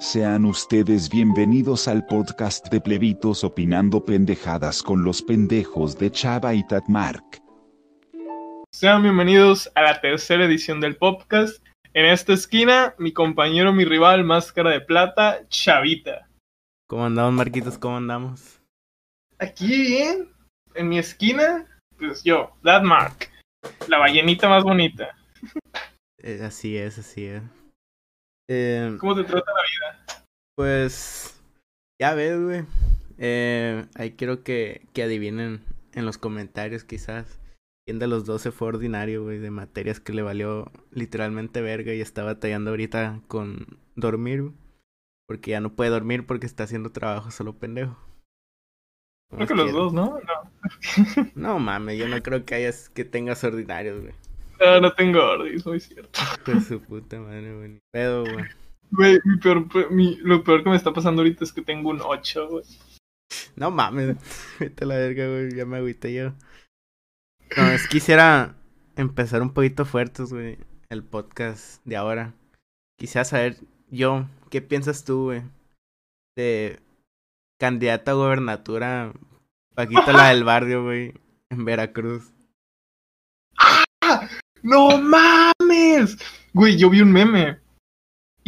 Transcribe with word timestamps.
Sean 0.00 0.44
ustedes 0.44 1.10
bienvenidos 1.10 1.88
al 1.88 2.06
podcast 2.06 2.68
de 2.68 2.80
plebitos 2.80 3.42
opinando 3.42 4.04
pendejadas 4.04 4.80
con 4.80 5.02
los 5.02 5.20
pendejos 5.20 5.98
de 5.98 6.12
Chava 6.12 6.54
y 6.54 6.64
Tatmark. 6.64 7.42
Sean 8.72 9.02
bienvenidos 9.02 9.68
a 9.74 9.82
la 9.82 10.00
tercera 10.00 10.44
edición 10.44 10.80
del 10.80 10.96
podcast. 10.96 11.60
En 11.94 12.06
esta 12.06 12.32
esquina, 12.32 12.94
mi 12.96 13.12
compañero, 13.12 13.72
mi 13.72 13.84
rival, 13.84 14.22
máscara 14.22 14.70
de 14.70 14.80
plata, 14.80 15.40
Chavita. 15.48 16.28
¿Cómo 16.86 17.06
andamos, 17.06 17.32
Marquitos? 17.34 17.76
¿Cómo 17.76 17.96
andamos? 17.96 18.60
Aquí 19.40 19.66
bien, 19.66 20.28
en 20.74 20.90
mi 20.90 21.00
esquina, 21.00 21.66
pues 21.98 22.22
yo, 22.22 22.52
Tatmark, 22.62 23.32
la 23.88 23.98
ballenita 23.98 24.48
más 24.48 24.62
bonita. 24.62 25.16
Eh, 26.18 26.40
así 26.44 26.76
es, 26.76 26.98
así 27.00 27.26
es. 27.26 27.42
Eh, 28.50 28.96
¿Cómo 28.98 29.14
te 29.14 29.24
trata 29.24 29.52
la 29.52 29.62
vida? 29.62 29.77
Pues, 30.58 31.40
ya 32.00 32.14
ves, 32.14 32.42
güey. 32.42 32.64
Eh, 33.16 33.86
ahí 33.94 34.10
quiero 34.10 34.42
que, 34.42 34.88
que 34.92 35.04
adivinen 35.04 35.62
en 35.94 36.04
los 36.04 36.18
comentarios, 36.18 36.82
quizás. 36.82 37.38
¿Quién 37.86 38.00
de 38.00 38.08
los 38.08 38.24
dos 38.24 38.42
se 38.42 38.50
fue 38.50 38.66
ordinario, 38.66 39.22
güey? 39.22 39.38
De 39.38 39.52
materias 39.52 40.00
que 40.00 40.12
le 40.12 40.22
valió 40.22 40.72
literalmente 40.90 41.62
verga 41.62 41.94
y 41.94 42.00
está 42.00 42.24
batallando 42.24 42.70
ahorita 42.70 43.20
con 43.28 43.78
dormir. 43.94 44.50
Porque 45.28 45.52
ya 45.52 45.60
no 45.60 45.76
puede 45.76 45.90
dormir 45.90 46.26
porque 46.26 46.46
está 46.46 46.64
haciendo 46.64 46.90
trabajo 46.90 47.30
solo 47.30 47.52
pendejo. 47.52 47.96
Creo 49.30 49.46
que 49.46 49.54
los 49.54 49.72
dos, 49.72 49.92
¿no? 49.92 50.18
No, 50.18 50.50
No 51.36 51.58
mames, 51.60 52.00
yo 52.00 52.08
no 52.08 52.20
creo 52.20 52.44
que 52.44 52.56
hayas 52.56 52.88
que 52.88 53.04
tengas 53.04 53.44
ordinarios, 53.44 54.00
güey. 54.00 54.14
no, 54.58 54.80
no 54.80 54.92
tengo 54.92 55.22
orden, 55.24 55.56
muy 55.64 55.78
cierto. 55.78 56.18
Con 56.44 56.60
su 56.62 56.80
puta 56.80 57.20
madre, 57.20 57.54
güey. 57.54 57.78
Pedo, 57.92 58.24
güey. 58.24 58.44
Güey, 58.90 59.18
mi 59.24 59.38
peor, 59.38 59.90
mi- 59.92 60.16
lo 60.16 60.42
peor 60.42 60.62
que 60.64 60.70
me 60.70 60.76
está 60.76 60.92
pasando 60.92 61.22
ahorita 61.22 61.44
es 61.44 61.52
que 61.52 61.62
tengo 61.62 61.90
un 61.90 62.00
8, 62.00 62.48
güey. 62.48 62.64
No 63.56 63.70
mames, 63.70 64.16
vete 64.60 64.84
a 64.84 64.86
la 64.86 64.96
verga, 64.96 65.26
güey, 65.28 65.54
ya 65.54 65.66
me 65.66 65.76
agüité 65.78 66.12
yo. 66.14 66.32
No, 67.56 67.66
es 67.68 67.82
que 67.84 67.88
quisiera 67.88 68.54
empezar 68.96 69.42
un 69.42 69.52
poquito 69.52 69.84
fuertes, 69.84 70.32
güey, 70.32 70.58
el 70.90 71.02
podcast 71.04 71.84
de 71.84 71.96
ahora. 71.96 72.34
Quisiera 72.98 73.24
saber 73.24 73.56
yo, 73.90 74.26
¿qué 74.50 74.60
piensas 74.62 75.04
tú, 75.04 75.24
güey? 75.24 75.42
De 76.36 76.80
candidata 77.60 78.12
a 78.12 78.14
gobernatura, 78.14 79.12
Paquita 79.74 80.12
la 80.12 80.28
del 80.30 80.44
barrio, 80.44 80.84
güey, 80.84 81.14
en 81.50 81.64
Veracruz. 81.64 82.32
¡No 84.62 84.98
mames! 84.98 86.16
Güey, 86.52 86.76
yo 86.76 86.90
vi 86.90 87.00
un 87.00 87.12
meme. 87.12 87.60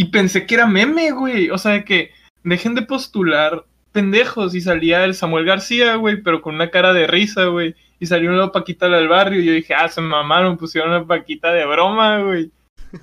Y 0.00 0.06
pensé 0.06 0.46
que 0.46 0.54
era 0.54 0.66
meme, 0.66 1.10
güey. 1.10 1.50
O 1.50 1.58
sea, 1.58 1.72
de 1.72 1.84
que 1.84 2.12
dejen 2.42 2.74
de 2.74 2.80
postular 2.80 3.66
pendejos. 3.92 4.54
Y 4.54 4.62
salía 4.62 5.04
el 5.04 5.14
Samuel 5.14 5.44
García, 5.44 5.96
güey, 5.96 6.22
pero 6.22 6.40
con 6.40 6.54
una 6.54 6.70
cara 6.70 6.94
de 6.94 7.06
risa, 7.06 7.44
güey. 7.44 7.74
Y 7.98 8.06
salió 8.06 8.30
una 8.30 8.50
Paquita 8.50 8.88
del 8.88 9.08
barrio. 9.08 9.42
Y 9.42 9.44
yo 9.44 9.52
dije, 9.52 9.74
ah, 9.74 9.88
se 9.88 10.00
mamaron, 10.00 10.56
pusieron 10.56 10.88
una 10.88 11.06
Paquita 11.06 11.52
de 11.52 11.66
broma, 11.66 12.22
güey. 12.22 12.50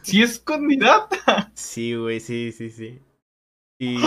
Sí 0.02 0.23
es 0.23 0.39
candidata. 0.39 1.52
Sí, 1.54 1.94
güey, 1.94 2.20
sí, 2.20 2.52
sí, 2.52 2.72
sí. 2.72 3.00
Y 3.80 4.00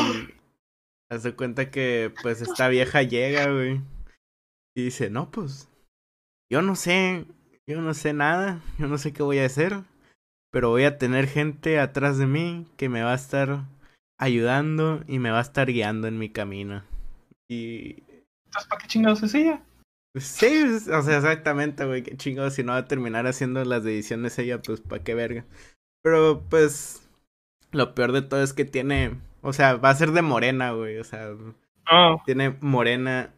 hace 1.09 1.37
cuenta 1.37 1.71
que, 1.71 2.13
pues, 2.23 2.43
esta 2.43 2.67
vieja 2.67 3.05
llega, 3.05 3.53
güey. 3.53 3.81
Y 4.75 4.83
dice, 4.83 5.11
no, 5.11 5.31
pues, 5.31 5.71
yo 6.51 6.61
no 6.61 6.75
sé, 6.75 7.25
yo 7.69 7.81
no 7.81 7.95
sé 7.95 8.15
nada, 8.15 8.61
yo 8.81 8.89
no 8.89 8.99
sé 8.99 9.13
qué 9.13 9.23
voy 9.23 9.39
a 9.39 9.47
hacer, 9.47 9.77
pero 10.51 10.71
voy 10.71 10.85
a 10.85 10.99
tener 10.99 11.27
gente 11.27 11.79
atrás 11.79 12.19
de 12.19 12.27
mí 12.27 12.67
que 12.77 12.89
me 12.89 13.03
va 13.03 13.13
a 13.13 13.17
estar 13.17 13.65
ayudando 14.19 15.03
y 15.07 15.19
me 15.19 15.31
va 15.31 15.39
a 15.39 15.43
estar 15.43 15.71
guiando 15.71 16.09
en 16.09 16.19
mi 16.19 16.31
camino. 16.31 16.85
Y 17.49 18.03
Entonces, 18.47 18.69
¿para 18.69 18.83
qué 18.83 18.89
chingados 18.89 19.23
es 19.23 19.35
ella? 19.35 19.63
sí, 20.19 20.47
o 20.93 21.03
sea, 21.03 21.17
exactamente, 21.19 21.85
güey, 21.85 22.03
qué 22.03 22.17
chingo, 22.17 22.51
si 22.51 22.63
no 22.63 22.73
va 22.73 22.79
a 22.79 22.89
terminar 22.89 23.27
haciendo 23.27 23.65
las 23.65 23.85
ediciones 23.85 24.39
ella, 24.39 24.61
pues, 24.63 24.81
pa' 24.81 25.01
qué 25.01 25.15
verga. 25.15 25.45
Pero, 26.03 26.45
pues, 26.51 27.09
lo 27.73 27.95
peor 27.95 28.13
de 28.13 28.23
todo 28.23 28.43
es 28.43 28.55
que 28.55 28.67
tiene, 28.67 29.19
o 29.43 29.53
sea, 29.53 29.77
va 29.77 29.91
a 29.91 29.95
ser 29.97 30.13
de 30.13 30.23
morena, 30.23 30.73
güey, 30.73 30.99
o 30.99 31.05
sea, 31.05 31.31
Oh, 31.91 32.21
tiene 32.27 32.57
morena, 32.61 33.35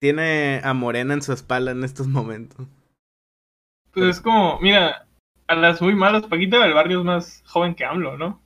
tiene 0.00 0.60
a 0.64 0.74
morena 0.74 1.14
en 1.14 1.22
su 1.22 1.32
espalda 1.34 1.72
en 1.72 1.84
estos 1.84 2.08
momentos. 2.08 2.66
pues 3.92 4.16
es 4.16 4.20
como, 4.20 4.58
mira, 4.60 5.06
a 5.48 5.54
las 5.56 5.82
muy 5.82 5.94
malas, 5.94 6.26
Paquita 6.26 6.58
del 6.60 6.74
barrio 6.74 7.00
es 7.00 7.04
más 7.04 7.42
joven 7.46 7.74
que 7.74 7.84
AMLO, 7.84 8.16
¿no? 8.16 8.40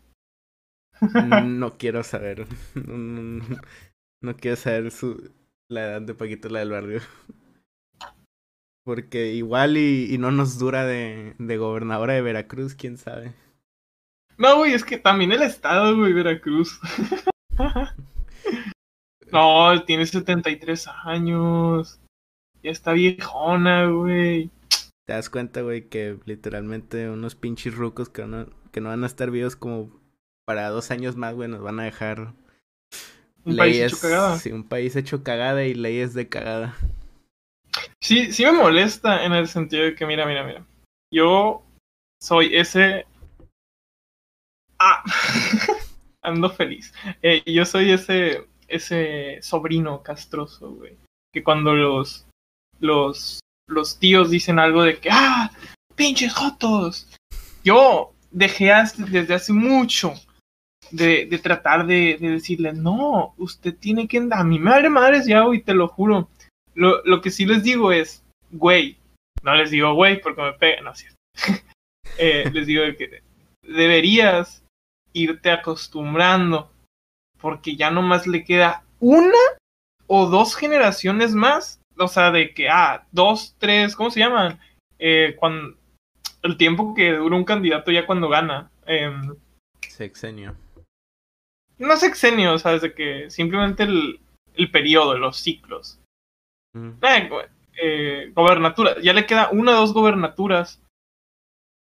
No 1.44 1.76
quiero 1.78 2.02
saber, 2.04 2.46
no, 2.74 2.96
no- 2.96 3.22
no- 3.48 3.60
no 4.22 4.36
quiero 4.36 4.56
saber 4.56 4.90
su, 4.92 5.32
la 5.68 5.82
edad 5.84 6.02
de 6.02 6.14
Paquito, 6.14 6.48
la 6.48 6.60
del 6.60 6.70
barrio. 6.70 7.00
Porque 8.84 9.32
igual 9.32 9.76
y, 9.76 10.12
y 10.14 10.18
no 10.18 10.30
nos 10.30 10.58
dura 10.58 10.84
de, 10.84 11.34
de 11.38 11.56
gobernadora 11.56 12.14
de 12.14 12.22
Veracruz, 12.22 12.74
quién 12.74 12.96
sabe. 12.98 13.32
No, 14.38 14.56
güey, 14.56 14.72
es 14.72 14.84
que 14.84 14.98
también 14.98 15.32
el 15.32 15.42
estado, 15.42 15.96
güey, 15.96 16.12
Veracruz. 16.12 16.80
no, 19.32 19.84
tiene 19.84 20.06
73 20.06 20.88
años. 21.04 22.00
Ya 22.62 22.70
está 22.70 22.92
viejona, 22.92 23.86
güey. 23.86 24.50
Te 25.06 25.14
das 25.14 25.30
cuenta, 25.30 25.62
güey, 25.62 25.88
que 25.88 26.18
literalmente 26.24 27.10
unos 27.10 27.34
pinches 27.34 27.74
rucos 27.74 28.08
que 28.08 28.26
no, 28.26 28.46
que 28.70 28.80
no 28.80 28.90
van 28.90 29.02
a 29.02 29.06
estar 29.06 29.30
vivos 29.30 29.56
como 29.56 30.00
para 30.44 30.68
dos 30.68 30.90
años 30.90 31.16
más, 31.16 31.34
güey, 31.34 31.48
nos 31.48 31.62
van 31.62 31.80
a 31.80 31.84
dejar 31.84 32.34
Un 33.44 33.56
país 33.56 33.80
hecho 33.80 33.98
cagada. 34.00 34.38
Sí, 34.38 34.52
un 34.52 34.64
país 34.64 34.94
hecho 34.96 35.22
cagada 35.22 35.64
y 35.64 35.74
leyes 35.74 36.14
de 36.14 36.28
cagada. 36.28 36.76
Sí, 38.00 38.32
sí 38.32 38.44
me 38.44 38.52
molesta 38.52 39.24
en 39.24 39.32
el 39.32 39.48
sentido 39.48 39.84
de 39.84 39.94
que, 39.94 40.06
mira, 40.06 40.26
mira, 40.26 40.44
mira. 40.44 40.66
Yo 41.12 41.62
soy 42.20 42.56
ese. 42.56 43.06
Ah, 44.78 45.04
ando 46.22 46.50
feliz. 46.50 46.92
Eh, 47.22 47.42
yo 47.46 47.64
soy 47.64 47.92
ese, 47.92 48.46
ese 48.68 49.40
sobrino 49.42 50.02
castroso, 50.02 50.72
güey. 50.72 50.96
Que 51.32 51.42
cuando 51.42 51.74
los, 51.74 52.26
los, 52.80 53.40
los 53.68 53.98
tíos 53.98 54.30
dicen 54.30 54.58
algo 54.58 54.82
de 54.82 54.98
que, 54.98 55.08
ah, 55.10 55.50
pinches 55.94 56.32
jotos. 56.34 57.08
Yo 57.64 58.12
dejé 58.30 58.72
hasta- 58.72 59.04
desde 59.04 59.34
hace 59.34 59.52
mucho 59.52 60.14
de, 60.90 61.26
de 61.26 61.38
tratar 61.38 61.86
de, 61.86 62.18
de 62.20 62.30
decirle, 62.30 62.72
no, 62.72 63.34
usted 63.38 63.74
tiene 63.76 64.08
que, 64.08 64.26
a 64.30 64.44
mi 64.44 64.58
madre 64.58 64.88
madres 64.90 65.26
ya, 65.26 65.42
güey, 65.42 65.62
te 65.62 65.74
lo 65.74 65.88
juro. 65.88 66.28
Lo, 66.74 67.02
lo 67.04 67.20
que 67.20 67.30
sí 67.30 67.44
les 67.46 67.62
digo 67.62 67.92
es, 67.92 68.22
güey, 68.50 68.96
no 69.42 69.54
les 69.54 69.70
digo 69.70 69.94
güey 69.94 70.20
porque 70.20 70.42
me 70.42 70.52
pegan, 70.54 70.84
no 70.84 70.92
es 70.92 70.98
cierto. 70.98 71.16
Eh, 72.18 72.50
les 72.52 72.66
digo 72.66 72.82
que 72.98 73.22
deberías 73.62 74.62
irte 75.12 75.50
acostumbrando 75.50 76.70
porque 77.40 77.76
ya 77.76 77.90
nomás 77.90 78.26
le 78.26 78.44
queda 78.44 78.84
una 79.00 79.38
o 80.06 80.26
dos 80.26 80.54
generaciones 80.56 81.32
más, 81.32 81.80
o 81.98 82.08
sea, 82.08 82.30
de 82.30 82.54
que, 82.54 82.68
ah, 82.68 83.06
dos, 83.12 83.54
tres, 83.58 83.96
¿cómo 83.96 84.10
se 84.10 84.20
llaman? 84.20 84.60
Eh, 84.98 85.36
cuando, 85.38 85.76
el 86.42 86.56
tiempo 86.56 86.94
que 86.94 87.12
dura 87.12 87.36
un 87.36 87.44
candidato 87.44 87.90
ya 87.90 88.06
cuando 88.06 88.28
gana. 88.28 88.70
Em, 88.86 89.34
Sexenio. 89.88 90.56
no 91.78 91.96
sexenio, 91.96 92.54
o 92.54 92.58
sea, 92.58 92.72
desde 92.72 92.94
que 92.94 93.30
simplemente 93.30 93.84
el, 93.84 94.20
el 94.54 94.70
periodo, 94.70 95.16
los 95.18 95.36
ciclos. 95.36 96.00
Mm. 96.74 96.90
Eh, 97.02 97.30
eh, 97.80 98.32
gobernatura. 98.34 99.00
Ya 99.00 99.12
le 99.12 99.26
queda 99.26 99.50
una 99.50 99.72
o 99.72 99.80
dos 99.80 99.92
gobernaturas 99.92 100.82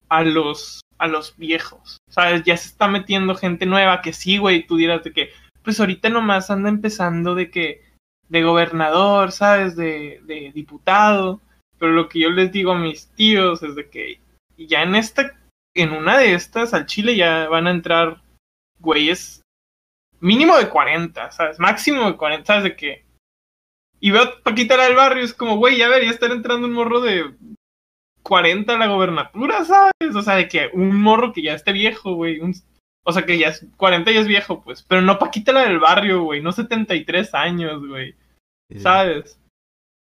a 0.10 0.24
los 0.24 0.82
a 0.98 1.08
los 1.08 1.36
viejos. 1.38 1.98
¿Sabes? 2.10 2.44
Ya 2.44 2.56
se 2.58 2.70
está 2.70 2.88
metiendo 2.88 3.36
gente 3.36 3.66
nueva 3.66 4.02
que 4.02 4.14
sí, 4.14 4.38
güey, 4.38 4.66
tú 4.66 4.78
dirás 4.78 5.04
de 5.04 5.12
que, 5.12 5.32
pues 5.62 5.80
ahorita 5.80 6.10
nomás 6.10 6.50
anda 6.50 6.70
empezando 6.70 7.36
de 7.36 7.52
que, 7.52 7.84
de 8.30 8.44
gobernador, 8.44 9.32
¿sabes? 9.32 9.76
De, 9.76 10.22
de 10.24 10.52
diputado. 10.54 11.42
Pero 11.78 11.92
lo 11.92 12.08
que 12.10 12.20
yo 12.20 12.30
les 12.30 12.52
digo 12.52 12.72
a 12.72 12.78
mis 12.80 13.08
tíos 13.16 13.62
es 13.64 13.76
de 13.76 13.90
que 13.90 14.20
ya 14.58 14.82
en 14.84 14.96
esta, 14.96 15.38
en 15.76 15.92
una 15.92 16.18
de 16.18 16.34
estas 16.34 16.74
al 16.74 16.86
Chile 16.86 17.16
ya 17.16 17.48
van 17.50 17.68
a 17.68 17.72
entrar 17.72 18.22
güeyes 18.80 19.42
mínimo 20.20 20.58
de 20.58 20.70
40, 20.70 21.32
¿sabes? 21.32 21.60
Máximo 21.60 22.06
de 22.10 22.18
40, 22.18 22.46
¿sabes? 22.46 22.64
De 22.64 22.76
que 22.76 23.06
y 24.00 24.12
veo 24.12 24.24
a 24.24 24.40
Paquita 24.44 24.78
la 24.78 24.90
barrio, 24.96 25.24
es 25.24 25.34
como, 25.34 25.58
güey, 25.58 25.78
ya 25.78 25.86
debería 25.90 26.12
estar 26.12 26.32
entrando 26.32 26.68
un 26.68 26.74
morro 26.74 27.02
de 27.02 27.34
40 28.24 28.74
a 28.74 28.78
la 28.78 28.88
gobernatura, 28.88 29.64
¿sabes? 29.66 30.16
O 30.16 30.22
sea, 30.22 30.36
de 30.36 30.48
que 30.48 30.70
un 30.74 31.00
morro 31.02 31.34
que 31.34 31.42
ya 31.42 31.54
esté 31.54 31.72
viejo, 31.72 32.14
güey. 32.14 32.40
un- 32.40 32.54
O 33.08 33.12
sea, 33.12 33.26
que 33.26 33.38
ya 33.38 33.50
es 33.50 33.66
40 33.78 34.12
ya 34.12 34.20
es 34.20 34.28
viejo, 34.28 34.64
pues. 34.64 34.82
Pero 34.84 35.02
no 35.02 35.20
Paquita 35.20 35.54
la 35.54 35.62
del 35.62 35.80
barrio, 35.80 36.24
güey. 36.24 36.42
No 36.42 36.52
73 36.52 37.34
años, 37.36 37.86
güey. 37.88 38.16
Sí. 38.72 38.80
¿Sabes? 38.80 39.40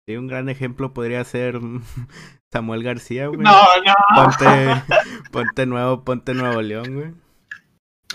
Sí, 0.07 0.17
un 0.17 0.27
gran 0.27 0.49
ejemplo 0.49 0.93
podría 0.93 1.23
ser 1.23 1.59
Samuel 2.51 2.83
García, 2.83 3.27
güey. 3.27 3.39
No, 3.39 3.51
no. 3.51 3.93
Ponte, 4.15 4.45
ponte 5.31 5.65
nuevo, 5.65 6.03
ponte 6.03 6.33
Nuevo 6.33 6.61
León, 6.61 6.93
güey. 6.95 7.13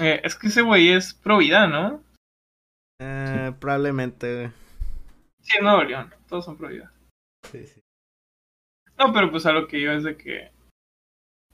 Eh, 0.00 0.20
es 0.24 0.34
que 0.34 0.48
ese 0.48 0.62
güey 0.62 0.88
es 0.90 1.14
pro 1.14 1.38
vida, 1.38 1.66
¿no? 1.66 2.02
Eh, 3.00 3.52
probablemente, 3.60 4.34
güey. 4.34 4.50
Sí, 5.40 5.58
Nuevo 5.62 5.84
León. 5.84 6.12
Todos 6.28 6.44
son 6.44 6.56
pro 6.56 6.68
vida. 6.68 6.92
Sí, 7.50 7.66
sí. 7.66 7.80
No, 8.98 9.12
pero 9.12 9.30
pues 9.30 9.46
a 9.46 9.52
lo 9.52 9.66
que 9.68 9.80
yo 9.80 9.92
es 9.92 10.04
de 10.04 10.16
que. 10.16 10.50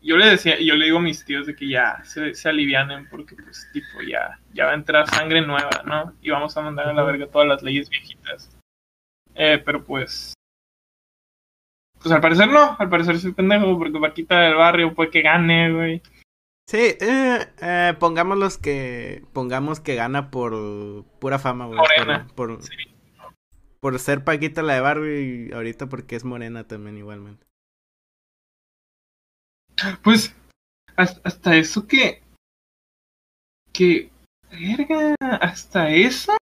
Yo 0.06 0.16
le 0.16 0.26
decía, 0.26 0.56
yo 0.60 0.76
le 0.76 0.84
digo 0.84 0.98
a 0.98 1.02
mis 1.02 1.24
tíos 1.24 1.48
de 1.48 1.56
que 1.56 1.68
ya 1.68 2.00
se, 2.04 2.32
se 2.32 2.48
alivianen 2.48 3.08
porque 3.08 3.34
pues 3.34 3.68
tipo 3.72 4.00
ya, 4.08 4.38
ya 4.54 4.66
va 4.66 4.70
a 4.70 4.74
entrar 4.74 5.08
sangre 5.10 5.44
nueva, 5.44 5.82
¿no? 5.84 6.14
Y 6.22 6.30
vamos 6.30 6.56
a 6.56 6.62
mandar 6.62 6.88
a 6.88 6.92
la 6.92 7.02
verga 7.02 7.26
todas 7.26 7.48
las 7.48 7.60
leyes 7.64 7.90
viejitas. 7.90 8.56
Eh, 9.34 9.60
pero 9.64 9.84
pues. 9.84 10.32
Pues 12.00 12.14
al 12.14 12.20
parecer 12.20 12.46
no, 12.46 12.76
al 12.78 12.88
parecer 12.88 13.18
soy 13.18 13.32
pendejo, 13.32 13.76
porque 13.76 13.98
Vaquita 13.98 14.38
del 14.42 14.54
barrio 14.54 14.94
puede 14.94 15.10
que 15.10 15.22
gane, 15.22 15.72
güey. 15.72 16.02
Sí, 16.68 16.96
eh, 17.00 17.38
eh, 17.60 17.94
pongamos 17.98 18.38
los 18.38 18.58
que 18.58 19.24
pongamos 19.32 19.80
que 19.80 19.96
gana 19.96 20.30
por 20.30 21.04
pura 21.18 21.40
fama, 21.40 21.66
güey. 21.66 21.78
Morena, 21.78 22.28
Por, 22.36 22.58
por, 22.58 22.62
sí. 22.62 22.76
por 23.80 23.98
ser 23.98 24.22
Paquita 24.22 24.62
la 24.62 24.74
de 24.74 24.80
barrio 24.80 25.20
y 25.20 25.52
ahorita 25.52 25.86
porque 25.88 26.14
es 26.14 26.24
morena 26.24 26.64
también 26.64 26.96
igualmente. 26.96 27.45
Pues 30.02 30.34
hasta, 30.96 31.56
eso 31.56 31.86
que. 31.86 32.22
Que. 33.72 34.10
Verga, 34.50 35.14
hasta 35.40 35.90
eso. 35.90 36.36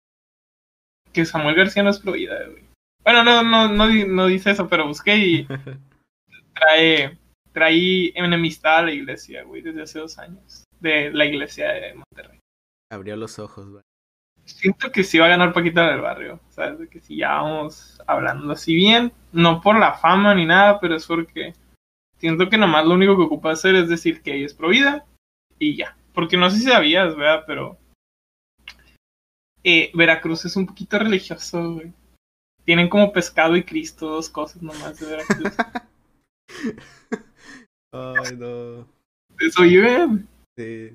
Que 1.13 1.25
Samuel 1.25 1.56
García 1.56 1.83
no 1.83 1.89
es 1.89 2.00
pro 2.00 2.13
vida, 2.13 2.38
güey. 2.50 2.63
Bueno, 3.04 3.24
no, 3.24 3.44
no, 3.44 3.68
no, 3.68 3.88
no 3.88 4.28
dice 4.28 4.51
eso, 4.51 4.68
pero 4.68 4.88
busqué 4.88 5.18
y 5.18 5.48
trae. 6.54 7.18
Trae 7.54 8.13
enemistad 8.16 8.78
a 8.78 8.83
la 8.83 8.94
iglesia, 8.94 9.44
güey, 9.44 9.62
desde 9.62 9.81
hace 9.81 10.00
dos 10.00 10.18
años. 10.19 10.63
De 10.80 11.12
la 11.12 11.25
iglesia 11.25 11.69
de 11.74 11.95
Monterrey. 11.95 12.39
Abrió 12.89 13.18
los 13.18 13.39
ojos, 13.39 13.69
güey. 13.69 13.83
Siento 14.45 14.92
que 14.92 15.04
sí 15.04 15.19
va 15.19 15.25
a 15.25 15.30
ganar 15.30 15.54
Paquita 15.54 15.92
del 15.92 16.01
barrio. 16.01 16.39
¿Sabes? 16.50 16.80
De 16.80 16.88
que 16.88 17.01
si 17.01 17.18
ya 17.18 17.33
vamos 17.42 18.01
hablando 18.07 18.54
así 18.54 18.74
bien. 18.74 19.12
No 19.33 19.60
por 19.62 19.78
la 19.78 19.94
fama 19.94 20.33
ni 20.33 20.45
nada, 20.45 20.80
pero 20.80 20.95
es 20.95 21.06
porque. 21.06 21.54
Siento 22.21 22.50
que 22.50 22.57
nomás 22.59 22.85
lo 22.85 22.94
único 22.94 23.18
que 23.18 23.23
ocupa 23.23 23.51
hacer 23.51 23.73
es 23.73 23.89
decir 23.89 24.21
que 24.21 24.35
ella 24.35 24.45
es 24.45 24.53
pro 24.53 24.69
vida 24.69 25.07
y 25.57 25.75
ya. 25.75 25.97
Porque 26.13 26.38
no 26.38 26.51
sé 26.51 26.57
si 26.57 26.65
sabías, 26.65 27.15
¿verdad? 27.15 27.45
Pero. 27.47 27.79
eh, 29.63 29.91
Veracruz 29.95 30.45
es 30.45 30.56
un 30.56 30.68
poquito 30.68 31.00
religioso, 31.00 31.73
güey. 31.73 31.91
Tienen 32.63 32.89
como 32.89 33.12
pescado 33.12 33.57
y 33.57 33.63
Cristo, 33.63 34.07
dos 34.07 34.29
cosas 34.29 34.62
nomás 34.62 35.00
de 35.00 35.07
Veracruz. 35.07 35.53
Ay, 37.91 38.38
no. 38.38 38.88
Eso 39.39 39.63
viven. 39.63 40.27
Sí. 40.56 40.91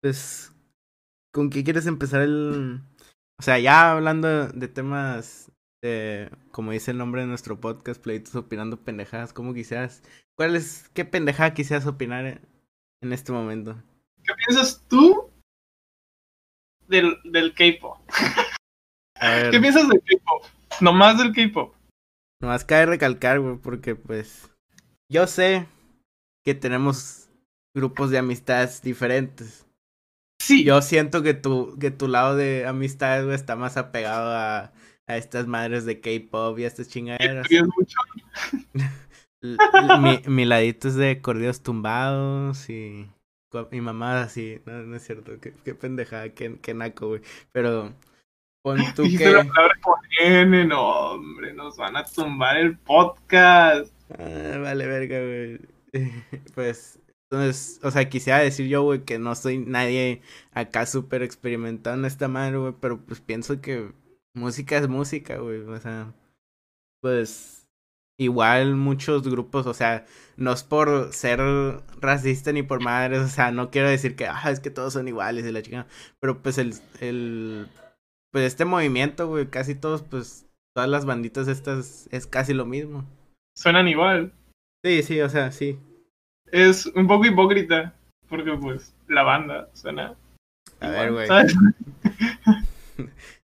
Pues, 0.00 0.52
¿con 1.34 1.50
qué 1.50 1.64
quieres 1.64 1.86
empezar 1.86 2.22
el...? 2.22 2.80
O 3.40 3.42
sea, 3.42 3.58
ya 3.58 3.90
hablando 3.90 4.46
de 4.46 4.68
temas 4.68 5.50
de, 5.86 6.30
como 6.50 6.72
dice 6.72 6.90
el 6.90 6.98
nombre 6.98 7.22
de 7.22 7.28
nuestro 7.28 7.60
podcast, 7.60 8.02
Pleitos 8.02 8.34
Opinando 8.34 8.82
Pendejadas, 8.82 9.32
¿cómo 9.32 9.54
quisieras? 9.54 10.02
¿Cuál 10.36 10.56
es, 10.56 10.88
qué 10.94 11.04
pendejada 11.04 11.54
quisieras 11.54 11.86
opinar 11.86 12.26
en, 12.26 12.40
en 13.02 13.12
este 13.12 13.32
momento? 13.32 13.76
¿Qué 14.24 14.34
piensas 14.34 14.84
tú 14.88 15.30
del, 16.88 17.16
del 17.24 17.54
K-pop? 17.54 17.98
¿Qué 19.50 19.60
piensas 19.60 19.88
del 19.88 20.02
K-pop? 20.02 20.44
Nomás 20.80 21.18
del 21.18 21.32
K-pop. 21.32 21.74
nomás 22.42 22.64
cabe 22.64 22.86
recalcar, 22.86 23.40
güey, 23.40 23.56
porque 23.56 23.94
pues, 23.94 24.50
yo 25.10 25.26
sé 25.26 25.66
que 26.44 26.54
tenemos 26.54 27.30
grupos 27.74 28.10
de 28.10 28.18
amistades 28.18 28.82
diferentes. 28.82 29.66
Sí, 30.40 30.64
Yo 30.64 30.80
siento 30.82 31.22
que 31.22 31.34
tu, 31.34 31.76
que 31.78 31.90
tu 31.90 32.08
lado 32.08 32.36
de 32.36 32.66
amistades, 32.66 33.24
güey, 33.24 33.34
está 33.34 33.56
más 33.56 33.76
apegado 33.76 34.30
a, 34.32 34.72
a 35.06 35.16
estas 35.16 35.46
madres 35.46 35.84
de 35.84 36.00
K-pop 36.00 36.58
y 36.58 36.64
a 36.64 36.66
estas 36.66 36.88
chingaderas. 36.88 37.46
mi, 40.00 40.20
mi 40.26 40.44
ladito 40.44 40.88
es 40.88 40.96
de 40.96 41.20
corridos 41.20 41.62
tumbados 41.62 42.68
y 42.68 43.08
mi 43.70 43.80
mamá 43.80 44.22
así. 44.22 44.60
No, 44.66 44.82
no 44.82 44.96
es 44.96 45.04
cierto, 45.04 45.38
qué, 45.40 45.54
qué 45.64 45.74
pendejada, 45.74 46.30
qué, 46.30 46.58
qué 46.60 46.74
naco, 46.74 47.08
güey. 47.08 47.22
Pero 47.52 47.92
pon 48.62 48.78
tú 48.94 49.02
Dijiste 49.02 49.32
la 49.32 49.42
que... 49.42 49.48
palabra 49.48 49.74
con 49.82 50.00
N, 50.20 50.64
no, 50.66 51.12
hombre, 51.12 51.52
nos 51.54 51.76
van 51.76 51.96
a 51.96 52.04
tumbar 52.04 52.56
el 52.56 52.76
podcast. 52.78 53.92
Ah, 54.18 54.58
vale, 54.58 54.86
verga, 54.86 55.20
güey. 55.20 55.60
Pues, 56.54 56.98
entonces, 57.30 57.80
o 57.82 57.90
sea, 57.90 58.08
quisiera 58.08 58.38
decir 58.40 58.68
yo, 58.68 58.82
güey, 58.82 59.04
que 59.04 59.18
no 59.18 59.34
soy 59.34 59.58
nadie 59.58 60.20
acá 60.52 60.84
súper 60.84 61.22
experimentado 61.22 61.96
en 61.96 62.04
esta 62.04 62.28
madre, 62.28 62.58
güey, 62.58 62.74
pero 62.80 63.00
pues 63.00 63.20
pienso 63.20 63.60
que 63.60 63.92
música 64.36 64.76
es 64.76 64.88
música, 64.88 65.38
güey, 65.38 65.60
o 65.60 65.80
sea, 65.80 66.12
pues, 67.00 67.66
igual 68.18 68.76
muchos 68.76 69.28
grupos, 69.28 69.66
o 69.66 69.74
sea, 69.74 70.06
no 70.36 70.52
es 70.52 70.62
por 70.62 71.12
ser 71.12 71.40
racista 72.00 72.52
ni 72.52 72.62
por 72.62 72.82
madres, 72.82 73.20
o 73.20 73.28
sea, 73.28 73.50
no 73.50 73.70
quiero 73.70 73.88
decir 73.88 74.14
que, 74.14 74.26
ah, 74.26 74.50
es 74.50 74.60
que 74.60 74.70
todos 74.70 74.92
son 74.92 75.08
iguales 75.08 75.46
y 75.46 75.52
la 75.52 75.62
chingada, 75.62 75.86
pero 76.20 76.42
pues 76.42 76.58
el, 76.58 76.74
el, 77.00 77.68
pues 78.30 78.44
este 78.44 78.64
movimiento, 78.64 79.26
güey, 79.26 79.48
casi 79.48 79.74
todos, 79.74 80.02
pues, 80.02 80.46
todas 80.74 80.90
las 80.90 81.06
banditas 81.06 81.48
estas 81.48 82.08
es 82.12 82.26
casi 82.26 82.52
lo 82.52 82.66
mismo. 82.66 83.04
Suenan 83.56 83.88
igual. 83.88 84.32
Sí, 84.84 85.02
sí, 85.02 85.20
o 85.22 85.28
sea, 85.30 85.50
sí. 85.50 85.78
Es 86.52 86.86
un 86.86 87.06
poco 87.06 87.24
hipócrita, 87.24 87.94
porque 88.28 88.52
pues 88.52 88.94
la 89.08 89.22
banda 89.22 89.70
suena. 89.72 90.14
A 90.80 90.88
igual, 90.88 91.14
ver, 91.14 91.28
güey. 91.28 91.28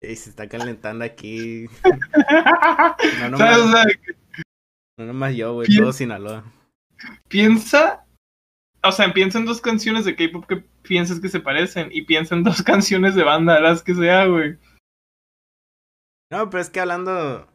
¿Sabes? 0.07 0.21
Y 0.21 0.23
se 0.23 0.31
está 0.31 0.49
calentando 0.49 1.05
aquí. 1.05 1.67
No 3.21 3.31
nomás, 3.31 3.57
sea, 3.57 3.85
no 4.99 5.07
nomás 5.07 5.35
yo, 5.35 5.55
güey, 5.55 5.69
todo 5.77 5.93
Sinaloa. 5.93 6.45
piensa. 7.29 8.07
O 8.83 8.93
sea, 8.93 9.13
piensa 9.13 9.39
en 9.39 9.47
dos 9.47 9.61
canciones 9.61 10.05
de 10.05 10.15
K-pop 10.15 10.47
que 10.47 10.65
piensas 10.83 11.21
que 11.21 11.29
se 11.29 11.41
parecen. 11.41 11.89
Y 11.93 12.03
piensa 12.03 12.35
en 12.35 12.45
dos 12.45 12.63
canciones 12.63 13.15
de 13.15 13.25
banda, 13.25 13.61
las 13.61 13.83
que 13.83 13.95
sea, 13.95 14.27
güey. 14.27 14.59
No, 16.31 16.51
pero 16.51 16.61
es 16.61 16.71
que 16.71 16.81
hablando 16.81 17.49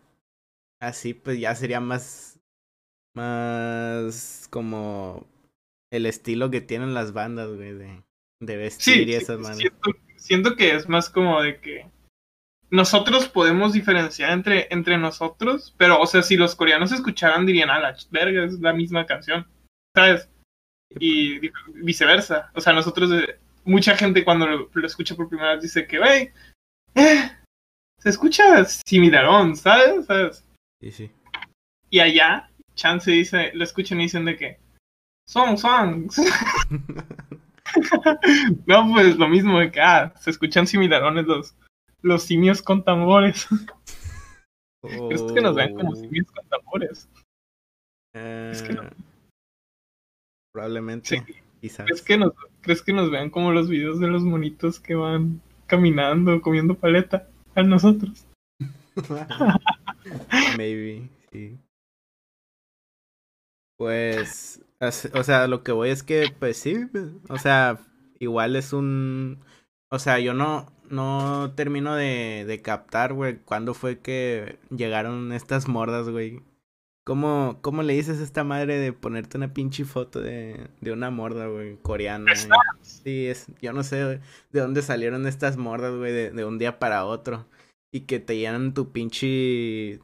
así, 0.81 1.13
pues 1.13 1.39
ya 1.39 1.56
sería 1.56 1.80
más. 1.80 2.39
Más 3.13 4.47
como 4.50 5.27
el 5.92 6.06
estilo 6.06 6.50
que 6.50 6.62
tienen 6.62 6.94
las 6.94 7.12
bandas, 7.12 7.50
güey, 7.50 7.74
de, 7.74 8.04
de 8.39 8.56
vestir 8.56 8.94
Sí, 8.94 9.02
y 9.02 9.06
sí, 9.06 9.14
esas 9.14 9.57
siento, 9.57 9.92
siento 10.16 10.56
que 10.56 10.76
es 10.76 10.87
más 10.87 11.09
como 11.09 11.42
de 11.42 11.59
que 11.59 11.92
nosotros 12.71 13.28
podemos 13.28 13.73
diferenciar 13.73 14.31
entre, 14.31 14.68
entre 14.71 14.97
nosotros, 14.97 15.75
pero, 15.78 15.99
o 15.99 16.07
sea, 16.07 16.23
si 16.23 16.37
los 16.37 16.56
coreanos 16.56 16.92
escucharan 16.92 17.45
dirían, 17.45 17.69
a 17.69 17.80
la 17.80 17.95
verga, 18.09 18.45
es 18.45 18.59
la 18.59 18.73
misma 18.73 19.06
canción, 19.06 19.45
¿sabes? 19.95 20.30
Y 20.99 21.51
viceversa. 21.75 22.49
O 22.56 22.61
sea, 22.61 22.73
nosotros, 22.73 23.11
eh, 23.11 23.40
mucha 23.66 23.95
gente 23.95 24.23
cuando 24.23 24.47
lo, 24.47 24.69
lo 24.71 24.87
escucha 24.87 25.16
por 25.16 25.30
primera 25.30 25.54
vez 25.54 25.63
dice 25.63 25.85
que, 25.85 25.99
wey, 25.99 26.31
eh, 26.95 27.31
se 27.97 28.09
escucha 28.09 28.66
similarón, 28.66 29.56
¿sabes? 29.56 30.06
¿sabes? 30.06 30.45
Sí, 30.81 30.92
sí. 30.92 31.11
Y 31.90 31.99
allá, 31.99 32.49
Chance 32.75 33.11
dice, 33.11 33.51
lo 33.54 33.63
escuchan 33.63 33.99
y 33.99 34.04
dicen 34.04 34.25
de 34.25 34.37
que, 34.37 34.59
son 35.28 35.57
songs. 35.57 36.16
No, 38.66 38.92
pues 38.94 39.18
lo 39.18 39.28
mismo 39.28 39.59
de 39.59 39.71
que, 39.71 39.81
ah, 39.81 40.13
se 40.19 40.30
escuchan 40.30 40.68
similarones 40.68 41.25
los, 41.25 41.56
los 42.02 42.24
simios 42.24 42.62
con 42.62 42.84
tambores. 42.84 43.48
¿Crees 44.81 45.22
que 45.34 45.42
nos 45.42 45.56
ven 45.56 45.76
como 45.76 45.92
Oh, 45.92 45.96
simios 45.96 46.31
con 46.31 46.48
tambores? 46.48 47.10
Es 48.14 48.62
que 48.64 48.74
no. 48.74 48.84
eh, 48.84 48.90
Probablemente, 50.54 51.08
Sí. 51.26 51.34
quizás. 51.62 51.86
¿Crees 51.86 52.02
que, 52.02 52.18
nos, 52.18 52.34
¿Crees 52.62 52.81
que 52.81 52.92
nos 52.94 53.10
vean 53.12 53.30
como 53.30 53.52
los 53.52 53.70
videos 53.70 54.00
de 54.00 54.08
los 54.08 54.24
monitos 54.24 54.80
que 54.80 54.96
van 54.96 55.42
caminando, 55.68 56.42
comiendo 56.42 56.76
paleta 56.76 57.28
a 57.56 57.64
nosotros? 57.64 58.26
Maybe, 60.58 61.08
sí. 61.31 61.58
Pues, 63.78 64.62
o 64.80 65.24
sea, 65.24 65.48
lo 65.48 65.64
que 65.64 65.72
voy 65.72 65.90
es 65.90 66.04
que, 66.04 66.34
pues 66.38 66.58
sí, 66.58 66.76
o 67.30 67.38
sea, 67.38 67.80
igual 68.20 68.56
es 68.56 68.74
un, 68.74 69.40
o 69.90 69.98
sea, 70.00 70.20
yo 70.20 70.34
no, 70.34 70.72
no 70.92 71.54
termino 71.56 71.95
de, 71.95 72.45
de 72.48 72.62
captar, 72.62 73.14
güey, 73.14 73.38
cuándo 73.40 73.74
fue 73.74 74.00
que 74.00 74.60
llegaron 74.69 75.31
estas 75.33 75.68
mordas, 75.68 76.10
güey. 76.10 76.42
¿Cómo, 77.04 77.57
¿Cómo 77.62 77.81
le 77.81 77.94
dices 77.94 78.19
a 78.19 78.24
esta 78.24 78.44
madre 78.44 78.78
de 78.78 78.94
ponerte 78.94 79.38
una 79.38 79.54
pinche 79.54 79.86
foto 79.86 80.21
de, 80.21 80.68
de 80.81 80.92
una 80.92 81.10
morda, 81.10 81.48
güey, 81.48 81.78
coreana? 81.78 82.31
Sí, 82.81 83.26
es, 83.26 83.48
yo 83.60 83.74
no 83.74 83.83
sé 83.83 83.98
de 83.98 84.19
dónde 84.60 84.83
salieron 84.83 85.26
estas 85.26 85.57
mordas, 85.57 85.95
güey, 85.95 86.12
de, 86.12 86.30
de 86.30 86.45
un 86.45 86.60
día 86.60 86.78
para 86.78 87.06
otro. 87.06 87.48
Y 87.92 88.02
que 88.02 88.19
te 88.19 88.38
llenan 88.38 88.74
tu 88.74 88.92
pinche 88.92 90.00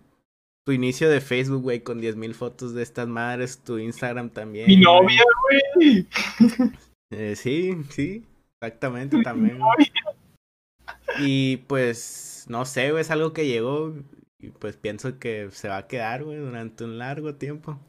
tu 0.68 0.74
inicio 0.74 1.10
de 1.10 1.22
Facebook, 1.22 1.62
güey, 1.62 1.80
con 1.80 2.02
10.000 2.02 2.34
fotos 2.34 2.74
de 2.74 2.84
estas 2.84 3.08
madres, 3.08 3.64
tu 3.64 3.78
Instagram 3.78 4.30
también. 4.30 4.68
Mi 4.68 4.76
novia, 4.76 5.24
güey. 5.44 6.06
Eh, 7.10 7.38
sí, 7.38 7.74
sí, 7.90 8.26
exactamente 8.60 9.22
también. 9.24 9.60
Y 11.22 11.58
pues, 11.68 12.46
no 12.48 12.66
sé, 12.66 12.92
güey, 12.92 13.02
es 13.02 13.12
algo 13.12 13.34
que 13.34 13.48
llegó 13.48 13.94
y 14.40 14.50
pues 14.50 14.78
pienso 14.78 15.18
que 15.20 15.50
se 15.52 15.68
va 15.68 15.78
a 15.78 15.88
quedar, 15.88 16.24
güey, 16.24 16.38
durante 16.38 16.84
un 16.84 16.98
largo 16.98 17.36
tiempo. 17.36 17.80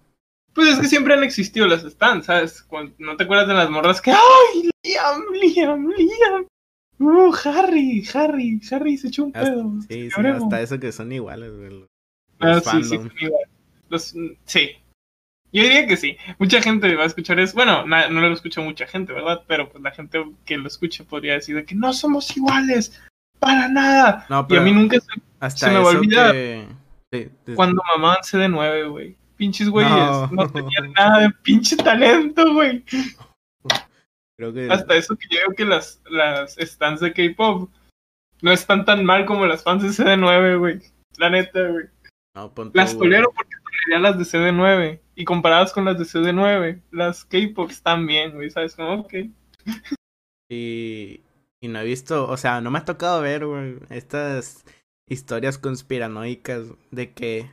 Pues 0.55 0.69
es 0.69 0.79
que 0.81 0.89
siempre 0.89 1.15
han 1.15 1.23
existido 1.23 1.67
las 1.67 1.83
stands, 1.83 2.27
¿sabes? 2.27 2.63
Cuando, 2.63 2.93
¿No 2.99 3.17
te 3.17 3.25
acuerdas 3.25 3.47
de 3.49 3.55
las 3.55 3.71
morras 3.71 4.01
que, 4.01 4.11
¡ay, 4.13 4.71
Liam, 4.85 5.23
Liam, 5.33 5.89
Liam! 5.91 6.47
¡Uh, 7.01 7.33
Harry, 7.45 8.05
Harry, 8.13 8.61
Harry 8.73 8.97
se 8.99 9.09
echó 9.09 9.25
un 9.25 9.37
Hasta- 9.37 9.51
pedo! 9.53 9.73
sí, 9.89 10.11
sí, 10.11 10.21
hasta 10.27 10.61
eso 10.63 10.81
que 10.81 10.91
son 10.91 11.13
iguales, 11.13 11.53
güey. 11.57 11.71
los 11.71 11.87
Ah, 12.41 12.61
sí, 12.61 12.83
sí, 12.83 12.97
fandom. 12.97 13.11
igual. 13.21 13.43
Los- 13.89 14.15
sí. 14.45 14.71
Yo 15.53 15.63
diría 15.63 15.87
que 15.87 15.97
sí. 15.97 16.17
Mucha 16.39 16.61
gente 16.61 16.95
va 16.97 17.05
a 17.05 17.07
escuchar 17.07 17.39
eso. 17.41 17.55
Bueno, 17.55 17.87
na- 17.87 18.09
no 18.09 18.21
lo 18.21 18.33
escucha 18.35 18.61
mucha 18.61 18.87
gente, 18.87 19.13
¿verdad? 19.13 19.45
Pero 19.47 19.71
pues 19.71 19.83
la 19.83 19.93
gente 19.93 20.23
que 20.45 20.59
lo 20.59 20.67
escucha 20.69 21.05
podría 21.05 21.35
decir 21.35 21.55
de 21.57 21.65
que 21.65 21.75
no 21.75 21.93
somos 21.93 22.37
iguales. 22.37 23.01
Para 23.39 23.69
nada. 23.69 24.27
No, 24.29 24.47
Y 24.49 24.57
a 24.57 24.61
mí 24.61 24.73
nunca 24.73 24.99
se 25.01 25.07
hasta 25.41 25.67
se 25.67 25.73
me 25.73 25.79
va 25.79 25.91
a 25.91 25.95
olvidar. 25.95 26.33
que... 26.33 26.67
sí, 27.13 27.31
sí, 27.47 27.55
cuando 27.55 27.83
mamaban 27.95 28.23
CD9, 28.23 28.91
güey. 28.91 29.17
Pinches 29.37 29.69
güeyes. 29.69 29.93
No. 29.93 30.27
No. 30.29 30.51
tenían 30.51 30.93
nada 30.93 31.21
de 31.21 31.31
pinche 31.43 31.77
talento, 31.77 32.53
güey. 32.53 32.85
creo 34.37 34.53
que... 34.53 34.69
Hasta 34.71 34.97
eso 34.97 35.17
que 35.17 35.27
yo 35.31 35.39
veo 35.47 35.57
que 35.57 35.65
las, 35.65 36.03
las 36.11 36.57
stands 36.57 37.01
de 37.01 37.13
K-pop 37.13 37.71
no 38.43 38.53
están 38.53 38.85
tan 38.85 39.05
mal 39.05 39.27
como 39.27 39.47
las 39.47 39.63
fans 39.63 39.83
de 39.83 39.89
CD9, 39.91 40.59
güey. 40.59 40.81
La 41.19 41.31
neta, 41.31 41.61
güey. 41.69 41.87
no, 42.35 42.53
Las 42.75 42.97
tolero 42.97 43.33
porque 43.35 43.55
toleraría 43.57 44.11
las 44.11 44.19
de 44.19 44.39
CD9. 44.39 45.01
Y 45.15 45.25
comparadas 45.25 45.73
con 45.73 45.85
las 45.85 45.99
de 45.99 46.05
CD9, 46.05 46.81
las 46.91 47.25
K-pop 47.25 47.71
están 47.71 48.07
bien, 48.07 48.35
güey. 48.35 48.51
¿Sabes? 48.51 48.75
Como, 48.75 48.95
ok. 49.01 49.15
Y, 50.51 51.21
y 51.61 51.69
no 51.69 51.81
he 51.81 51.85
visto, 51.85 52.29
o 52.29 52.37
sea, 52.37 52.61
no 52.61 52.71
me 52.71 52.79
ha 52.79 52.85
tocado 52.85 53.21
ver, 53.21 53.47
güey, 53.47 53.77
estas 53.91 54.65
historias 55.09 55.59
conspiranoicas 55.59 56.69
de 56.91 57.13
que, 57.13 57.51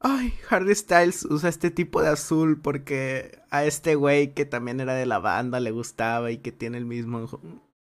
ay, 0.00 0.34
Harry 0.48 0.74
Styles 0.74 1.24
usa 1.24 1.48
este 1.48 1.70
tipo 1.70 2.02
de 2.02 2.08
azul 2.08 2.60
porque 2.60 3.38
a 3.50 3.64
este 3.64 3.94
güey 3.94 4.34
que 4.34 4.44
también 4.44 4.80
era 4.80 4.94
de 4.94 5.06
la 5.06 5.18
banda 5.18 5.60
le 5.60 5.70
gustaba 5.70 6.30
y 6.30 6.38
que 6.38 6.52
tiene 6.52 6.78
el 6.78 6.86
mismo 6.86 7.28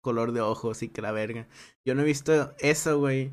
color 0.00 0.33
de 0.33 0.40
ojos 0.40 0.83
y 0.83 0.88
que 0.88 1.02
la 1.02 1.12
verga. 1.12 1.47
Yo 1.85 1.95
no 1.95 2.02
he 2.02 2.07
visto 2.07 2.55
eso, 2.59 2.99
güey, 2.99 3.33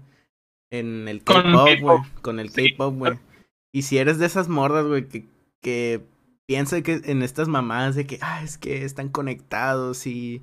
en 0.72 1.08
el 1.08 1.24
K-pop, 1.24 1.80
güey, 1.82 2.00
con 2.22 2.40
el. 2.40 2.52
K-pop, 2.52 2.96
güey. 2.96 3.20
Y 3.74 3.82
si 3.82 3.98
eres 3.98 4.20
de 4.20 4.26
esas 4.26 4.48
morras, 4.48 4.86
güey, 4.86 5.08
que, 5.08 5.28
que 5.62 6.02
piensa 6.48 6.82
que 6.82 7.02
en 7.04 7.24
estas 7.24 7.48
mamadas 7.48 7.96
de 7.96 8.06
que, 8.06 8.20
ah, 8.22 8.42
es 8.44 8.58
que 8.58 8.86
están 8.86 9.10
conectados 9.10 10.08
y 10.08 10.42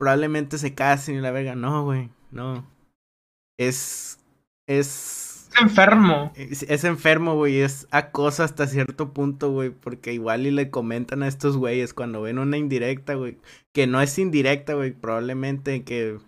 probablemente 0.00 0.56
se 0.56 0.74
casen 0.74 1.16
y 1.16 1.20
la 1.20 1.30
verga. 1.30 1.54
No, 1.54 1.84
güey, 1.84 2.08
no. 2.30 2.66
Es. 3.58 4.18
Es. 4.66 5.48
Es 5.52 5.60
enfermo. 5.60 6.32
Es, 6.36 6.62
es 6.62 6.84
enfermo, 6.84 7.34
güey. 7.34 7.60
Es 7.60 7.86
acoso 7.90 8.42
hasta 8.42 8.66
cierto 8.66 9.12
punto, 9.12 9.50
güey. 9.50 9.70
Porque 9.70 10.14
igual 10.14 10.46
y 10.46 10.50
le 10.50 10.70
comentan 10.70 11.22
a 11.22 11.28
estos 11.28 11.58
güeyes 11.58 11.92
cuando 11.92 12.22
ven 12.22 12.38
una 12.38 12.56
indirecta, 12.56 13.14
güey. 13.14 13.36
Que 13.72 13.86
no 13.86 14.00
es 14.00 14.18
indirecta, 14.18 14.72
güey. 14.72 14.92
Probablemente 14.92 15.84
que. 15.84 16.18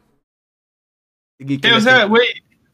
y 1.38 1.58
que 1.58 1.68
Sí, 1.68 1.74
o 1.74 1.80
sea, 1.80 2.04
güey, 2.04 2.26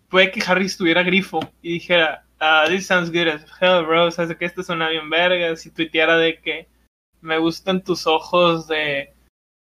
puede 0.09 0.33
que 0.33 0.43
Harry 0.45 0.67
estuviera 0.67 1.05
grifo 1.05 1.40
y 1.62 1.75
dijera, 1.75 2.26
ah, 2.40 2.64
this 2.69 2.87
sounds 2.87 3.12
good 3.12 3.28
as 3.28 3.47
hell, 3.61 3.85
bro, 3.87 4.11
sabes 4.11 4.37
que 4.37 4.47
esto 4.47 4.62
suena 4.62 4.88
bien 4.88 5.09
vergas, 5.09 5.64
y 5.64 5.71
tuiteara 5.71 6.17
de 6.17 6.40
que 6.40 6.69
me 7.21 7.38
gustan 7.38 7.85
tus 7.85 8.07
ojos 8.07 8.67
de 8.67 9.12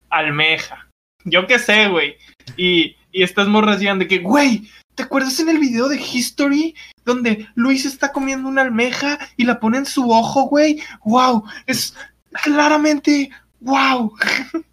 almeja. 0.09 0.88
Yo 1.25 1.47
qué 1.47 1.59
sé, 1.59 1.87
güey. 1.89 2.15
Y, 2.57 2.95
y 3.11 3.23
estas 3.23 3.47
morras 3.47 3.79
llegan 3.79 3.99
de 3.99 4.07
que, 4.07 4.19
güey, 4.19 4.69
¿te 4.95 5.03
acuerdas 5.03 5.39
en 5.39 5.49
el 5.49 5.59
video 5.59 5.89
de 5.89 5.99
History 5.99 6.75
donde 7.05 7.47
Luis 7.55 7.85
está 7.85 8.11
comiendo 8.11 8.47
una 8.47 8.61
almeja 8.61 9.19
y 9.37 9.45
la 9.45 9.59
pone 9.59 9.79
en 9.79 9.85
su 9.85 10.09
ojo, 10.09 10.43
güey? 10.43 10.81
¡Wow! 11.03 11.43
Es 11.65 11.95
claramente, 12.43 13.29
wow. 13.59 14.13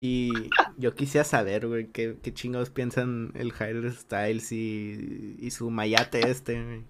Y 0.00 0.30
yo 0.76 0.94
quisiera 0.94 1.24
saber, 1.24 1.66
güey, 1.66 1.88
qué, 1.88 2.16
qué 2.22 2.32
chingados 2.32 2.70
piensan 2.70 3.32
el 3.34 3.52
Harry 3.58 3.90
Styles 3.90 4.52
y, 4.52 5.36
y 5.40 5.50
su 5.50 5.70
mayate 5.70 6.30
este, 6.30 6.62
güey. 6.62 6.84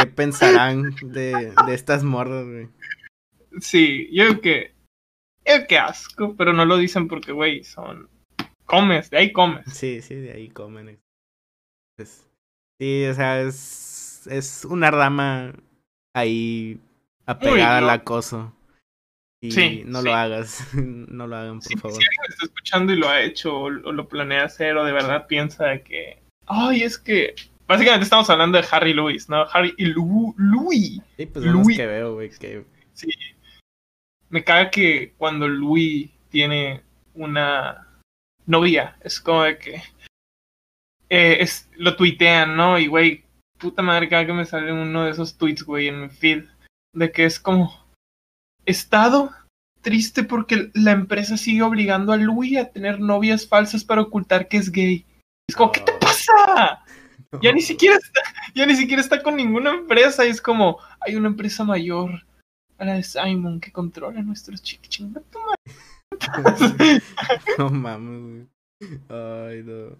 ¿Qué 0.00 0.06
pensarán 0.16 0.94
de, 1.02 1.52
de 1.66 1.74
estas 1.74 2.04
morras, 2.04 2.46
güey? 2.46 2.68
Sí, 3.60 4.08
yo 4.12 4.24
creo 4.24 4.40
que. 4.40 4.77
Creo 5.48 5.66
que 5.66 5.78
asco, 5.78 6.34
pero 6.36 6.52
no 6.52 6.64
lo 6.64 6.76
dicen 6.76 7.08
porque, 7.08 7.32
güey, 7.32 7.64
son. 7.64 8.08
Comes, 8.66 9.08
de 9.10 9.16
ahí 9.18 9.32
comes. 9.32 9.64
Sí, 9.72 10.02
sí, 10.02 10.14
de 10.14 10.32
ahí 10.32 10.48
comen. 10.50 10.98
Sí, 12.80 13.06
o 13.06 13.14
sea, 13.14 13.40
es, 13.40 14.26
es 14.30 14.64
una 14.64 14.90
rama 14.90 15.52
ahí 16.14 16.78
apegada 17.26 17.78
al 17.78 17.86
no. 17.86 17.90
acoso. 17.90 18.52
Y 19.40 19.52
Sí, 19.52 19.82
no 19.86 20.00
sí. 20.00 20.04
lo 20.06 20.14
hagas, 20.14 20.68
no 20.74 21.26
lo 21.26 21.36
hagan, 21.36 21.60
por 21.60 21.62
Si, 21.62 21.68
si 21.74 21.76
favor. 21.80 21.96
alguien 21.96 22.10
está 22.28 22.44
escuchando 22.46 22.92
y 22.92 22.96
lo 22.96 23.08
ha 23.08 23.22
hecho, 23.22 23.54
o, 23.56 23.64
o 23.66 23.70
lo 23.92 24.08
planea 24.08 24.44
hacer, 24.44 24.76
o 24.76 24.84
de 24.84 24.92
verdad 24.92 25.26
piensa 25.26 25.78
que. 25.78 26.20
Ay, 26.46 26.82
es 26.82 26.98
que. 26.98 27.34
Básicamente 27.66 28.04
estamos 28.04 28.28
hablando 28.30 28.58
de 28.60 28.66
Harry 28.70 28.94
Lewis, 28.94 29.28
¿no? 29.28 29.42
Harry 29.52 29.74
y 29.76 29.86
Lu 29.86 30.34
Louis. 30.38 31.00
Sí, 31.16 31.26
pues 31.26 31.44
Louis- 31.44 31.76
que 31.76 31.86
veo, 31.86 32.14
güey, 32.14 32.30
que 32.30 32.64
Sí. 32.94 33.08
Me 34.30 34.44
caga 34.44 34.70
que 34.70 35.14
cuando 35.16 35.48
Louis 35.48 36.10
tiene 36.30 36.82
una 37.14 37.88
novia, 38.46 38.96
es 39.02 39.20
como 39.20 39.42
de 39.44 39.58
que. 39.58 39.82
eh, 41.08 41.38
es, 41.40 41.68
lo 41.76 41.96
tuitean, 41.96 42.56
¿no? 42.56 42.78
Y, 42.78 42.86
güey, 42.86 43.24
puta 43.58 43.82
madre, 43.82 44.08
cada 44.08 44.26
que 44.26 44.32
me 44.34 44.44
sale 44.44 44.72
uno 44.72 45.04
de 45.04 45.10
esos 45.12 45.36
tweets, 45.38 45.62
güey, 45.62 45.88
en 45.88 46.02
mi 46.02 46.08
feed, 46.10 46.44
de 46.94 47.10
que 47.12 47.24
es 47.24 47.40
como. 47.40 47.86
Estado 48.66 49.30
triste 49.80 50.24
porque 50.24 50.70
la 50.74 50.90
empresa 50.90 51.38
sigue 51.38 51.62
obligando 51.62 52.12
a 52.12 52.18
Louis 52.18 52.58
a 52.58 52.70
tener 52.70 53.00
novias 53.00 53.48
falsas 53.48 53.82
para 53.84 54.02
ocultar 54.02 54.48
que 54.48 54.58
es 54.58 54.70
gay. 54.70 55.06
Es 55.48 55.56
como, 55.56 55.72
¿qué 55.72 55.80
te 55.80 55.92
Oh. 55.92 55.98
pasa? 55.98 56.84
Ya 57.42 57.52
ni 57.52 57.60
siquiera 57.60 57.96
está, 57.96 58.20
ya 58.54 58.64
ni 58.64 58.74
siquiera 58.74 59.02
está 59.02 59.22
con 59.22 59.36
ninguna 59.36 59.70
empresa. 59.70 60.24
Y 60.24 60.30
es 60.30 60.40
como, 60.40 60.78
hay 61.00 61.14
una 61.14 61.28
empresa 61.28 61.62
mayor 61.62 62.24
a 62.78 62.84
la 62.84 62.94
de 62.94 63.02
Simon 63.02 63.60
que 63.60 63.72
controla 63.72 64.22
nuestros 64.22 64.62
chiquiching. 64.62 65.14
No 67.58 67.70
mames, 67.70 68.22
güey. 68.22 68.48
Ay, 69.08 69.62
no. 69.64 69.96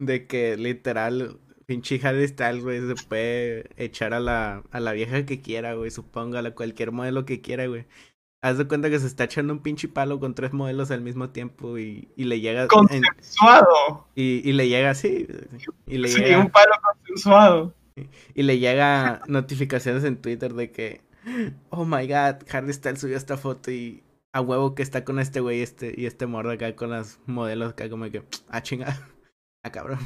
De 0.00 0.26
que 0.26 0.56
literal, 0.56 1.38
pinche 1.66 2.00
Harry 2.02 2.26
Styles, 2.28 2.62
güey, 2.62 2.80
se 2.86 2.94
puede 3.06 3.70
echar 3.76 4.14
a 4.14 4.20
la, 4.20 4.62
a 4.70 4.80
la 4.80 4.92
vieja 4.92 5.24
que 5.26 5.40
quiera, 5.40 5.74
güey, 5.74 5.90
supóngala, 5.90 6.52
cualquier 6.54 6.92
modelo 6.92 7.24
que 7.24 7.40
quiera, 7.40 7.66
güey. 7.66 7.86
Haz 8.42 8.58
de 8.58 8.66
cuenta 8.68 8.90
que 8.90 8.98
se 8.98 9.06
está 9.06 9.24
echando 9.24 9.54
un 9.54 9.60
pinche 9.60 9.88
palo 9.88 10.20
con 10.20 10.34
tres 10.34 10.52
modelos 10.52 10.90
al 10.90 11.00
mismo 11.00 11.30
tiempo 11.30 11.78
y, 11.78 12.08
y 12.16 12.24
le 12.24 12.40
llega... 12.40 12.62
en- 12.62 12.68
Consensuado. 12.68 14.06
y, 14.14 14.48
y 14.48 14.52
le 14.52 14.68
llega 14.68 14.90
así. 14.90 15.26
Y 15.86 15.96
le 15.98 16.08
Sí, 16.08 16.20
llega, 16.20 16.40
un 16.40 16.50
palo 16.50 16.72
consensuado. 16.82 17.74
y 18.34 18.42
le 18.42 18.58
llega 18.58 19.22
notificaciones 19.28 20.04
en 20.04 20.16
Twitter 20.20 20.52
de 20.52 20.70
que, 20.70 21.00
oh 21.70 21.84
my 21.84 22.06
god, 22.06 22.42
Harry 22.50 22.72
Styles 22.72 23.00
subió 23.00 23.16
esta 23.16 23.36
foto 23.36 23.70
y 23.70 24.02
a 24.32 24.40
huevo 24.40 24.74
que 24.74 24.82
está 24.82 25.04
con 25.04 25.20
este 25.20 25.40
güey 25.40 25.62
este, 25.62 25.94
y 25.96 26.06
este 26.06 26.26
morro 26.26 26.50
acá 26.50 26.74
con 26.74 26.90
las 26.90 27.20
modelos 27.26 27.72
acá 27.72 27.88
como 27.88 28.10
que, 28.10 28.22
ah, 28.48 28.62
chinga, 28.62 29.00
ah, 29.62 29.70
cabrón. 29.70 30.00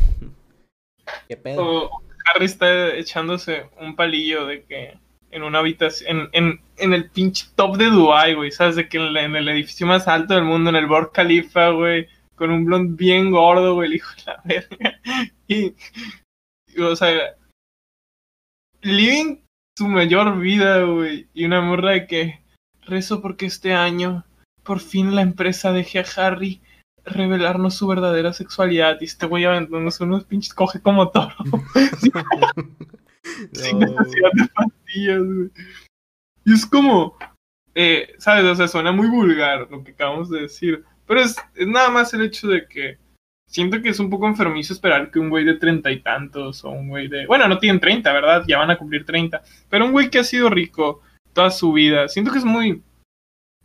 ¿Qué 1.28 1.36
pedo? 1.36 1.62
O 1.62 2.02
Harry 2.26 2.44
está 2.44 2.94
echándose 2.94 3.70
un 3.80 3.96
palillo 3.96 4.46
de 4.46 4.64
que 4.64 4.98
en 5.30 5.42
una 5.42 5.58
habitación, 5.58 6.30
en, 6.32 6.60
en, 6.76 6.92
el 6.92 7.10
pinche 7.10 7.46
top 7.54 7.76
de 7.76 7.86
Dubai, 7.86 8.34
güey, 8.34 8.50
¿sabes? 8.50 8.76
De 8.76 8.88
que 8.88 8.98
en, 8.98 9.36
el 9.36 9.48
edificio 9.48 9.86
más 9.86 10.08
alto 10.08 10.34
del 10.34 10.44
mundo, 10.44 10.70
en 10.70 10.76
el 10.76 10.86
Burj 10.86 11.12
Khalifa, 11.12 11.70
güey, 11.70 12.06
con 12.34 12.50
un 12.50 12.64
blond 12.64 12.96
bien 12.96 13.30
gordo, 13.30 13.74
güey, 13.74 13.88
el 13.88 13.96
hijo 13.96 14.10
de 14.16 14.22
la 14.26 14.42
verga. 14.44 15.00
Y, 15.50 15.74
o 16.78 16.94
sea, 16.94 17.34
living 18.82 19.38
su 19.78 19.86
mayor 19.86 20.40
vida, 20.40 20.82
güey, 20.82 21.28
y 21.32 21.44
una 21.44 21.60
morra 21.60 21.92
de 21.92 22.08
que 22.08 22.42
rezo 22.82 23.22
porque 23.22 23.46
este 23.46 23.74
año 23.74 24.24
por 24.64 24.80
fin 24.80 25.14
la 25.14 25.22
empresa 25.22 25.70
deje 25.70 26.00
a 26.00 26.04
Harry 26.16 26.60
revelarnos 27.04 27.76
su 27.76 27.86
verdadera 27.86 28.32
sexualidad 28.32 28.98
y 29.00 29.04
este 29.04 29.26
güey 29.26 29.44
aventándose 29.44 30.02
unos 30.02 30.24
pinches 30.24 30.52
coge 30.52 30.80
como 30.80 31.10
toro. 31.10 31.32
sin 33.52 33.78
necesidad 33.78 34.30
de 34.32 34.48
pastillas, 34.48 35.22
güey. 35.22 35.50
Y 36.44 36.54
es 36.54 36.66
como, 36.66 37.16
eh, 37.76 38.14
¿sabes? 38.18 38.46
O 38.46 38.56
sea, 38.56 38.66
suena 38.66 38.90
muy 38.90 39.06
vulgar 39.06 39.68
lo 39.70 39.84
que 39.84 39.92
acabamos 39.92 40.28
de 40.28 40.40
decir. 40.40 40.84
Pero 41.06 41.20
es, 41.20 41.36
es 41.54 41.68
nada 41.68 41.88
más 41.90 42.12
el 42.14 42.22
hecho 42.22 42.48
de 42.48 42.66
que 42.66 42.98
siento 43.48 43.82
que 43.82 43.88
es 43.88 43.98
un 43.98 44.10
poco 44.10 44.28
enfermizo 44.28 44.72
esperar 44.72 45.10
que 45.10 45.18
un 45.18 45.30
güey 45.30 45.44
de 45.44 45.54
treinta 45.54 45.90
y 45.90 46.00
tantos 46.00 46.64
o 46.64 46.70
un 46.70 46.88
güey 46.88 47.08
de... 47.08 47.26
Bueno, 47.26 47.48
no 47.48 47.58
tienen 47.58 47.80
treinta, 47.80 48.12
¿verdad? 48.12 48.44
Ya 48.46 48.58
van 48.58 48.70
a 48.70 48.78
cumplir 48.78 49.04
treinta. 49.04 49.42
Pero 49.68 49.86
un 49.86 49.92
güey 49.92 50.10
que 50.10 50.20
ha 50.20 50.24
sido 50.24 50.48
rico 50.50 51.02
toda 51.32 51.50
su 51.50 51.72
vida. 51.72 52.08
Siento 52.08 52.30
que 52.30 52.38
es 52.38 52.44
muy, 52.44 52.82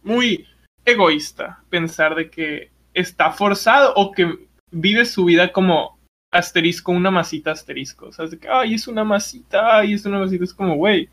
muy 0.02 0.48
egoísta 0.86 1.64
pensar 1.70 2.16
de 2.16 2.30
que 2.30 2.72
está 2.94 3.32
forzado 3.32 3.94
o 3.96 4.12
que 4.12 4.48
vive 4.72 5.06
su 5.06 5.26
vida 5.26 5.52
como 5.52 6.00
asterisco, 6.32 6.92
una 6.92 7.12
masita 7.12 7.52
asterisco. 7.52 8.08
O 8.08 8.12
sea, 8.12 8.26
de 8.26 8.40
que, 8.40 8.48
ay, 8.48 8.76
es 8.76 8.88
una 8.88 9.04
masita, 9.04 9.78
ay, 9.78 9.94
es 9.94 10.06
una 10.06 10.20
masita. 10.20 10.46
Es 10.46 10.54
como, 10.54 10.76
güey, 10.76 11.10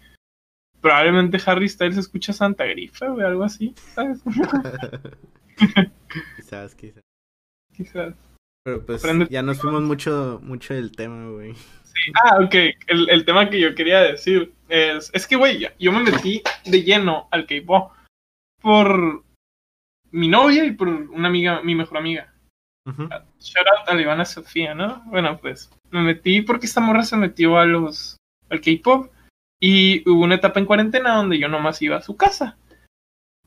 probablemente 0.80 1.38
Harry 1.44 1.68
Styles 1.68 1.98
escucha 1.98 2.32
Santa 2.32 2.64
Grifa, 2.64 3.12
o 3.12 3.20
algo 3.20 3.44
así, 3.44 3.74
¿sabes? 3.94 4.22
quizás, 6.36 6.74
quizás. 6.74 7.02
Quizás. 7.74 8.29
Pero 8.64 8.84
pues 8.84 9.02
ya 9.30 9.42
nos 9.42 9.60
fuimos 9.60 9.82
mucho, 9.82 10.40
mucho 10.42 10.74
del 10.74 10.92
tema, 10.92 11.30
güey. 11.30 11.54
Sí. 11.54 12.12
Ah, 12.24 12.38
ok. 12.42 12.54
El, 12.86 13.08
el 13.10 13.24
tema 13.24 13.48
que 13.48 13.58
yo 13.58 13.74
quería 13.74 14.00
decir 14.00 14.52
es, 14.68 15.10
es 15.12 15.26
que, 15.26 15.36
güey, 15.36 15.66
yo 15.78 15.92
me 15.92 16.02
metí 16.02 16.42
de 16.64 16.82
lleno 16.82 17.28
al 17.30 17.46
K-pop 17.46 17.92
por 18.60 19.24
mi 20.10 20.28
novia 20.28 20.64
y 20.64 20.72
por 20.72 20.88
una 20.88 21.28
amiga, 21.28 21.62
mi 21.62 21.74
mejor 21.74 21.98
amiga. 21.98 22.32
Ujú. 22.86 23.08
Shout 23.38 23.66
out 23.66 23.88
a 23.88 24.00
Ivana 24.00 24.24
Sofía, 24.24 24.74
¿no? 24.74 25.02
Bueno, 25.06 25.38
pues 25.38 25.70
me 25.90 26.02
metí 26.02 26.42
porque 26.42 26.66
esta 26.66 26.80
morra 26.80 27.02
se 27.02 27.16
metió 27.16 27.58
a 27.58 27.66
los 27.66 28.16
al 28.48 28.60
K-pop 28.60 29.10
y 29.60 30.08
hubo 30.08 30.24
una 30.24 30.36
etapa 30.36 30.60
en 30.60 30.66
cuarentena 30.66 31.14
donde 31.14 31.38
yo 31.38 31.48
nomás 31.48 31.80
iba 31.82 31.96
a 31.96 32.02
su 32.02 32.16
casa. 32.16 32.56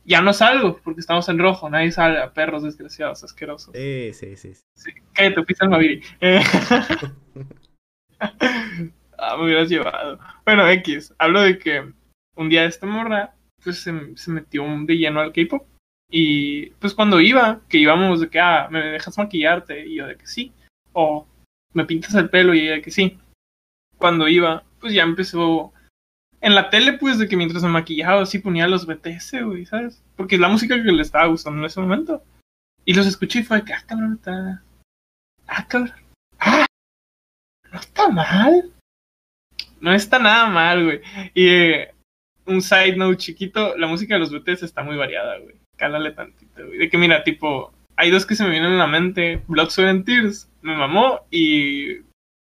Ya 0.05 0.21
no 0.21 0.33
salgo 0.33 0.79
porque 0.83 0.99
estamos 0.99 1.29
en 1.29 1.39
rojo, 1.39 1.69
nadie 1.69 1.91
sale 1.91 2.19
a 2.19 2.33
perros 2.33 2.63
desgraciados, 2.63 3.23
asquerosos. 3.23 3.73
Sí, 3.73 4.11
sí, 4.13 4.35
sí. 4.35 4.53
sí. 4.75 4.91
Cállate, 5.13 5.43
pisa 5.43 5.63
el 5.65 5.71
Maviri. 5.71 6.01
Eh, 6.19 6.41
ah, 8.19 9.37
me 9.37 9.45
hubieras 9.45 9.69
llevado. 9.69 10.19
Bueno, 10.45 10.67
X, 10.69 11.13
hablo 11.17 11.41
de 11.41 11.57
que 11.57 11.93
un 12.35 12.49
día 12.49 12.65
esta 12.65 12.85
morra 12.85 13.33
pues 13.63 13.79
se, 13.79 14.17
se 14.17 14.31
metió 14.31 14.65
de 14.85 14.97
lleno 14.97 15.21
al 15.21 15.31
K-pop. 15.31 15.65
Y 16.09 16.67
pues 16.71 16.93
cuando 16.93 17.19
iba, 17.19 17.61
que 17.69 17.79
íbamos 17.79 18.21
de 18.21 18.29
que, 18.29 18.39
ah, 18.39 18.67
me 18.69 18.79
dejas 18.83 19.17
maquillarte, 19.17 19.87
y 19.87 19.95
yo 19.95 20.07
de 20.07 20.17
que 20.17 20.27
sí. 20.27 20.53
O 20.91 21.27
me 21.73 21.85
pintas 21.85 22.13
el 22.15 22.29
pelo, 22.29 22.53
y 22.53 22.61
ella 22.61 22.73
de 22.73 22.81
que 22.81 22.91
sí. 22.91 23.17
Cuando 23.97 24.27
iba, 24.27 24.63
pues 24.79 24.93
ya 24.93 25.03
empezó. 25.03 25.73
En 26.43 26.55
la 26.55 26.69
tele, 26.69 26.93
pues, 26.93 27.17
de 27.19 27.29
que 27.29 27.37
mientras 27.37 27.63
me 27.63 27.69
maquillaba, 27.69 28.21
así 28.21 28.37
ponía 28.37 28.67
los 28.67 28.85
BTS, 28.85 29.43
güey, 29.45 29.65
¿sabes? 29.65 30.03
Porque 30.17 30.35
es 30.35 30.41
la 30.41 30.49
música 30.49 30.75
que 30.75 30.91
le 30.91 31.01
estaba 31.01 31.27
gustando 31.27 31.59
en 31.59 31.65
ese 31.65 31.79
momento. 31.79 32.21
Y 32.83 32.93
los 32.93 33.07
escuché 33.07 33.39
y 33.39 33.43
fue 33.43 33.63
que, 33.63 33.71
ah, 33.71 33.81
cabrón, 33.87 34.15
está. 34.15 34.61
Ah, 35.47 35.65
cabrón. 35.69 35.93
Ah, 36.39 36.65
no 37.71 37.79
está 37.79 38.09
mal. 38.09 38.73
No 39.79 39.93
está 39.93 40.19
nada 40.19 40.47
mal, 40.47 40.83
güey. 40.83 41.01
Y 41.33 41.47
eh, 41.47 41.93
un 42.45 42.61
side 42.61 42.97
note 42.97 43.15
chiquito, 43.15 43.77
la 43.77 43.87
música 43.87 44.15
de 44.15 44.19
los 44.19 44.31
BTS 44.33 44.63
está 44.63 44.83
muy 44.83 44.97
variada, 44.97 45.37
güey. 45.39 45.55
Cálale 45.77 46.11
tantito, 46.11 46.65
güey. 46.65 46.77
De 46.77 46.89
que 46.89 46.97
mira, 46.97 47.23
tipo, 47.23 47.71
hay 47.95 48.11
dos 48.11 48.25
que 48.25 48.35
se 48.35 48.43
me 48.43 48.49
vienen 48.49 48.73
a 48.73 48.79
la 48.79 48.87
mente. 48.87 49.41
Blood, 49.47 49.69
Sweat 49.69 49.89
and 49.89 50.05
Tears, 50.05 50.49
me 50.61 50.75
mamó. 50.75 51.21
Y. 51.31 52.01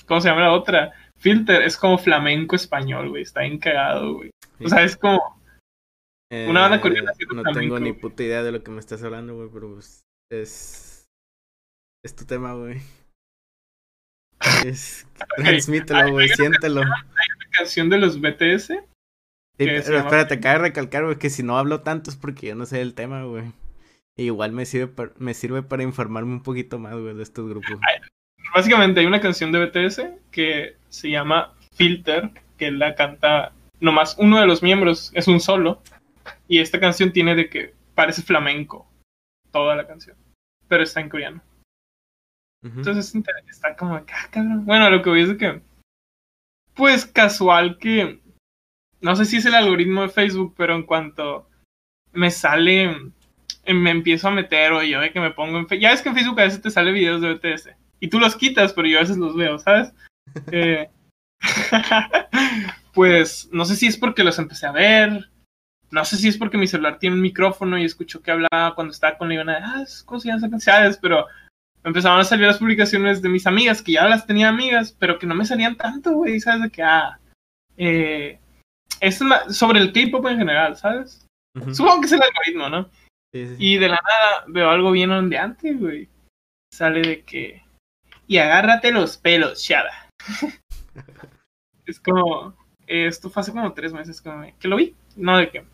¿Cómo 0.07 0.19
se 0.19 0.29
llama 0.29 0.41
la 0.41 0.53
otra? 0.53 0.93
Filter, 1.23 1.61
es 1.61 1.77
como 1.77 1.97
flamenco 1.97 2.57
español, 2.57 3.07
güey. 3.09 3.23
Está 3.23 3.41
bien 3.41 3.57
cagado, 3.57 4.15
güey. 4.15 4.29
O 4.59 4.67
sea, 4.67 4.83
es 4.83 4.97
como. 4.97 5.41
Una 6.29 6.61
banda 6.61 6.81
coreana 6.81 7.11
haciendo 7.11 7.35
No 7.35 7.41
flamenco, 7.43 7.59
tengo 7.75 7.79
ni 7.79 7.93
puta 7.93 8.23
idea 8.23 8.43
de 8.43 8.51
lo 8.51 8.61
que 8.61 8.71
me 8.71 8.79
estás 8.79 9.01
hablando, 9.03 9.35
güey, 9.35 9.49
pero 9.53 9.73
pues 9.75 10.03
es... 10.31 11.05
Es 12.03 12.15
tu 12.15 12.25
tema, 12.25 12.53
güey. 12.55 12.81
Es... 14.65 15.07
Transmítelo, 15.37 16.11
güey, 16.11 16.27
siéntelo. 16.29 16.81
canción 17.51 17.89
de 17.89 17.99
los 17.99 18.19
BTS. 18.19 18.67
Sí, 18.67 18.79
pero 19.57 19.77
espérate, 19.99 20.33
acaba 20.33 20.55
de 20.55 20.61
recalcar, 20.61 21.05
güey, 21.05 21.17
que 21.17 21.29
si 21.29 21.43
no 21.43 21.57
hablo 21.57 21.81
tanto 21.81 22.09
es 22.09 22.17
porque 22.17 22.47
yo 22.47 22.55
no 22.55 22.65
sé 22.65 22.79
del 22.79 22.95
tema, 22.95 23.23
güey. 23.23 23.53
Igual 24.17 24.51
me 24.51 24.65
sirve, 24.65 24.87
par- 24.87 25.13
me 25.17 25.33
sirve 25.33 25.63
para 25.63 25.83
informarme 25.83 26.33
un 26.33 26.43
poquito 26.43 26.79
más, 26.79 26.93
güey, 26.93 27.15
de 27.15 27.23
estos 27.23 27.47
grupos. 27.47 27.79
Básicamente 28.53 28.99
hay 28.99 29.06
una 29.06 29.21
canción 29.21 29.51
de 29.51 29.65
BTS 29.65 30.01
que 30.32 30.77
se 30.89 31.10
llama 31.10 31.53
Filter, 31.73 32.32
que 32.58 32.71
la 32.71 32.95
canta 32.95 33.51
nomás 33.79 34.15
uno 34.19 34.39
de 34.39 34.47
los 34.47 34.62
miembros, 34.63 35.12
es 35.13 35.27
un 35.27 35.39
solo. 35.39 35.82
Y 36.47 36.60
esta 36.60 36.79
canción 36.79 37.12
tiene 37.12 37.36
de 37.36 37.49
que 37.49 37.73
parece 37.95 38.21
flamenco, 38.21 38.88
toda 39.51 39.75
la 39.75 39.88
canción. 39.88 40.15
Pero 40.67 40.84
está 40.84 41.01
en 41.01 41.10
coreano. 41.10 41.41
Entonces 42.63 43.13
está 43.49 43.75
como 43.75 43.95
ah, 43.95 44.06
cabrón. 44.32 44.65
Bueno, 44.65 44.89
lo 44.89 45.01
que 45.01 45.10
voy 45.10 45.23
es 45.23 45.34
que, 45.38 45.62
pues 46.73 47.06
casual 47.06 47.77
que, 47.77 48.21
no 49.01 49.17
sé 49.17 49.25
si 49.25 49.38
es 49.38 49.45
el 49.45 49.56
algoritmo 49.56 50.03
de 50.03 50.10
Facebook, 50.10 50.53
pero 50.56 50.73
en 50.73 50.84
cuanto 50.84 51.49
me 52.13 52.32
sale, 52.32 53.12
eh, 53.65 53.73
me 53.73 53.91
empiezo 53.91 54.29
a 54.29 54.32
meter 54.32 54.71
o 54.71 54.82
yo 54.82 55.01
de 55.01 55.12
que 55.12 55.19
me 55.19 55.32
pongo 55.32 55.58
en 55.58 55.67
Facebook, 55.67 55.84
ya 55.84 55.91
ves 55.91 56.01
que 56.01 56.10
en 56.10 56.15
Facebook 56.15 56.39
a 56.39 56.43
veces 56.45 56.62
te 56.62 56.71
sale 56.71 56.93
videos 56.93 57.19
de 57.19 57.34
BTS 57.34 57.83
y 58.03 58.09
tú 58.09 58.19
los 58.19 58.35
quitas, 58.35 58.73
pero 58.73 58.85
yo 58.85 58.97
a 58.97 59.01
veces 59.01 59.15
los 59.17 59.33
veo, 59.33 59.57
¿sabes? 59.59 59.93
Eh, 60.51 60.89
pues 62.93 63.47
no 63.53 63.63
sé 63.63 63.77
si 63.77 63.87
es 63.87 63.97
porque 63.97 64.25
los 64.25 64.37
empecé 64.39 64.65
a 64.65 64.73
ver. 64.73 65.29
No 65.89 66.03
sé 66.03 66.17
si 66.17 66.27
es 66.27 66.37
porque 66.37 66.57
mi 66.57 66.67
celular 66.67 66.99
tiene 66.99 67.15
un 67.15 67.21
micrófono 67.21 67.77
y 67.77 67.85
escucho 67.85 68.21
que 68.21 68.31
hablaba 68.31 68.75
cuando 68.75 68.91
estaba 68.91 69.17
con 69.17 69.29
la 69.29 69.35
Ivana. 69.35 69.59
Ah, 69.63 69.85
¿cómo 70.05 70.19
se. 70.19 70.29
Pero 71.01 71.27
me 71.83 71.89
empezaban 71.89 72.19
a 72.19 72.23
salir 72.25 72.45
las 72.45 72.57
publicaciones 72.57 73.21
de 73.21 73.29
mis 73.29 73.47
amigas, 73.47 73.81
que 73.81 73.93
ya 73.93 74.07
las 74.09 74.25
tenía 74.27 74.49
amigas, 74.49 74.93
pero 74.99 75.17
que 75.17 75.27
no 75.27 75.35
me 75.35 75.45
salían 75.45 75.77
tanto, 75.77 76.11
güey, 76.11 76.41
¿sabes? 76.41 76.63
De 76.63 76.69
que, 76.71 76.83
ah, 76.83 77.19
eh, 77.77 78.39
es 78.99 79.21
una- 79.21 79.49
sobre 79.49 79.79
el 79.79 79.93
K-pop 79.93 80.25
en 80.27 80.39
general, 80.39 80.75
¿sabes? 80.75 81.25
Supongo 81.71 82.01
que 82.01 82.07
es 82.07 82.11
el 82.11 82.21
algoritmo, 82.21 82.67
¿no? 82.67 82.89
Sí, 83.33 83.47
sí, 83.47 83.55
sí. 83.55 83.65
Y 83.65 83.77
de 83.77 83.87
la 83.87 83.95
nada 83.95 84.43
veo 84.47 84.69
algo 84.69 84.91
bien 84.91 85.11
ondeante, 85.11 85.73
güey. 85.73 86.09
Sale 86.73 87.01
de 87.01 87.21
que. 87.23 87.62
Y 88.27 88.38
agárrate 88.38 88.91
los 88.91 89.17
pelos, 89.17 89.62
Shada. 89.62 90.09
es 91.86 91.99
como. 91.99 92.55
esto 92.88 93.29
fue 93.29 93.41
hace 93.41 93.51
como 93.51 93.73
tres 93.73 93.93
meses 93.93 94.21
que, 94.21 94.67
lo 94.67 94.75
vi. 94.77 94.95
No, 95.15 95.38
de 95.38 95.49
que. 95.49 95.65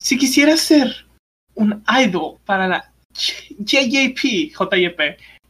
Si 0.00 0.18
quisieras 0.18 0.60
ser 0.60 1.06
un 1.54 1.84
idol 2.02 2.38
para 2.44 2.68
la 2.68 2.92
JJP, 3.12 4.52
JYP, 4.54 5.00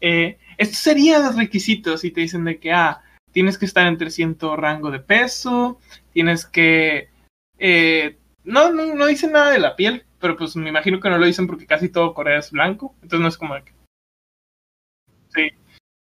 eh, 0.01 0.39
estos 0.57 0.79
serían 0.79 1.25
los 1.25 1.37
requisitos. 1.37 2.05
Y 2.05 2.11
te 2.11 2.23
dicen 2.23 2.45
de 2.45 2.59
que, 2.59 2.73
ah, 2.73 3.03
tienes 3.33 3.59
que 3.59 3.67
estar 3.67 3.87
entre 3.87 4.11
cierto 4.11 4.57
rango 4.57 4.91
de 4.91 5.01
peso, 5.01 5.79
tienes 6.13 6.47
que. 6.47 7.09
eh, 7.59 8.17
no, 8.45 8.73
no, 8.73 8.95
no 8.95 9.07
dicen 9.07 9.33
nada 9.33 9.51
de 9.51 9.59
la 9.59 9.77
piel, 9.77 10.05
pero 10.19 10.37
pues 10.37 10.57
me 10.57 10.69
imagino 10.69 11.01
que 11.01 11.11
no 11.11 11.19
lo 11.19 11.27
dicen 11.27 11.47
porque 11.47 11.67
casi 11.67 11.89
todo 11.89 12.15
Corea 12.15 12.39
es 12.39 12.51
blanco, 12.51 12.95
entonces 13.03 13.21
no 13.21 13.29
es 13.29 13.37
como 13.37 13.55
de 13.55 13.65
que... 13.65 13.73
Sí, 15.29 15.51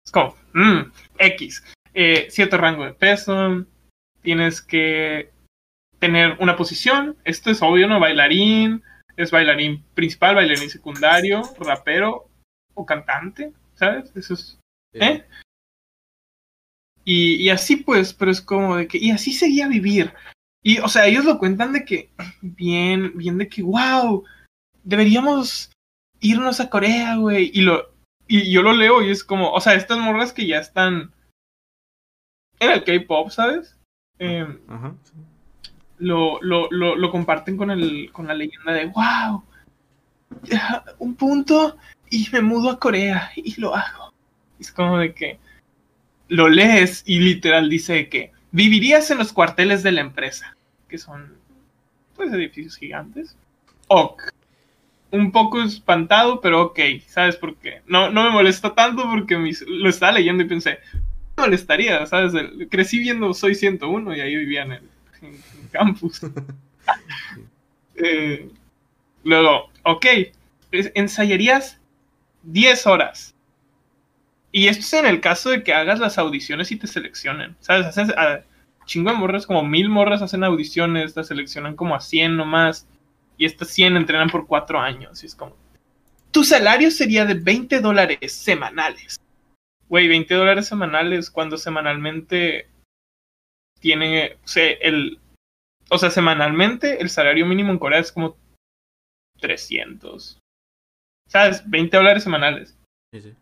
es 0.05 0.13
como, 0.13 0.37
mm, 0.55 0.93
X, 1.19 1.65
eh, 1.95 2.27
cierto 2.31 2.57
rango 2.57 2.85
de 2.85 2.95
peso, 2.95 3.65
tienes 4.23 4.63
que 4.63 5.31
tener 5.99 6.37
una 6.41 6.57
posición, 6.57 7.17
esto 7.25 7.51
es 7.51 7.63
obvio, 7.63 7.87
¿no? 7.89 8.01
Bailarín, 8.01 8.83
es 9.17 9.31
bailarín 9.31 9.85
principal, 9.95 10.35
bailarín 10.35 10.71
secundario, 10.71 11.43
rapero 11.59 12.29
o 12.75 12.87
cantante, 12.87 13.53
¿sabes? 13.75 14.11
Eso 14.17 14.35
es... 14.35 14.59
¿Eh? 14.95 15.25
Y, 17.05 17.35
y 17.37 17.51
así 17.51 17.77
pues, 17.77 18.15
pero 18.15 18.31
es 18.31 18.41
como 18.41 18.77
de 18.77 18.87
que, 18.87 18.99
y 18.99 19.11
así 19.11 19.33
seguía 19.33 19.69
vivir. 19.69 20.13
Y, 20.63 20.79
o 20.79 20.89
sea, 20.89 21.07
ellos 21.07 21.25
lo 21.25 21.39
cuentan 21.39 21.73
de 21.73 21.85
que, 21.85 22.11
bien, 22.41 23.17
bien 23.17 23.39
de 23.39 23.49
que, 23.49 23.63
wow, 23.63 24.25
deberíamos 24.85 25.73
irnos 26.21 26.61
a 26.61 26.71
Corea, 26.71 27.17
güey. 27.17 27.51
Y 27.53 27.63
lo, 27.63 27.92
y 28.39 28.51
yo 28.53 28.63
lo 28.63 28.73
leo 28.73 29.03
y 29.03 29.11
es 29.11 29.25
como, 29.25 29.53
o 29.53 29.61
sea, 29.61 29.75
estas 29.75 29.99
morras 29.99 30.33
que 30.33 30.47
ya 30.47 30.59
están 30.59 31.13
en 32.59 32.71
el 32.71 32.85
K-pop, 32.85 33.31
¿sabes? 33.31 33.77
Eh, 34.19 34.47
Ajá. 34.69 34.95
sí. 35.03 35.13
lo, 35.99 36.41
lo, 36.43 36.69
lo, 36.71 36.97
lo 36.97 37.11
comparten 37.11 37.57
con, 37.57 37.71
el, 37.71 38.11
con 38.13 38.29
la 38.29 38.35
leyenda 38.35 38.73
de, 38.73 38.87
wow, 38.87 39.43
un 40.99 41.15
punto 41.15 41.77
y 42.11 42.29
me 42.33 42.41
mudo 42.43 42.71
a 42.71 42.79
Corea 42.79 43.31
y 43.37 43.61
lo 43.61 43.75
hago. 43.75 44.13
Es 44.59 44.71
como 44.71 44.99
de 44.99 45.13
que 45.15 45.39
lo 46.29 46.49
lees 46.49 47.03
y 47.07 47.19
literal 47.19 47.69
dice 47.69 48.09
que 48.09 48.33
vivirías 48.53 49.11
en 49.11 49.19
los 49.19 49.33
cuarteles 49.33 49.83
de 49.83 49.93
la 49.93 50.01
empresa, 50.01 50.57
que 50.89 50.99
son 50.99 51.35
pues 52.17 52.33
edificios 52.33 52.77
gigantes. 52.77 53.37
Ok. 53.89 54.23
Un 55.13 55.31
poco 55.31 55.63
espantado, 55.63 56.41
pero 56.41 56.63
ok, 56.63 56.81
¿sabes 57.07 57.37
por 57.37 57.57
qué? 57.57 57.83
No, 57.87 58.11
no 58.11 58.25
me 58.25 58.31
molesta 58.31 58.75
tanto 58.75 59.03
porque 59.11 59.37
mis- 59.37 59.65
lo 59.69 59.89
estaba 59.91 60.13
leyendo 60.13 60.43
y 60.43 60.49
pensé, 60.49 60.79
me 61.37 61.45
molestaría, 61.45 62.07
¿sabes? 62.07 62.35
El- 62.35 62.69
Crecí 62.71 62.99
viendo 62.99 63.35
Soy 63.35 63.55
101 63.55 64.17
y 64.17 64.21
ahí 64.21 64.35
vivía 64.37 64.63
en 64.63 64.73
el 64.73 64.83
en- 65.23 65.35
en 65.35 65.69
campus. 65.71 66.21
Eh, 67.97 68.49
luego, 69.25 69.71
ok, 69.85 70.07
ensayarías 70.95 71.81
10 72.43 72.87
horas. 72.87 73.35
Y 74.51 74.69
esto 74.69 74.81
es 74.83 74.93
en 74.93 75.07
el 75.07 75.21
caso 75.21 75.51
de 75.51 75.63
que 75.63 75.73
hagas 75.73 75.99
las 75.99 76.19
audiciones 76.19 76.71
y 76.73 76.77
te 76.77 76.87
seleccionen. 76.87 77.57
¿Sabes? 77.61 77.87
Haces 77.87 78.11
a 78.11 78.43
chingo 78.85 79.11
de 79.11 79.17
morras, 79.17 79.47
como 79.47 79.63
mil 79.65 79.89
morras 79.89 80.21
hacen 80.23 80.45
audiciones, 80.45 81.15
te 81.15 81.25
seleccionan 81.25 81.75
como 81.77 81.95
a 81.95 82.01
100 82.01 82.37
nomás. 82.37 82.87
Y 83.43 83.45
estas 83.45 83.71
100 83.71 83.97
entrenan 83.97 84.31
por 84.31 84.47
4 84.47 84.79
años. 84.79 85.21
Y 85.21 85.27
es 85.27 85.35
como, 85.35 85.57
tu 86.31 86.45
salario 86.45 86.93
sería 86.93 87.25
de 87.25 87.35
20 87.35 87.81
dólares 87.81 88.33
semanales. 88.33 89.17
Güey, 89.89 90.07
20 90.07 90.33
dólares 90.33 90.69
semanales 90.69 91.29
cuando 91.29 91.57
semanalmente 91.57 92.69
tiene, 93.81 94.39
o 94.45 94.47
sea, 94.47 94.71
el, 94.81 95.19
o 95.91 95.99
sea, 95.99 96.11
semanalmente 96.11 97.03
el 97.03 97.11
salario 97.11 97.45
mínimo 97.45 97.73
en 97.73 97.81
Corea 97.81 97.99
es 97.99 98.13
como 98.13 98.37
300. 99.41 100.39
¿Sabes? 101.29 101.69
20 101.69 101.97
dólares 101.97 102.23
semanales. 102.23 102.79
Sí, 103.13 103.23
sí. 103.23 103.35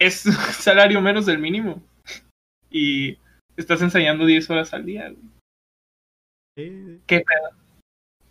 Es 0.00 0.22
salario 0.58 1.00
menos 1.00 1.26
del 1.26 1.38
mínimo. 1.38 1.80
Y 2.70 3.18
estás 3.56 3.82
ensayando 3.82 4.26
10 4.26 4.50
horas 4.50 4.74
al 4.74 4.84
día. 4.84 5.10
güey. 5.10 5.22
Sí, 6.56 7.00
¿Qué 7.06 7.20
pedo? 7.20 7.63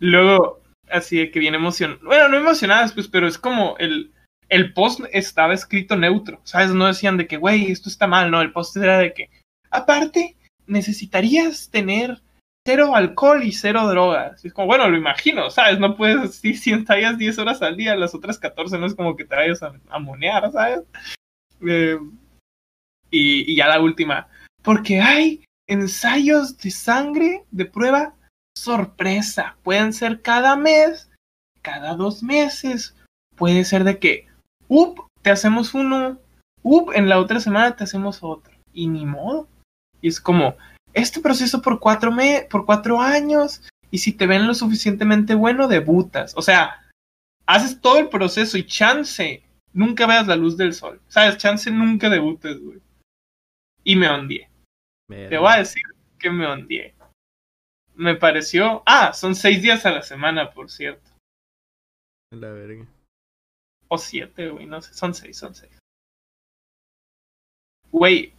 Luego, 0.04 0.60
así 0.90 1.16
de 1.16 1.30
que 1.30 1.38
viene 1.38 1.56
emocionado. 1.56 1.98
Bueno, 2.04 2.28
no 2.28 2.36
emocionadas, 2.36 2.92
pues, 2.92 3.08
pero 3.08 3.26
es 3.26 3.38
como 3.38 3.74
el, 3.78 4.12
el 4.50 4.74
post 4.74 5.00
estaba 5.12 5.54
escrito 5.54 5.96
neutro. 5.96 6.40
¿Sabes? 6.44 6.70
No 6.70 6.86
decían 6.86 7.16
de 7.16 7.26
que, 7.26 7.38
güey, 7.38 7.70
esto 7.70 7.88
está 7.88 8.06
mal. 8.06 8.30
No, 8.30 8.42
el 8.42 8.52
post 8.52 8.76
era 8.76 8.98
de 8.98 9.14
que, 9.14 9.30
aparte, 9.70 10.36
necesitarías 10.66 11.70
tener 11.70 12.20
cero 12.66 12.94
alcohol 12.94 13.42
y 13.44 13.52
cero 13.52 13.86
drogas. 13.86 14.44
Es 14.44 14.52
como, 14.52 14.66
bueno, 14.66 14.90
lo 14.90 14.98
imagino, 14.98 15.48
¿sabes? 15.50 15.78
No 15.78 15.96
puedes, 15.96 16.34
si, 16.36 16.52
si 16.52 16.72
ensayas 16.72 17.16
10 17.16 17.38
horas 17.38 17.62
al 17.62 17.76
día, 17.76 17.96
las 17.96 18.14
otras 18.14 18.38
14 18.38 18.78
no 18.78 18.86
es 18.86 18.94
como 18.94 19.16
que 19.16 19.24
te 19.24 19.36
vayas 19.36 19.62
a, 19.62 19.72
a 19.88 19.98
monear, 19.98 20.52
¿sabes? 20.52 20.80
Eh, 21.66 21.98
y, 23.10 23.50
y 23.50 23.56
ya 23.56 23.68
la 23.68 23.80
última, 23.80 24.28
porque 24.62 25.00
hay 25.00 25.44
ensayos 25.66 26.58
de 26.58 26.70
sangre 26.70 27.44
de 27.50 27.64
prueba 27.64 28.13
sorpresa. 28.56 29.56
Pueden 29.62 29.92
ser 29.92 30.22
cada 30.22 30.56
mes, 30.56 31.10
cada 31.62 31.94
dos 31.94 32.22
meses. 32.22 32.94
Puede 33.36 33.64
ser 33.64 33.84
de 33.84 33.98
que, 33.98 34.28
up, 34.68 35.06
te 35.22 35.30
hacemos 35.30 35.74
uno, 35.74 36.18
up, 36.62 36.92
en 36.94 37.08
la 37.08 37.18
otra 37.18 37.40
semana 37.40 37.76
te 37.76 37.84
hacemos 37.84 38.22
otro. 38.22 38.54
Y 38.72 38.86
ni 38.86 39.06
modo. 39.06 39.48
Y 40.00 40.08
es 40.08 40.20
como, 40.20 40.56
este 40.92 41.20
proceso 41.20 41.60
por 41.60 41.80
cuatro, 41.80 42.12
me 42.12 42.46
por 42.50 42.64
cuatro 42.64 43.00
años. 43.00 43.62
Y 43.90 43.98
si 43.98 44.12
te 44.12 44.26
ven 44.26 44.46
lo 44.46 44.54
suficientemente 44.54 45.34
bueno, 45.34 45.68
debutas. 45.68 46.32
O 46.36 46.42
sea, 46.42 46.84
haces 47.46 47.80
todo 47.80 47.98
el 47.98 48.08
proceso 48.08 48.58
y 48.58 48.66
chance, 48.66 49.42
nunca 49.72 50.06
veas 50.06 50.26
la 50.26 50.36
luz 50.36 50.56
del 50.56 50.74
sol. 50.74 51.00
¿Sabes? 51.08 51.36
Chance 51.36 51.70
nunca 51.70 52.08
debutes, 52.08 52.58
güey. 52.60 52.80
Y 53.84 53.96
me 53.96 54.08
ondeé. 54.08 54.48
Te 55.08 55.36
voy 55.36 55.52
a 55.52 55.58
decir 55.58 55.82
que 56.18 56.30
me 56.30 56.46
ondeé. 56.46 56.93
Me 57.94 58.16
pareció. 58.16 58.82
Ah, 58.86 59.12
son 59.12 59.34
seis 59.34 59.62
días 59.62 59.86
a 59.86 59.92
la 59.92 60.02
semana, 60.02 60.50
por 60.50 60.70
cierto. 60.70 61.10
La 62.30 62.50
verga. 62.50 62.86
O 63.88 63.98
siete, 63.98 64.48
güey, 64.48 64.66
no 64.66 64.82
sé. 64.82 64.94
Son 64.94 65.14
seis, 65.14 65.36
son 65.36 65.54
seis. 65.54 65.78
Güey. 67.90 68.32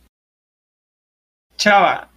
Chava, 1.56 2.12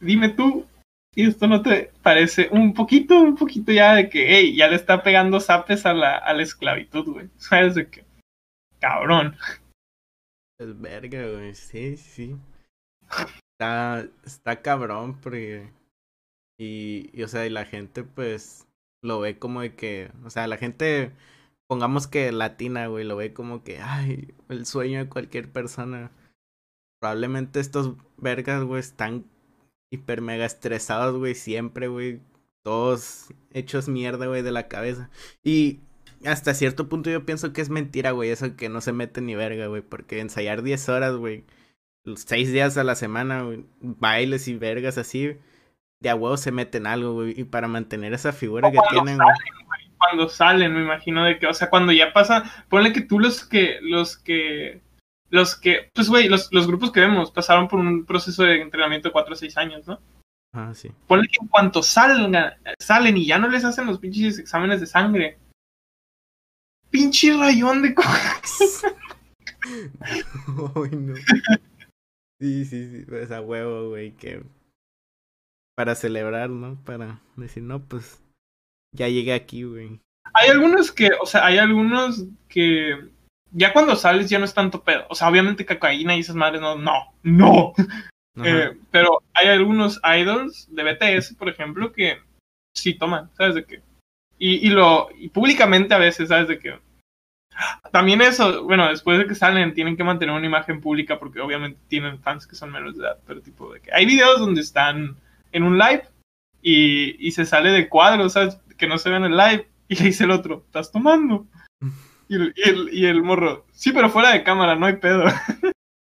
dime 0.00 0.30
tú 0.30 0.66
si 1.14 1.22
esto 1.22 1.46
no 1.46 1.62
te 1.62 1.92
parece 2.02 2.48
un 2.50 2.74
poquito, 2.74 3.20
un 3.20 3.36
poquito 3.36 3.70
ya 3.70 3.94
de 3.94 4.08
que, 4.08 4.36
hey, 4.36 4.56
ya 4.56 4.66
le 4.66 4.74
está 4.74 5.02
pegando 5.04 5.38
zapes 5.38 5.86
a 5.86 5.94
la, 5.94 6.16
a 6.18 6.32
la 6.34 6.42
esclavitud, 6.42 7.04
güey. 7.04 7.30
¿Sabes 7.36 7.76
de 7.76 7.88
qué? 7.88 8.04
Cabrón. 8.80 9.36
Es 10.58 10.80
verga, 10.80 11.24
güey. 11.28 11.54
Sí, 11.54 11.96
sí. 11.96 12.36
Está, 13.52 14.08
está 14.24 14.60
cabrón 14.60 15.20
porque... 15.20 15.70
Y, 16.58 17.22
o 17.22 17.28
sea, 17.28 17.46
y 17.46 17.50
la 17.50 17.64
gente 17.64 18.04
pues 18.04 18.66
lo 19.02 19.20
ve 19.20 19.38
como 19.38 19.60
de 19.60 19.74
que... 19.74 20.10
O 20.24 20.30
sea, 20.30 20.46
la 20.46 20.56
gente, 20.56 21.12
pongamos 21.66 22.06
que 22.06 22.30
latina, 22.32 22.86
güey, 22.86 23.04
lo 23.04 23.16
ve 23.16 23.32
como 23.32 23.64
que, 23.64 23.80
ay, 23.80 24.34
el 24.48 24.66
sueño 24.66 24.98
de 24.98 25.08
cualquier 25.08 25.50
persona. 25.50 26.10
Probablemente 27.00 27.60
estos 27.60 27.96
vergas, 28.16 28.64
güey, 28.64 28.80
están 28.80 29.24
hiper 29.90 30.20
mega 30.20 30.44
estresados, 30.44 31.16
güey, 31.18 31.34
siempre, 31.34 31.88
güey. 31.88 32.20
Todos 32.62 33.32
hechos 33.52 33.88
mierda, 33.88 34.26
güey, 34.26 34.42
de 34.42 34.52
la 34.52 34.68
cabeza. 34.68 35.10
Y 35.42 35.80
hasta 36.24 36.54
cierto 36.54 36.88
punto 36.88 37.10
yo 37.10 37.26
pienso 37.26 37.52
que 37.52 37.60
es 37.60 37.70
mentira, 37.70 38.12
güey, 38.12 38.30
eso 38.30 38.56
que 38.56 38.68
no 38.68 38.80
se 38.80 38.92
mete 38.92 39.20
ni 39.20 39.34
verga, 39.34 39.66
güey, 39.66 39.82
porque 39.82 40.20
ensayar 40.20 40.62
10 40.62 40.88
horas, 40.88 41.16
güey, 41.16 41.44
seis 42.16 42.50
días 42.52 42.76
a 42.76 42.84
la 42.84 42.94
semana, 42.94 43.44
bailes 43.80 44.48
y 44.48 44.54
vergas 44.54 44.98
así, 44.98 45.36
de 46.00 46.10
a 46.10 46.14
huevo 46.14 46.36
se 46.36 46.52
meten 46.52 46.86
algo, 46.86 47.14
güey, 47.14 47.40
y 47.40 47.44
para 47.44 47.68
mantener 47.68 48.12
esa 48.12 48.32
figura 48.32 48.68
O 48.68 48.72
que 48.72 48.78
tienen, 48.90 49.16
salen, 49.16 49.66
güey. 49.66 49.90
Cuando 49.96 50.28
salen, 50.28 50.74
me 50.74 50.82
imagino 50.82 51.24
de 51.24 51.38
que, 51.38 51.46
o 51.46 51.54
sea, 51.54 51.70
cuando 51.70 51.92
ya 51.92 52.12
pasa, 52.12 52.44
ponle 52.68 52.92
que 52.92 53.00
tú 53.00 53.18
los 53.18 53.44
que, 53.44 53.78
los 53.80 54.16
que, 54.16 54.82
los 55.30 55.56
que, 55.56 55.90
pues 55.94 56.08
güey, 56.08 56.28
los, 56.28 56.52
los 56.52 56.66
grupos 56.66 56.92
que 56.92 57.00
vemos 57.00 57.30
pasaron 57.30 57.68
por 57.68 57.80
un 57.80 58.04
proceso 58.04 58.42
de 58.42 58.60
entrenamiento 58.60 59.08
de 59.08 59.12
4 59.12 59.32
o 59.32 59.36
6 59.36 59.56
años, 59.56 59.86
¿no? 59.86 59.98
Ah, 60.52 60.72
sí. 60.72 60.90
Ponle 61.08 61.26
que 61.26 61.38
en 61.40 61.48
cuanto 61.48 61.82
salgan, 61.82 62.54
salen 62.78 63.16
y 63.16 63.26
ya 63.26 63.38
no 63.38 63.48
les 63.48 63.64
hacen 63.64 63.86
los 63.86 63.98
pinches 63.98 64.38
exámenes 64.38 64.80
de 64.80 64.86
sangre. 64.86 65.38
Pinche 66.90 67.36
rayón 67.36 67.82
de 67.82 67.94
cojas. 67.94 68.82
Ay, 69.64 70.90
no. 70.92 71.14
Sí, 72.38 72.64
sí, 72.64 72.90
sí, 72.90 73.04
pues 73.08 73.30
a 73.32 73.40
huevo, 73.40 73.88
güey, 73.88 74.12
que 74.12 74.44
para 75.74 75.94
celebrar, 75.94 76.50
¿no? 76.50 76.76
Para 76.84 77.20
decir, 77.36 77.62
no, 77.62 77.80
pues 77.80 78.22
ya 78.92 79.08
llegué 79.08 79.32
aquí, 79.34 79.64
güey. 79.64 80.00
Hay 80.32 80.50
algunos 80.50 80.90
que, 80.92 81.10
o 81.20 81.26
sea, 81.26 81.44
hay 81.46 81.58
algunos 81.58 82.24
que 82.48 83.08
ya 83.50 83.72
cuando 83.72 83.96
sales 83.96 84.28
ya 84.28 84.38
no 84.38 84.44
es 84.44 84.54
tanto 84.54 84.82
pedo. 84.82 85.06
O 85.08 85.14
sea, 85.14 85.28
obviamente 85.28 85.66
cocaína 85.66 86.16
y 86.16 86.20
esas 86.20 86.36
madres 86.36 86.60
no, 86.60 86.76
no, 86.76 87.14
no. 87.22 87.72
Eh, 88.42 88.76
pero 88.90 89.22
hay 89.32 89.46
algunos 89.46 90.00
idols 90.02 90.66
de 90.74 90.82
BTS, 90.82 91.34
por 91.34 91.48
ejemplo, 91.48 91.92
que 91.92 92.18
sí 92.76 92.94
toman, 92.94 93.30
¿sabes 93.36 93.54
de 93.54 93.64
qué? 93.64 93.80
Y, 94.40 94.66
y 94.66 94.70
lo, 94.70 95.08
y 95.16 95.28
públicamente 95.28 95.94
a 95.94 95.98
veces, 95.98 96.30
¿sabes 96.30 96.48
de 96.48 96.58
qué? 96.58 96.80
También 97.92 98.20
eso, 98.22 98.64
bueno, 98.64 98.88
después 98.88 99.18
de 99.18 99.26
que 99.28 99.36
salen 99.36 99.72
tienen 99.72 99.96
que 99.96 100.02
mantener 100.02 100.34
una 100.34 100.46
imagen 100.46 100.80
pública 100.80 101.18
porque 101.20 101.40
obviamente 101.40 101.78
tienen 101.86 102.18
fans 102.18 102.46
que 102.46 102.56
son 102.56 102.72
menores 102.72 102.96
de 102.96 103.04
edad, 103.04 103.18
pero 103.24 103.40
tipo 103.40 103.72
de 103.72 103.80
que 103.80 103.94
hay 103.94 104.04
videos 104.04 104.40
donde 104.40 104.62
están 104.62 105.16
en 105.54 105.62
un 105.62 105.78
live 105.78 106.02
y, 106.60 107.26
y 107.26 107.32
se 107.32 107.46
sale 107.46 107.70
de 107.70 107.88
cuadro, 107.88 108.28
¿sabes? 108.28 108.58
Que 108.76 108.86
no 108.86 108.98
se 108.98 109.08
ve 109.08 109.16
en 109.16 109.24
el 109.24 109.36
live 109.36 109.68
y 109.88 109.96
le 109.96 110.04
dice 110.04 110.24
el 110.24 110.30
otro, 110.30 110.64
¿estás 110.66 110.92
tomando? 110.92 111.46
Y 112.26 112.36
el, 112.36 112.54
y 112.56 112.68
el, 112.70 112.94
y 112.94 113.04
el 113.04 113.22
morro, 113.22 113.66
sí, 113.72 113.92
pero 113.92 114.08
fuera 114.08 114.30
de 114.32 114.42
cámara, 114.42 114.74
no 114.76 114.86
hay 114.86 114.96
pedo. 114.96 115.24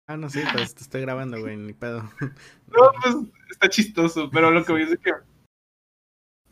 Ah, 0.09 0.17
no, 0.17 0.31
sí, 0.31 0.41
pues 0.53 0.73
te 0.73 0.85
estoy 0.85 1.01
grabando, 1.01 1.41
güey, 1.41 1.57
ni 1.57 1.73
pedo. 1.73 2.09
No, 2.21 2.93
pues 3.03 3.17
está 3.51 3.69
chistoso, 3.69 4.31
pero 4.31 4.53
lo 4.53 4.65
que 4.65 4.71
voy 4.71 4.83
a 4.83 4.85
decir 4.85 5.01
es 5.05 5.05
que 5.05 5.21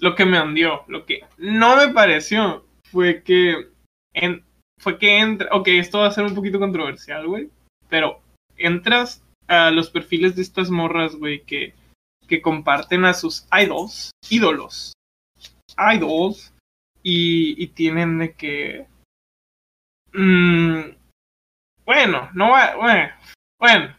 lo 0.00 0.16
que 0.16 0.24
me 0.24 0.42
hundió, 0.42 0.82
lo 0.88 1.06
que 1.06 1.20
no 1.38 1.76
me 1.76 1.92
pareció 1.92 2.66
fue 2.90 3.22
que 3.22 3.68
en, 4.12 4.44
fue 4.80 4.98
que 4.98 5.20
entra, 5.20 5.50
ok, 5.52 5.68
esto 5.68 6.00
va 6.00 6.08
a 6.08 6.10
ser 6.10 6.24
un 6.24 6.34
poquito 6.34 6.58
controversial, 6.58 7.28
güey, 7.28 7.48
pero 7.88 8.20
entras 8.56 9.22
a 9.46 9.70
los 9.70 9.88
perfiles 9.88 10.34
de 10.34 10.42
estas 10.42 10.68
morras, 10.68 11.14
güey, 11.14 11.44
que, 11.44 11.74
que 12.26 12.42
comparten 12.42 13.04
a 13.04 13.14
sus 13.14 13.46
idols, 13.52 14.10
ídolos, 14.30 14.92
idols, 15.76 16.52
y, 17.02 17.66
tienen 17.68 18.18
de 18.18 18.34
que, 18.34 18.86
mm, 20.12 20.96
bueno, 21.84 22.30
no 22.32 22.50
va, 22.50 22.76
bueno, 22.76 23.10
bueno, 23.60 23.96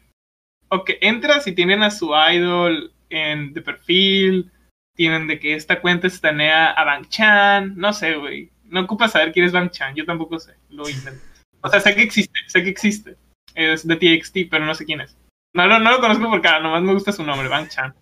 ok, 0.70 0.92
entras 1.02 1.46
y 1.48 1.54
tienen 1.54 1.84
a 1.84 1.92
su 1.92 2.12
idol 2.16 2.92
en 3.10 3.54
de 3.54 3.62
perfil, 3.62 4.52
tienen 4.96 5.28
de 5.28 5.40
que 5.40 5.54
esta 5.54 5.82
cuenta 5.82 6.08
estanea 6.08 6.72
a 6.72 6.84
Bang 6.84 7.08
Chan, 7.10 7.76
no 7.78 7.94
sé, 7.94 8.16
güey. 8.16 8.50
No 8.64 8.82
ocupa 8.82 9.08
saber 9.08 9.32
quién 9.32 9.46
es 9.46 9.52
Bang 9.52 9.70
Chan, 9.70 9.94
yo 9.94 10.06
tampoco 10.06 10.40
sé, 10.40 10.56
lo 10.70 10.90
intento. 10.90 11.24
O 11.62 11.70
sea, 11.70 11.80
sé 11.80 11.96
que 11.96 12.02
existe, 12.02 12.40
sé 12.48 12.64
que 12.64 12.70
existe. 12.70 13.18
Es 13.54 13.86
de 13.86 13.96
TXT, 13.96 14.50
pero 14.50 14.66
no 14.66 14.74
sé 14.74 14.86
quién 14.86 15.02
es. 15.02 15.16
No, 15.56 15.68
no, 15.68 15.80
no 15.80 15.92
lo 15.92 16.02
conozco 16.02 16.30
por 16.30 16.42
cara, 16.42 16.60
nomás 16.60 16.84
me 16.84 16.94
gusta 16.94 17.14
su 17.14 17.24
nombre, 17.24 17.48
Bang 17.48 17.70
Chan. 17.70 17.96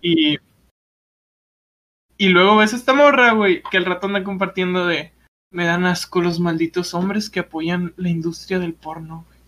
Y. 0.00 0.38
Y 2.16 2.28
luego 2.30 2.56
ves 2.56 2.72
esta 2.72 2.94
morra, 2.94 3.32
güey, 3.32 3.62
que 3.70 3.76
el 3.76 3.84
rato 3.84 4.06
anda 4.06 4.24
compartiendo 4.24 4.86
de. 4.86 5.12
Me 5.52 5.66
dan 5.66 5.84
asco 5.84 6.22
los 6.22 6.40
malditos 6.40 6.94
hombres 6.94 7.28
que 7.28 7.40
apoyan 7.40 7.92
la 7.98 8.08
industria 8.08 8.58
del 8.58 8.72
porno, 8.72 9.26
güey. 9.28 9.38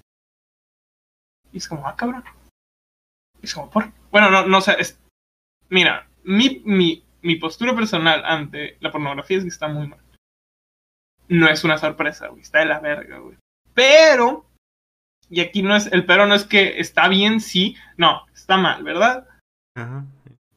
Y 1.52 1.56
es 1.56 1.68
como, 1.68 1.88
ah, 1.88 1.96
cabrón. 1.96 2.22
Y 3.40 3.46
es 3.46 3.54
como, 3.54 3.70
¿por? 3.70 3.92
Bueno, 4.10 4.30
no, 4.30 4.46
no 4.46 4.60
sé, 4.60 4.76
es... 4.78 5.00
Mira, 5.70 6.06
mi, 6.24 6.62
mi, 6.66 7.02
mi 7.22 7.36
postura 7.36 7.74
personal 7.74 8.24
ante 8.26 8.76
la 8.80 8.92
pornografía 8.92 9.38
es 9.38 9.44
que 9.44 9.48
está 9.48 9.68
muy 9.68 9.88
mal. 9.88 10.00
No 11.28 11.48
es 11.48 11.64
una 11.64 11.78
sorpresa, 11.78 12.28
güey. 12.28 12.42
Está 12.42 12.58
de 12.58 12.66
la 12.66 12.80
verga, 12.80 13.18
güey. 13.18 13.38
Pero, 13.72 14.44
y 15.30 15.40
aquí 15.40 15.62
no 15.62 15.76
es, 15.76 15.86
el 15.92 16.06
pero 16.06 16.26
no 16.26 16.34
es 16.34 16.44
que 16.44 16.80
está 16.80 17.08
bien, 17.08 17.40
sí, 17.40 17.76
no, 17.96 18.26
está 18.34 18.56
mal, 18.56 18.82
¿verdad? 18.82 19.28
Ajá. 19.76 20.06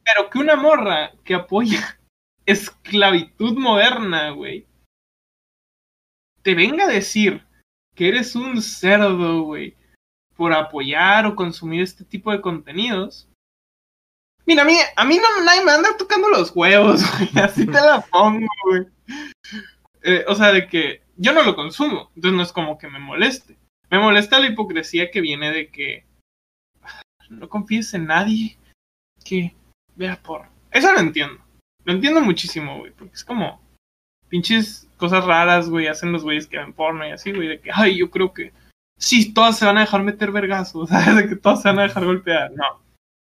Pero 0.04 0.30
que 0.30 0.38
una 0.38 0.56
morra 0.56 1.12
que 1.24 1.34
apoya 1.34 1.98
esclavitud 2.46 3.56
moderna, 3.58 4.30
güey, 4.30 4.66
te 6.42 6.54
venga 6.54 6.84
a 6.84 6.88
decir 6.88 7.44
que 7.94 8.08
eres 8.08 8.34
un 8.34 8.60
cerdo, 8.62 9.42
güey, 9.42 9.76
por 10.36 10.52
apoyar 10.52 11.26
o 11.26 11.36
consumir 11.36 11.82
este 11.82 12.04
tipo 12.04 12.32
de 12.32 12.40
contenidos. 12.40 13.28
Mira, 14.44 14.62
a 14.62 14.64
mí, 14.64 14.76
a 14.96 15.04
mí 15.04 15.18
no 15.18 15.44
nadie 15.44 15.64
me 15.64 15.70
anda 15.70 15.96
tocando 15.96 16.28
los 16.28 16.50
huevos, 16.54 17.02
güey. 17.18 17.44
Así 17.44 17.64
te 17.66 17.72
la 17.72 18.00
pongo, 18.00 18.46
güey. 18.64 18.86
Eh, 20.02 20.24
o 20.26 20.34
sea, 20.34 20.52
de 20.52 20.66
que 20.66 21.02
yo 21.16 21.32
no 21.32 21.44
lo 21.44 21.54
consumo, 21.54 22.10
entonces 22.16 22.36
no 22.36 22.42
es 22.42 22.52
como 22.52 22.76
que 22.76 22.88
me 22.88 22.98
moleste. 22.98 23.56
Me 23.92 23.98
molesta 23.98 24.40
la 24.40 24.46
hipocresía 24.46 25.10
que 25.10 25.20
viene 25.20 25.52
de 25.52 25.68
que 25.68 26.06
no 27.28 27.46
confíes 27.50 27.92
en 27.92 28.06
nadie 28.06 28.56
que 29.22 29.54
vea 29.96 30.16
por. 30.16 30.46
Eso 30.70 30.90
lo 30.94 30.98
entiendo. 30.98 31.38
Lo 31.84 31.92
entiendo 31.92 32.22
muchísimo, 32.22 32.78
güey, 32.78 32.92
porque 32.92 33.14
es 33.14 33.22
como 33.22 33.60
pinches 34.28 34.88
cosas 34.96 35.26
raras, 35.26 35.68
güey, 35.68 35.88
hacen 35.88 36.10
los 36.10 36.22
güeyes 36.22 36.46
que 36.46 36.56
ven 36.56 36.72
porno 36.72 37.06
y 37.06 37.10
así, 37.10 37.32
güey, 37.32 37.48
de 37.48 37.60
que, 37.60 37.70
ay, 37.70 37.98
yo 37.98 38.10
creo 38.10 38.32
que 38.32 38.54
sí, 38.98 39.34
todas 39.34 39.58
se 39.58 39.66
van 39.66 39.76
a 39.76 39.82
dejar 39.82 40.02
meter 40.02 40.32
vergazos, 40.32 40.88
¿sabes? 40.88 41.14
De 41.14 41.28
que 41.28 41.36
todas 41.36 41.60
se 41.60 41.68
van 41.68 41.80
a 41.80 41.82
dejar 41.82 42.06
golpear. 42.06 42.50
No. 42.52 42.82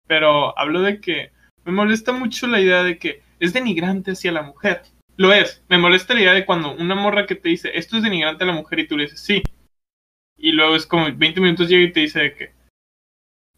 Pero 0.09 0.59
hablo 0.59 0.83
de 0.83 1.01
que 1.01 1.31
me 1.65 1.71
molesta 1.71 2.11
mucho 2.11 2.49
la 2.49 2.61
idea 2.61 2.83
de 2.83 2.99
que 2.99 3.23
es 3.39 3.53
denigrante 3.53 4.11
hacia 4.11 4.33
la 4.33 4.43
mujer. 4.43 4.83
Lo 5.17 5.33
es. 5.33 5.63
Me 5.69 5.79
molesta 5.79 6.15
la 6.15 6.23
idea 6.23 6.33
de 6.33 6.45
cuando 6.45 6.75
una 6.75 6.97
morra 6.97 7.25
que 7.25 7.37
te 7.37 7.51
dice, 7.51 7.71
esto 7.75 7.97
es 7.97 8.03
denigrante 8.03 8.43
a 8.43 8.49
la 8.49 8.53
mujer 8.53 8.81
y 8.81 8.89
tú 8.89 8.97
le 8.97 9.05
dices, 9.05 9.21
sí. 9.21 9.45
Y 10.37 10.53
luego 10.53 10.77
es 10.77 10.87
como 10.87 11.07
20 11.13 11.41
minutos 11.41 11.69
llega 11.69 11.85
y 11.85 11.93
te 11.93 12.01
dice 12.01 12.21
de 12.21 12.35
que, 12.35 12.53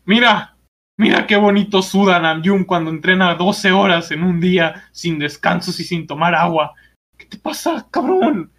mira, 0.05 0.57
mira 0.97 1.27
qué 1.27 1.37
bonito 1.37 1.83
suda 1.83 2.21
Namjoon 2.21 2.65
cuando 2.65 2.91
entrena 2.91 3.35
12 3.35 3.73
horas 3.73 4.11
en 4.11 4.23
un 4.23 4.41
día 4.41 4.89
sin 4.93 5.19
descansos 5.19 5.81
y 5.81 5.85
sin 5.85 6.07
tomar 6.07 6.35
agua. 6.35 6.75
¿Qué 7.17 7.27
te 7.27 7.39
pasa, 7.39 7.87
cabrón? 7.91 8.53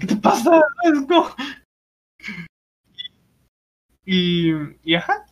¿Qué 0.00 0.06
te 0.06 0.16
pasa? 0.16 0.62
Y, 4.08 4.52
y 4.84 4.94
ajá. 4.94 5.26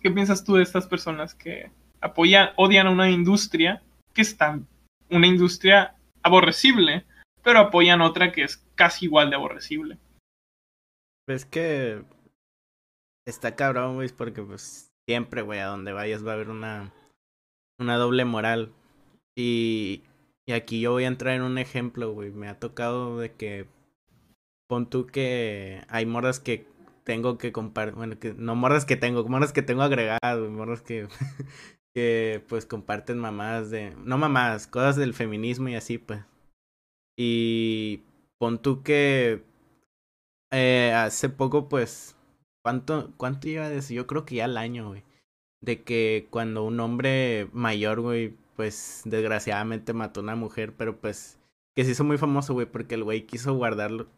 ¿Qué 0.00 0.10
piensas 0.10 0.42
tú 0.42 0.54
de 0.54 0.62
estas 0.62 0.86
personas 0.86 1.34
que 1.34 1.70
apoyan, 2.00 2.50
odian 2.56 2.86
a 2.86 2.90
una 2.90 3.10
industria 3.10 3.82
que 4.14 4.22
es 4.22 4.36
tan, 4.38 4.66
una 5.10 5.26
industria 5.26 5.94
aborrecible, 6.22 7.04
pero 7.42 7.58
apoyan 7.58 8.00
otra 8.00 8.32
que 8.32 8.44
es 8.44 8.56
casi 8.74 9.04
igual 9.04 9.28
de 9.28 9.36
aborrecible? 9.36 9.98
Pues 11.30 11.44
que 11.44 12.02
está 13.24 13.54
cabrón, 13.54 13.94
güey, 13.94 14.08
porque 14.08 14.42
pues 14.42 14.90
siempre, 15.08 15.42
güey, 15.42 15.60
a 15.60 15.66
donde 15.66 15.92
vayas 15.92 16.26
va 16.26 16.32
a 16.32 16.34
haber 16.34 16.50
una, 16.50 16.92
una 17.78 17.94
doble 17.98 18.24
moral. 18.24 18.72
Y, 19.36 20.02
y 20.44 20.54
aquí 20.54 20.80
yo 20.80 20.90
voy 20.90 21.04
a 21.04 21.06
entrar 21.06 21.36
en 21.36 21.42
un 21.42 21.58
ejemplo, 21.58 22.12
güey. 22.12 22.32
Me 22.32 22.48
ha 22.48 22.58
tocado 22.58 23.16
de 23.16 23.32
que 23.32 23.68
pon 24.68 24.90
tú 24.90 25.06
que 25.06 25.84
hay 25.86 26.04
morras 26.04 26.40
que 26.40 26.66
tengo 27.04 27.38
que 27.38 27.52
compartir, 27.52 27.94
bueno, 27.94 28.18
que 28.18 28.34
no 28.34 28.56
morras 28.56 28.84
que 28.84 28.96
tengo, 28.96 29.22
morras 29.28 29.52
que 29.52 29.62
tengo 29.62 29.82
agregado, 29.82 30.50
morras 30.50 30.82
que, 30.82 31.06
que 31.94 32.44
pues 32.48 32.66
comparten 32.66 33.20
mamás 33.20 33.70
de, 33.70 33.94
no 34.04 34.18
mamás, 34.18 34.66
cosas 34.66 34.96
del 34.96 35.14
feminismo 35.14 35.68
y 35.68 35.76
así, 35.76 35.96
pues. 35.98 36.24
Y 37.16 38.02
pon 38.36 38.60
tú 38.60 38.82
que 38.82 39.48
eh, 40.50 40.92
hace 40.94 41.28
poco, 41.28 41.68
pues, 41.68 42.16
¿cuánto, 42.62 43.12
cuánto 43.16 43.48
lleva 43.48 43.68
de 43.68 43.78
eso? 43.78 43.94
Yo 43.94 44.06
creo 44.06 44.24
que 44.24 44.36
ya 44.36 44.44
al 44.46 44.56
año, 44.56 44.88
güey. 44.88 45.04
De 45.62 45.82
que 45.82 46.26
cuando 46.30 46.64
un 46.64 46.80
hombre 46.80 47.48
mayor, 47.52 48.00
güey, 48.00 48.34
pues 48.56 49.02
desgraciadamente 49.04 49.92
mató 49.92 50.20
a 50.20 50.22
una 50.22 50.36
mujer, 50.36 50.74
pero 50.76 50.98
pues 51.00 51.38
que 51.76 51.84
se 51.84 51.92
hizo 51.92 52.04
muy 52.04 52.18
famoso, 52.18 52.54
güey, 52.54 52.66
porque 52.66 52.94
el 52.94 53.04
güey 53.04 53.26
quiso 53.26 53.54
guardarlo, 53.54 54.08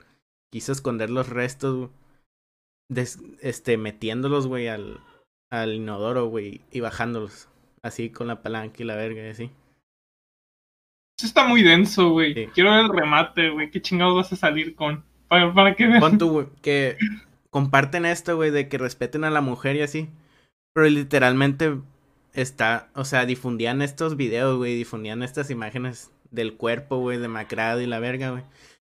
quiso 0.51 0.73
esconder 0.73 1.11
los 1.11 1.29
restos, 1.29 1.77
güey 1.77 1.91
este, 3.41 3.77
metiéndolos, 3.77 4.47
güey, 4.47 4.69
al, 4.69 5.01
al 5.51 5.75
inodoro, 5.75 6.27
güey, 6.27 6.63
y 6.71 6.81
bajándolos. 6.81 7.49
Así 7.83 8.11
con 8.11 8.29
la 8.29 8.43
palanca 8.43 8.77
y 8.79 8.85
la 8.85 8.97
verga 8.97 9.23
y 9.23 9.31
así. 9.31 9.51
Eso 11.19 11.27
está 11.27 11.47
muy 11.47 11.63
denso, 11.63 12.11
güey. 12.11 12.47
Quiero 12.49 12.71
ver 12.71 12.85
el 12.85 12.89
remate, 12.89 13.51
güey. 13.51 13.71
¿Qué 13.71 13.83
chingados 13.83 14.15
vas 14.15 14.33
a 14.33 14.37
salir 14.37 14.75
con? 14.75 15.05
Para, 15.33 15.55
para 15.55 15.75
que 15.75 15.87
vean. 15.87 16.19
que 16.61 16.99
comparten 17.49 18.05
esto, 18.05 18.37
güey, 18.37 18.51
de 18.51 18.69
que 18.69 18.77
respeten 18.77 19.25
a 19.25 19.31
la 19.31 19.41
mujer 19.41 19.77
y 19.77 19.81
así. 19.81 20.11
Pero 20.75 20.91
literalmente 20.91 21.79
está, 22.35 22.91
o 22.95 23.07
sea, 23.07 23.25
difundían 23.25 23.81
estos 23.81 24.19
videos, 24.19 24.59
güey, 24.59 24.77
difundían 24.77 25.23
estas 25.23 25.49
imágenes 25.49 26.13
del 26.31 26.59
cuerpo, 26.59 26.99
güey, 26.99 27.17
demacrado 27.17 27.81
y 27.81 27.87
la 27.87 27.99
verga, 27.99 28.29
güey. 28.29 28.45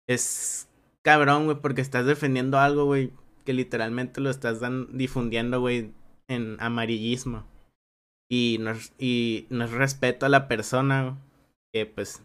Es 0.07 0.69
cabrón, 1.03 1.45
güey, 1.45 1.57
porque 1.59 1.81
estás 1.81 2.05
defendiendo 2.05 2.59
algo, 2.59 2.85
güey, 2.85 3.11
que 3.43 3.53
literalmente 3.53 4.21
lo 4.21 4.29
estás 4.29 4.61
difundiendo, 4.91 5.59
güey, 5.59 5.89
en 6.27 6.57
amarillismo. 6.59 7.47
Y 8.29 8.57
no, 8.59 8.73
y 8.99 9.47
no 9.49 9.65
es 9.65 9.71
respeto 9.71 10.27
a 10.27 10.29
la 10.29 10.47
persona 10.47 11.17
que, 11.73 11.87
pues, 11.87 12.21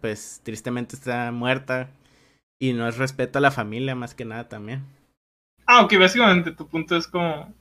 pues, 0.00 0.40
tristemente 0.42 0.96
está 0.96 1.30
muerta. 1.30 1.90
Y 2.60 2.74
no 2.74 2.86
es 2.86 2.98
respeto 2.98 3.38
a 3.38 3.40
la 3.40 3.50
familia, 3.50 3.94
más 3.94 4.14
que 4.14 4.24
nada 4.24 4.48
también. 4.48 4.84
Ah, 5.66 5.82
ok, 5.82 5.94
básicamente 5.98 6.52
tu 6.52 6.68
punto 6.68 6.96
es 6.96 7.08
como. 7.08 7.54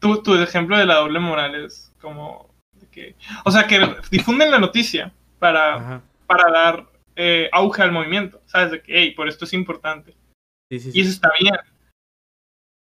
Tu, 0.00 0.22
tu 0.22 0.34
ejemplo 0.34 0.76
de 0.76 0.86
la 0.86 0.96
doble 0.96 1.18
moral 1.18 1.54
es 1.54 1.92
como. 2.00 2.54
que, 2.90 3.16
o 3.44 3.50
sea, 3.50 3.66
que 3.66 3.80
difunden 4.10 4.50
la 4.50 4.58
noticia 4.58 5.12
para, 5.38 6.02
para 6.26 6.50
dar 6.52 6.86
eh, 7.16 7.48
auge 7.52 7.82
al 7.82 7.92
movimiento. 7.92 8.42
¿Sabes? 8.44 8.72
De 8.72 8.82
que, 8.82 8.92
hey, 8.98 9.14
por 9.16 9.28
esto 9.28 9.46
es 9.46 9.52
importante. 9.54 10.14
y 10.68 11.00
eso 11.00 11.10
está 11.10 11.30
bien. 11.40 11.54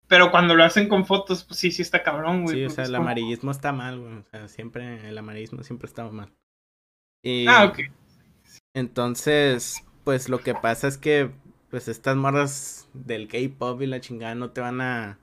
Pero 0.08 0.32
cuando 0.32 0.56
lo 0.56 0.64
hacen 0.64 0.90
con 0.90 1.06
fotos, 1.06 1.44
pues 1.44 1.60
sí, 1.60 1.72
sí 1.72 1.84
está 1.84 2.02
cabrón, 2.02 2.44
güey. 2.44 2.56
Sí, 2.56 2.66
o 2.66 2.70
sea, 2.72 2.86
el 2.86 2.96
amarillismo 2.96 3.52
está 3.52 3.72
mal, 3.72 4.00
güey. 4.00 4.14
O 4.16 4.24
sea, 4.24 4.48
siempre, 4.48 5.08
el 5.08 5.18
amarillismo 5.18 5.62
siempre 5.62 5.88
está 5.88 6.04
mal. 6.10 6.34
Y, 7.24 7.46
ah, 7.48 7.66
ok. 7.66 7.80
Entonces, 8.74 9.84
pues 10.04 10.28
lo 10.28 10.40
que 10.40 10.56
pasa 10.56 10.88
es 10.88 10.98
que, 10.98 11.32
pues 11.70 11.88
estas 11.88 12.16
morras 12.16 12.88
del 12.94 13.28
K-pop 13.28 13.82
y 13.82 13.88
la 13.88 14.02
chingada 14.02 14.36
no 14.36 14.52
te 14.52 14.62
van 14.62 14.82
a. 14.82 15.20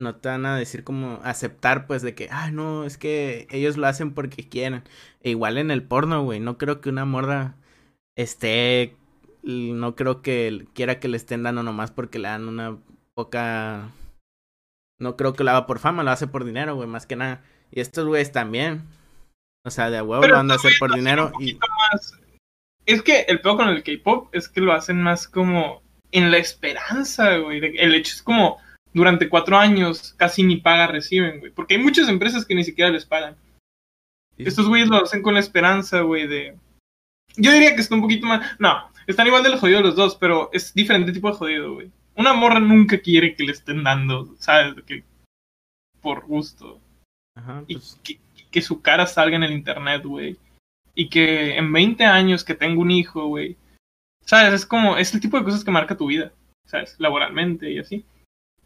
No 0.00 0.16
te 0.16 0.28
van 0.28 0.46
a 0.46 0.56
decir 0.56 0.82
como 0.82 1.20
aceptar, 1.22 1.86
pues, 1.86 2.02
de 2.02 2.14
que, 2.14 2.28
ah, 2.30 2.50
no, 2.50 2.84
es 2.84 2.98
que 2.98 3.46
ellos 3.50 3.76
lo 3.76 3.86
hacen 3.86 4.14
porque 4.14 4.48
quieren. 4.48 4.82
E 5.20 5.30
igual 5.30 5.58
en 5.58 5.70
el 5.70 5.84
porno, 5.84 6.24
güey. 6.24 6.40
No 6.40 6.58
creo 6.58 6.80
que 6.80 6.88
una 6.88 7.04
morra 7.04 7.54
esté. 8.16 8.96
No 9.44 9.94
creo 9.94 10.22
que 10.22 10.66
quiera 10.74 10.98
que 10.98 11.08
le 11.08 11.16
estén 11.16 11.42
dando 11.42 11.62
nomás 11.62 11.92
porque 11.92 12.18
le 12.18 12.28
dan 12.28 12.48
una 12.48 12.78
poca. 13.14 13.90
No 14.98 15.16
creo 15.16 15.34
que 15.34 15.44
lo 15.44 15.50
haga 15.50 15.66
por 15.66 15.78
fama, 15.78 16.02
lo 16.02 16.10
hace 16.10 16.26
por 16.26 16.44
dinero, 16.44 16.74
güey, 16.74 16.88
más 16.88 17.06
que 17.06 17.16
nada. 17.16 17.42
Y 17.70 17.80
estos 17.80 18.06
güeyes 18.06 18.32
también. 18.32 18.82
O 19.64 19.70
sea, 19.70 19.90
de 19.90 20.02
huevo 20.02 20.26
lo 20.26 20.34
van 20.34 20.50
a 20.50 20.54
hacer 20.54 20.72
por 20.78 20.92
dinero. 20.94 21.32
Y... 21.38 21.58
Es 22.86 23.02
que 23.02 23.20
el 23.22 23.40
peor 23.40 23.56
con 23.56 23.68
el 23.68 23.82
K-pop 23.82 24.34
es 24.34 24.48
que 24.48 24.60
lo 24.60 24.72
hacen 24.72 25.00
más 25.00 25.28
como 25.28 25.82
en 26.10 26.30
la 26.30 26.38
esperanza, 26.38 27.36
güey. 27.38 27.60
El 27.78 27.94
hecho 27.94 28.14
es 28.14 28.22
como 28.22 28.58
durante 28.92 29.28
cuatro 29.28 29.56
años 29.56 30.14
casi 30.16 30.42
ni 30.42 30.56
paga 30.56 30.86
reciben, 30.86 31.40
güey. 31.40 31.52
Porque 31.52 31.74
hay 31.74 31.82
muchas 31.82 32.08
empresas 32.08 32.44
que 32.44 32.54
ni 32.54 32.64
siquiera 32.64 32.90
les 32.90 33.06
pagan. 33.06 33.36
Estos 34.38 34.68
güeyes 34.68 34.88
lo 34.88 34.96
hacen 34.96 35.22
con 35.22 35.34
la 35.34 35.40
esperanza, 35.40 36.00
güey, 36.00 36.26
de. 36.26 36.56
Yo 37.36 37.52
diría 37.52 37.74
que 37.74 37.80
está 37.80 37.94
un 37.94 38.02
poquito 38.02 38.26
más. 38.26 38.58
No, 38.58 38.90
están 39.06 39.26
igual 39.26 39.42
de 39.42 39.50
los 39.50 39.60
jodidos 39.60 39.82
los 39.82 39.96
dos, 39.96 40.16
pero 40.16 40.50
es 40.52 40.74
diferente 40.74 41.12
tipo 41.12 41.30
de 41.30 41.36
jodido, 41.36 41.74
güey 41.74 41.90
una 42.16 42.32
morra 42.34 42.60
nunca 42.60 42.98
quiere 42.98 43.34
que 43.34 43.44
le 43.44 43.52
estén 43.52 43.82
dando, 43.84 44.34
¿sabes? 44.38 44.74
Que 44.84 45.04
por 46.00 46.26
gusto. 46.26 46.80
Ajá, 47.36 47.62
pues... 47.66 47.98
Y 48.06 48.18
que, 48.50 48.62
su 48.62 48.82
cara 48.82 49.06
salga 49.06 49.36
en 49.36 49.44
el 49.44 49.52
internet, 49.52 50.04
güey. 50.04 50.36
Y 50.94 51.08
que 51.08 51.56
en 51.56 51.72
20 51.72 52.04
años 52.04 52.44
que 52.44 52.54
tengo 52.54 52.82
un 52.82 52.90
hijo, 52.90 53.26
güey. 53.26 53.56
¿Sabes? 54.24 54.54
Es 54.54 54.66
como, 54.66 54.96
es 54.96 55.12
el 55.14 55.20
tipo 55.20 55.38
de 55.38 55.44
cosas 55.44 55.64
que 55.64 55.70
marca 55.70 55.96
tu 55.96 56.06
vida, 56.06 56.32
¿sabes? 56.66 56.96
Laboralmente 56.98 57.70
y 57.70 57.78
así. 57.78 58.04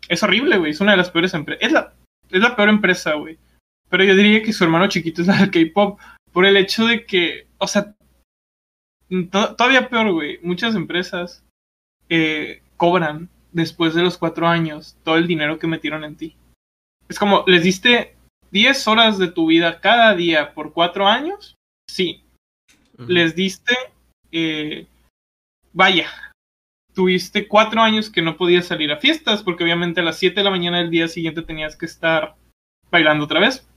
Es 0.09 0.23
horrible, 0.23 0.59
güey. 0.59 0.73
Es 0.73 0.81
una 0.81 0.93
de 0.93 0.99
las 0.99 1.11
peores 1.11 1.35
empresas. 1.35 1.63
Es 1.65 1.73
la, 1.73 1.95
es 2.31 2.41
la 2.41 2.55
peor 2.57 2.69
empresa, 2.69 3.15
güey. 3.15 3.39
Pero 3.89 4.05
yo 4.05 4.17
diría 4.17 4.43
que 4.43 4.53
su 4.53 4.65
hermano 4.65 4.89
chiquito 4.89 5.23
es 5.23 5.29
la 5.29 5.37
del 5.37 5.51
K-pop. 5.51 5.99
Por 6.33 6.45
el 6.45 6.57
hecho 6.57 6.87
de 6.87 7.07
que, 7.07 7.47
o 7.59 7.67
sea, 7.67 7.95
todavía 9.31 9.89
peor, 9.89 10.13
güey. 10.13 10.39
Muchas 10.43 10.75
empresas 10.75 11.45
eh, 12.09 12.63
cobran 12.77 13.29
después 13.53 13.95
de 13.95 14.03
los 14.03 14.19
cuatro 14.19 14.47
años 14.47 14.97
todo 15.03 15.17
el 15.17 15.27
dinero 15.27 15.59
que 15.59 15.67
metieron 15.67 16.05
en 16.05 16.17
ti. 16.17 16.37
Es 17.09 17.19
como, 17.19 17.45
¿les 17.47 17.63
diste 17.63 18.17
10 18.51 18.89
horas 18.89 19.19
de 19.19 19.29
tu 19.29 19.47
vida 19.47 19.81
cada 19.81 20.15
día 20.15 20.53
por 20.55 20.73
cuatro 20.73 21.07
años? 21.07 21.56
Sí. 21.89 22.25
Les 22.99 23.35
diste, 23.35 23.75
eh, 24.33 24.87
vaya, 25.73 26.09
tuviste 26.95 27.47
cuatro 27.47 27.83
años 27.83 28.11
que 28.11 28.23
no 28.23 28.37
podías 28.37 28.67
salir 28.67 28.91
a 28.91 28.97
fiestas 28.97 29.43
porque 29.43 29.65
obviamente 29.65 30.01
a 30.01 30.05
las 30.05 30.19
7 30.19 30.41
de 30.41 30.45
la 30.45 30.51
mañana 30.51 30.79
del 30.79 30.91
día 30.91 31.09
siguiente 31.09 31.43
tenías 31.43 31.77
que 31.77 31.87
estar 31.87 32.37
bailando 32.91 33.25
otra 33.25 33.41
vez. 33.41 33.69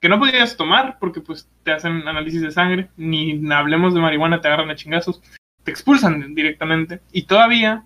Que 0.00 0.08
no 0.08 0.18
podías 0.18 0.56
tomar 0.56 0.98
porque 0.98 1.20
pues 1.20 1.50
te 1.64 1.72
hacen 1.72 2.06
análisis 2.08 2.40
de 2.40 2.50
sangre, 2.50 2.88
ni 2.96 3.40
hablemos 3.52 3.94
de 3.94 4.00
marihuana, 4.00 4.40
te 4.40 4.48
agarran 4.48 4.70
a 4.70 4.76
chingazos 4.76 5.20
te 5.68 5.72
expulsan 5.72 6.34
directamente. 6.34 7.02
Y 7.12 7.24
todavía, 7.24 7.84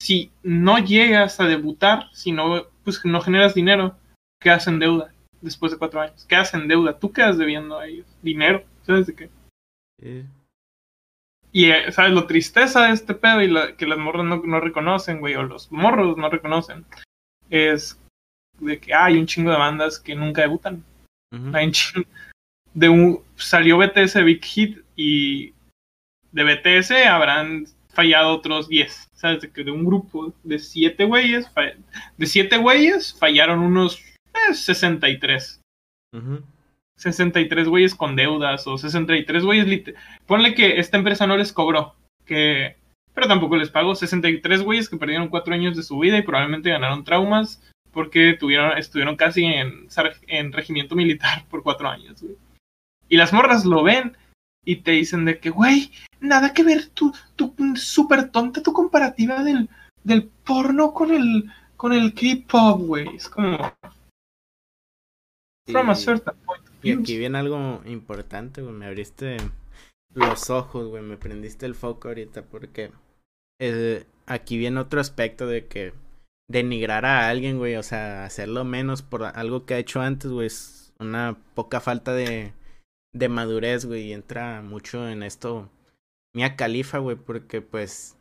si 0.00 0.32
no 0.42 0.78
llegas 0.78 1.38
a 1.38 1.44
debutar, 1.44 2.04
si 2.14 2.32
no, 2.32 2.66
pues 2.82 3.04
no 3.04 3.20
generas 3.20 3.54
dinero, 3.54 3.98
quedas 4.40 4.66
en 4.66 4.78
deuda 4.78 5.12
después 5.40 5.72
de 5.72 5.78
cuatro 5.78 6.00
años. 6.00 6.24
Quedas 6.26 6.54
en 6.54 6.68
deuda, 6.68 6.98
tú 6.98 7.12
quedas 7.12 7.38
debiendo 7.38 7.78
a 7.78 7.86
ellos 7.86 8.06
dinero. 8.22 8.64
¿Sabes 8.82 9.06
de 9.06 9.14
qué? 9.14 9.30
Y, 11.52 11.70
eh, 11.70 11.90
¿sabes? 11.92 12.12
Lo 12.12 12.26
tristeza 12.26 12.86
de 12.86 12.92
este 12.92 13.14
pedo 13.14 13.42
y 13.42 13.48
la, 13.48 13.76
que 13.76 13.86
las 13.86 13.98
morras 13.98 14.24
no, 14.24 14.36
no 14.44 14.60
reconocen, 14.60 15.20
güey, 15.20 15.34
o 15.34 15.42
los 15.42 15.70
morros 15.72 16.16
no 16.16 16.30
reconocen, 16.30 16.84
es 17.50 17.98
de 18.60 18.78
que 18.78 18.94
hay 18.94 19.18
un 19.18 19.26
chingo 19.26 19.50
de 19.50 19.58
bandas 19.58 19.98
que 19.98 20.14
nunca 20.14 20.42
debutan. 20.42 20.84
Hay 21.52 21.66
un 21.66 21.72
chingo 21.72 22.08
de 22.74 22.88
un, 22.88 23.20
salió 23.36 23.78
BTS 23.78 24.22
Big 24.24 24.44
Hit 24.44 24.78
y 24.96 25.52
de 26.32 26.44
BTS 26.44 26.92
habrán 27.06 27.66
fallado 27.88 28.34
otros 28.34 28.68
10. 28.68 29.10
¿Sabes? 29.14 29.42
De 29.42 29.50
que 29.50 29.64
de 29.64 29.70
un 29.70 29.84
grupo 29.84 30.32
de 30.42 30.58
7 30.58 31.04
güeyes, 31.04 31.50
de 32.16 32.26
7 32.26 32.56
güeyes 32.56 33.14
fallaron 33.18 33.60
unos 33.60 34.02
63. 34.52 35.60
Uh 36.12 36.38
63 37.00 37.66
güeyes 37.66 37.94
con 37.94 38.14
deudas 38.14 38.66
o 38.66 38.76
63 38.76 39.42
güeyes. 39.44 39.94
Ponle 40.26 40.54
que 40.54 40.78
esta 40.78 40.98
empresa 40.98 41.26
no 41.26 41.36
les 41.36 41.52
cobró, 41.52 41.94
que 42.26 42.76
pero 43.14 43.26
tampoco 43.26 43.56
les 43.56 43.70
pagó. 43.70 43.94
63 43.94 44.62
güeyes 44.62 44.88
que 44.88 44.96
perdieron 44.96 45.28
4 45.28 45.54
años 45.54 45.76
de 45.76 45.82
su 45.82 45.98
vida 45.98 46.18
y 46.18 46.22
probablemente 46.22 46.70
ganaron 46.70 47.04
traumas 47.04 47.62
porque 47.92 48.34
tuvieron, 48.34 48.78
estuvieron 48.78 49.16
casi 49.16 49.44
en, 49.44 49.88
en 50.28 50.52
regimiento 50.52 50.94
militar 50.94 51.44
por 51.50 51.62
4 51.62 51.88
años. 51.88 52.24
Y 53.08 53.16
las 53.16 53.32
morras 53.32 53.64
lo 53.64 53.82
ven 53.82 54.16
y 54.64 54.76
te 54.76 54.92
dicen 54.92 55.24
de 55.24 55.38
que, 55.38 55.50
güey, 55.50 55.90
nada 56.20 56.52
que 56.52 56.62
ver, 56.62 56.86
tu, 56.90 57.12
tu 57.34 57.54
súper 57.76 58.30
tonta 58.30 58.62
tu 58.62 58.72
comparativa 58.72 59.42
del, 59.42 59.68
del 60.04 60.24
porno 60.24 60.92
con 60.92 61.12
el, 61.12 61.50
con 61.76 61.92
el 61.92 62.14
K-pop, 62.14 62.80
güey. 62.82 63.16
Es 63.16 63.28
como. 63.28 63.58
From 65.66 65.90
a 65.90 65.94
certain 65.94 66.36
point 66.44 66.70
y 66.82 66.92
aquí 66.92 67.18
viene 67.18 67.38
algo 67.38 67.82
importante, 67.84 68.62
güey. 68.62 68.74
Me 68.74 68.86
abriste 68.86 69.36
los 70.14 70.50
ojos, 70.50 70.88
güey. 70.88 71.02
Me 71.02 71.16
prendiste 71.16 71.66
el 71.66 71.74
foco 71.74 72.08
ahorita 72.08 72.42
porque 72.42 72.90
eh, 73.60 74.04
aquí 74.26 74.56
viene 74.56 74.80
otro 74.80 75.00
aspecto 75.00 75.46
de 75.46 75.66
que 75.66 75.92
denigrar 76.48 77.04
a 77.04 77.28
alguien, 77.28 77.58
güey. 77.58 77.76
O 77.76 77.82
sea, 77.82 78.24
hacerlo 78.24 78.64
menos 78.64 79.02
por 79.02 79.24
algo 79.24 79.66
que 79.66 79.74
ha 79.74 79.78
hecho 79.78 80.00
antes, 80.00 80.30
güey. 80.30 80.46
Es 80.46 80.94
una 80.98 81.36
poca 81.54 81.80
falta 81.80 82.14
de, 82.14 82.54
de 83.12 83.28
madurez, 83.28 83.84
güey. 83.84 84.08
Y 84.08 84.12
entra 84.14 84.62
mucho 84.62 85.06
en 85.08 85.22
esto 85.22 85.68
Mia 86.34 86.56
Califa, 86.56 86.98
güey. 86.98 87.16
Porque 87.16 87.60
pues 87.60 88.16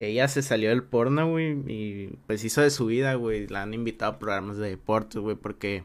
ella 0.00 0.26
se 0.26 0.42
salió 0.42 0.70
del 0.70 0.82
porno, 0.82 1.30
güey. 1.30 1.62
Y 1.68 2.18
pues 2.26 2.42
hizo 2.42 2.60
de 2.60 2.70
su 2.70 2.86
vida, 2.86 3.14
güey. 3.14 3.46
La 3.46 3.62
han 3.62 3.72
invitado 3.72 4.12
a 4.12 4.18
programas 4.18 4.56
de 4.56 4.70
deportes, 4.70 5.20
güey. 5.22 5.36
Porque 5.36 5.84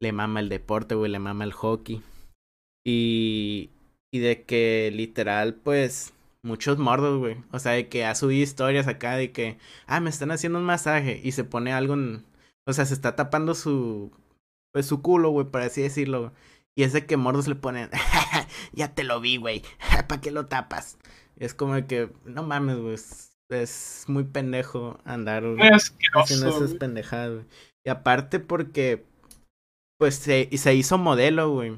le 0.00 0.12
mama 0.12 0.40
el 0.40 0.48
deporte, 0.48 0.94
güey, 0.94 1.10
le 1.10 1.18
mama 1.18 1.44
el 1.44 1.52
hockey. 1.52 2.02
Y, 2.84 3.70
y 4.12 4.18
de 4.18 4.44
que 4.44 4.90
literal, 4.94 5.54
pues, 5.54 6.12
muchos 6.42 6.78
mordos, 6.78 7.18
güey. 7.18 7.36
O 7.52 7.58
sea, 7.58 7.72
de 7.72 7.88
que 7.88 8.04
ha 8.04 8.14
subido 8.14 8.42
historias 8.42 8.86
acá 8.88 9.16
de 9.16 9.32
que, 9.32 9.58
ah, 9.86 10.00
me 10.00 10.10
están 10.10 10.30
haciendo 10.30 10.58
un 10.58 10.64
masaje 10.64 11.20
y 11.22 11.32
se 11.32 11.44
pone 11.44 11.72
algo 11.72 11.94
en, 11.94 12.24
o 12.66 12.72
sea, 12.72 12.84
se 12.86 12.94
está 12.94 13.16
tapando 13.16 13.54
su, 13.54 14.12
pues, 14.72 14.86
su 14.86 15.02
culo, 15.02 15.30
güey, 15.30 15.46
por 15.46 15.62
así 15.62 15.82
decirlo. 15.82 16.32
Y 16.76 16.82
es 16.82 16.92
de 16.92 17.06
que 17.06 17.16
mordos 17.16 17.48
le 17.48 17.54
ponen, 17.54 17.90
ya 18.72 18.94
te 18.94 19.04
lo 19.04 19.20
vi, 19.20 19.38
güey, 19.38 19.62
¿para 20.08 20.20
qué 20.20 20.30
lo 20.30 20.46
tapas? 20.46 20.98
es 21.38 21.54
como 21.54 21.86
que, 21.86 22.10
no 22.24 22.42
mames, 22.42 22.76
güey, 22.76 22.94
es, 22.94 24.04
muy 24.08 24.24
pendejo 24.24 24.98
andar 25.04 25.44
haciendo 26.14 26.48
esas 26.48 26.74
pendejadas, 26.74 27.32
güey. 27.34 27.46
Y 27.84 27.90
aparte 27.90 28.40
porque, 28.40 29.04
pues 29.98 30.16
se, 30.16 30.48
se 30.56 30.74
hizo 30.74 30.98
modelo, 30.98 31.50
güey. 31.50 31.76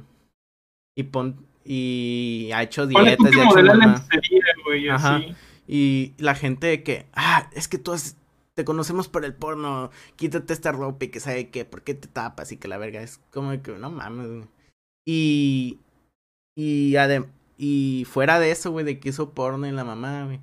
Y 0.97 1.05
pon, 1.05 1.47
y 1.65 2.51
ha 2.55 2.63
hecho 2.63 2.87
dietas 2.87 3.19
y 3.21 3.41
ha 3.41 3.45
hecho 3.45 4.95
Ajá. 4.95 5.21
Y 5.67 6.15
la 6.17 6.35
gente 6.35 6.67
de 6.67 6.83
que, 6.83 7.07
ah, 7.13 7.51
es 7.53 7.69
que 7.69 7.77
tú 7.77 7.95
te 8.55 8.65
conocemos 8.65 9.09
por 9.09 9.27
el 9.27 9.35
porno, 9.35 9.91
quítate 10.17 10.55
esta 10.55 10.73
ropa 10.73 11.05
y 11.05 11.09
que 11.09 11.21
sabe 11.21 11.51
qué, 11.51 11.67
¿por 11.67 11.83
qué 11.83 11.95
te 11.95 12.09
tapas? 12.09 12.51
Y 12.53 12.57
que 12.57 12.69
la 12.69 12.79
verga 12.79 13.03
es 13.03 13.19
como 13.31 13.51
que, 13.63 13.73
no 13.73 13.91
mames, 13.91 14.29
güey. 14.29 14.45
Y, 15.05 15.79
y, 16.57 16.97
y 17.59 18.05
fuera 18.07 18.41
de 18.41 18.51
eso, 18.51 18.71
güey, 18.71 18.87
de 18.87 18.99
que 18.99 19.11
hizo 19.11 19.35
porno 19.35 19.67
y 19.67 19.73
la 19.73 19.85
mamá, 19.85 20.25
güey, 20.25 20.41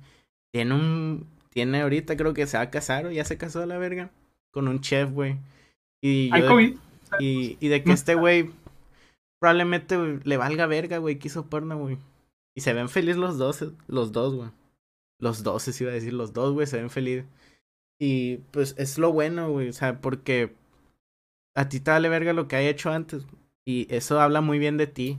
tiene 0.52 0.74
un, 0.74 1.26
tiene 1.50 1.80
ahorita 1.80 2.16
creo 2.16 2.34
que 2.34 2.46
se 2.46 2.56
va 2.56 2.62
a 2.62 2.70
casar 2.70 3.06
o 3.06 3.10
ya 3.10 3.24
se 3.24 3.36
casó 3.36 3.66
la 3.66 3.78
verga, 3.78 4.10
con 4.52 4.68
un 4.68 4.80
chef, 4.80 5.10
güey. 5.10 5.38
Y 6.00 6.30
Hay 6.32 6.46
COVID. 6.46 6.76
Y, 7.18 7.56
y 7.60 7.68
de 7.68 7.82
que 7.82 7.92
este 7.92 8.14
güey 8.14 8.50
probablemente 9.40 10.20
le 10.24 10.36
valga 10.36 10.66
verga, 10.66 10.98
güey, 10.98 11.18
que 11.18 11.28
hizo 11.28 11.46
porno, 11.46 11.78
güey. 11.78 11.98
Y 12.54 12.62
se 12.62 12.72
ven 12.72 12.88
felices 12.88 13.18
los 13.18 13.38
dos, 13.38 13.64
los 13.86 14.12
dos, 14.12 14.34
güey. 14.34 14.50
Los 15.20 15.42
dos, 15.42 15.62
se 15.62 15.84
iba 15.84 15.90
a 15.90 15.94
decir, 15.94 16.12
los 16.12 16.32
dos, 16.32 16.52
güey, 16.52 16.66
se 16.66 16.78
ven 16.78 16.90
felices. 16.90 17.26
Y 17.98 18.38
pues 18.50 18.74
es 18.78 18.98
lo 18.98 19.12
bueno, 19.12 19.50
güey, 19.50 19.68
o 19.68 19.72
sea, 19.72 20.00
porque 20.00 20.54
a 21.54 21.68
ti 21.68 21.80
te 21.80 21.90
vale 21.90 22.08
verga 22.08 22.32
lo 22.32 22.48
que 22.48 22.56
hay 22.56 22.66
hecho 22.66 22.90
antes. 22.90 23.24
Y 23.64 23.86
eso 23.94 24.20
habla 24.20 24.40
muy 24.40 24.58
bien 24.58 24.76
de 24.76 24.86
ti. 24.86 25.18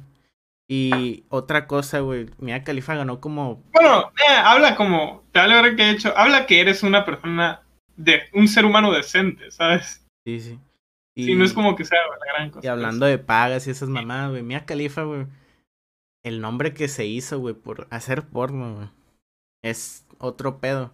Y 0.70 1.24
otra 1.30 1.66
cosa, 1.66 2.02
güey, 2.02 2.30
Mia 2.40 2.64
Califa 2.64 2.96
ganó 2.96 3.22
como... 3.22 3.64
Bueno, 3.74 4.12
eh, 4.18 4.36
habla 4.44 4.76
como, 4.76 5.24
te 5.32 5.40
vale 5.40 5.56
verga 5.56 5.76
que 5.76 5.84
hay 5.84 5.96
hecho, 5.96 6.18
habla 6.18 6.46
que 6.46 6.60
eres 6.60 6.84
una 6.84 7.06
persona 7.06 7.64
de 7.96 8.24
un 8.34 8.48
ser 8.48 8.66
humano 8.66 8.92
decente, 8.92 9.50
¿sabes? 9.50 10.06
Sí, 10.26 10.40
sí. 10.40 10.60
Y, 11.18 11.26
sí, 11.26 11.36
no 11.36 11.44
es 11.44 11.54
como 11.54 11.76
que 11.76 11.84
sea 11.84 11.98
la 12.12 12.18
gran 12.32 12.52
cosa. 12.52 12.64
Y 12.64 12.70
hablando 12.70 13.08
de 13.08 13.18
pagas 13.18 13.66
y 13.66 13.72
esas 13.72 13.90
mamadas, 13.90 14.30
güey. 14.30 14.44
Mia 14.44 14.68
Califa, 14.68 15.02
güey. 15.02 15.26
El 16.24 16.42
nombre 16.42 16.76
que 16.76 16.88
se 16.88 17.08
hizo, 17.08 17.40
güey, 17.40 17.56
por 17.56 17.88
hacer 17.90 18.28
porno, 18.28 18.76
güey. 18.76 18.90
Es 19.64 20.06
otro 20.20 20.60
pedo. 20.60 20.92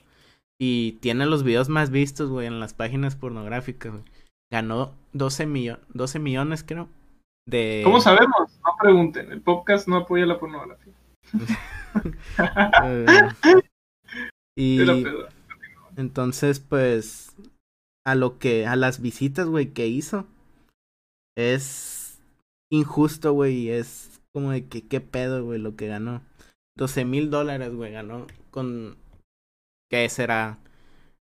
Y 0.58 0.94
tiene 1.02 1.26
los 1.26 1.44
videos 1.44 1.68
más 1.68 1.90
vistos, 1.90 2.30
güey, 2.30 2.48
en 2.48 2.62
las 2.62 2.74
páginas 2.74 3.18
pornográficas, 3.18 3.92
güey. 3.92 4.06
Ganó 4.50 4.96
12, 5.12 5.46
millo 5.46 5.80
12 5.90 6.20
millones, 6.20 6.64
creo. 6.64 6.88
De... 7.46 7.82
¿Cómo 7.84 8.00
sabemos? 8.00 8.62
No 8.64 8.78
pregunten. 8.80 9.30
El 9.30 9.42
podcast 9.42 9.90
no 9.90 9.98
apoya 9.98 10.26
la 10.26 10.40
pornografía. 10.40 10.94
y 14.56 14.80
entonces, 15.98 16.62
pues, 16.62 17.33
a 18.06 18.16
lo 18.16 18.38
que, 18.40 18.68
a 18.68 18.76
las 18.76 19.02
visitas, 19.02 19.48
güey, 19.48 19.74
que 19.74 19.88
hizo. 19.88 20.28
Es 21.36 22.22
injusto, 22.72 23.34
güey, 23.34 23.70
es 23.70 24.22
como 24.32 24.52
de 24.52 24.68
que 24.68 24.88
qué 24.88 25.02
pedo, 25.02 25.44
güey, 25.44 25.60
lo 25.60 25.76
que 25.76 25.88
ganó. 25.88 26.22
12 26.76 27.06
mil 27.06 27.30
dólares, 27.30 27.74
güey, 27.74 27.92
ganó 27.92 28.28
con... 28.52 28.98
¿Qué 29.90 30.10
será? 30.10 30.60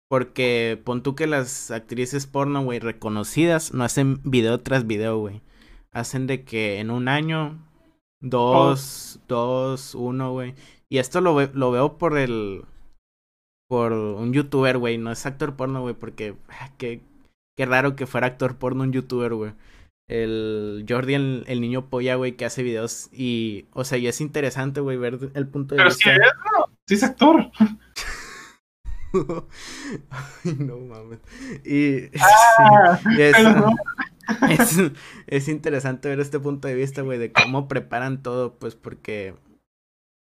Porque 0.09 0.81
pon 0.83 1.01
tú 1.01 1.15
que 1.15 1.27
las 1.27 1.71
actrices 1.71 2.27
porno, 2.27 2.63
güey, 2.63 2.79
reconocidas, 2.79 3.73
no 3.73 3.83
hacen 3.83 4.19
video 4.23 4.59
tras 4.59 4.85
video, 4.85 5.17
güey. 5.17 5.41
Hacen 5.91 6.27
de 6.27 6.43
que 6.43 6.79
en 6.79 6.91
un 6.91 7.07
año, 7.07 7.57
dos, 8.19 9.21
dos, 9.27 9.95
uno, 9.95 10.33
güey. 10.33 10.55
Y 10.89 10.97
esto 10.97 11.21
lo, 11.21 11.39
lo 11.53 11.71
veo 11.71 11.97
por 11.97 12.17
el 12.17 12.65
por 13.69 13.93
un 13.93 14.33
youtuber, 14.33 14.77
güey. 14.77 14.97
No 14.97 15.11
es 15.11 15.25
actor 15.25 15.55
porno, 15.55 15.81
güey, 15.81 15.93
porque 15.93 16.35
ah, 16.49 16.71
qué, 16.77 17.01
qué 17.55 17.65
raro 17.65 17.95
que 17.95 18.07
fuera 18.07 18.27
actor 18.27 18.57
porno 18.57 18.83
un 18.83 18.91
youtuber, 18.91 19.33
güey. 19.33 19.53
El 20.09 20.85
Jordi, 20.89 21.13
el, 21.13 21.61
niño 21.61 21.87
polla, 21.87 22.15
güey, 22.15 22.35
que 22.35 22.45
hace 22.45 22.63
videos 22.63 23.09
y, 23.13 23.67
o 23.73 23.83
sea, 23.83 23.99
y 23.99 24.07
es 24.07 24.21
interesante, 24.21 24.81
güey, 24.81 24.97
ver 24.97 25.19
el 25.35 25.47
punto 25.47 25.75
de 25.75 25.83
vista. 25.83 25.99
Pero 26.03 26.17
si 26.17 26.19
es, 26.19 26.31
sí 26.87 26.95
es 26.95 27.03
actor. 27.03 27.51
Ay, 30.09 30.55
no 30.57 30.79
mames. 30.79 31.19
Y, 31.63 32.09
ah, 32.57 32.99
es, 33.19 33.37
es, 34.49 34.91
es, 35.27 35.47
interesante 35.47 36.09
ver 36.09 36.19
este 36.19 36.39
punto 36.39 36.67
de 36.67 36.73
vista, 36.73 37.03
güey, 37.03 37.19
de 37.19 37.31
cómo 37.31 37.67
preparan 37.67 38.23
todo, 38.23 38.55
pues 38.55 38.73
porque 38.73 39.35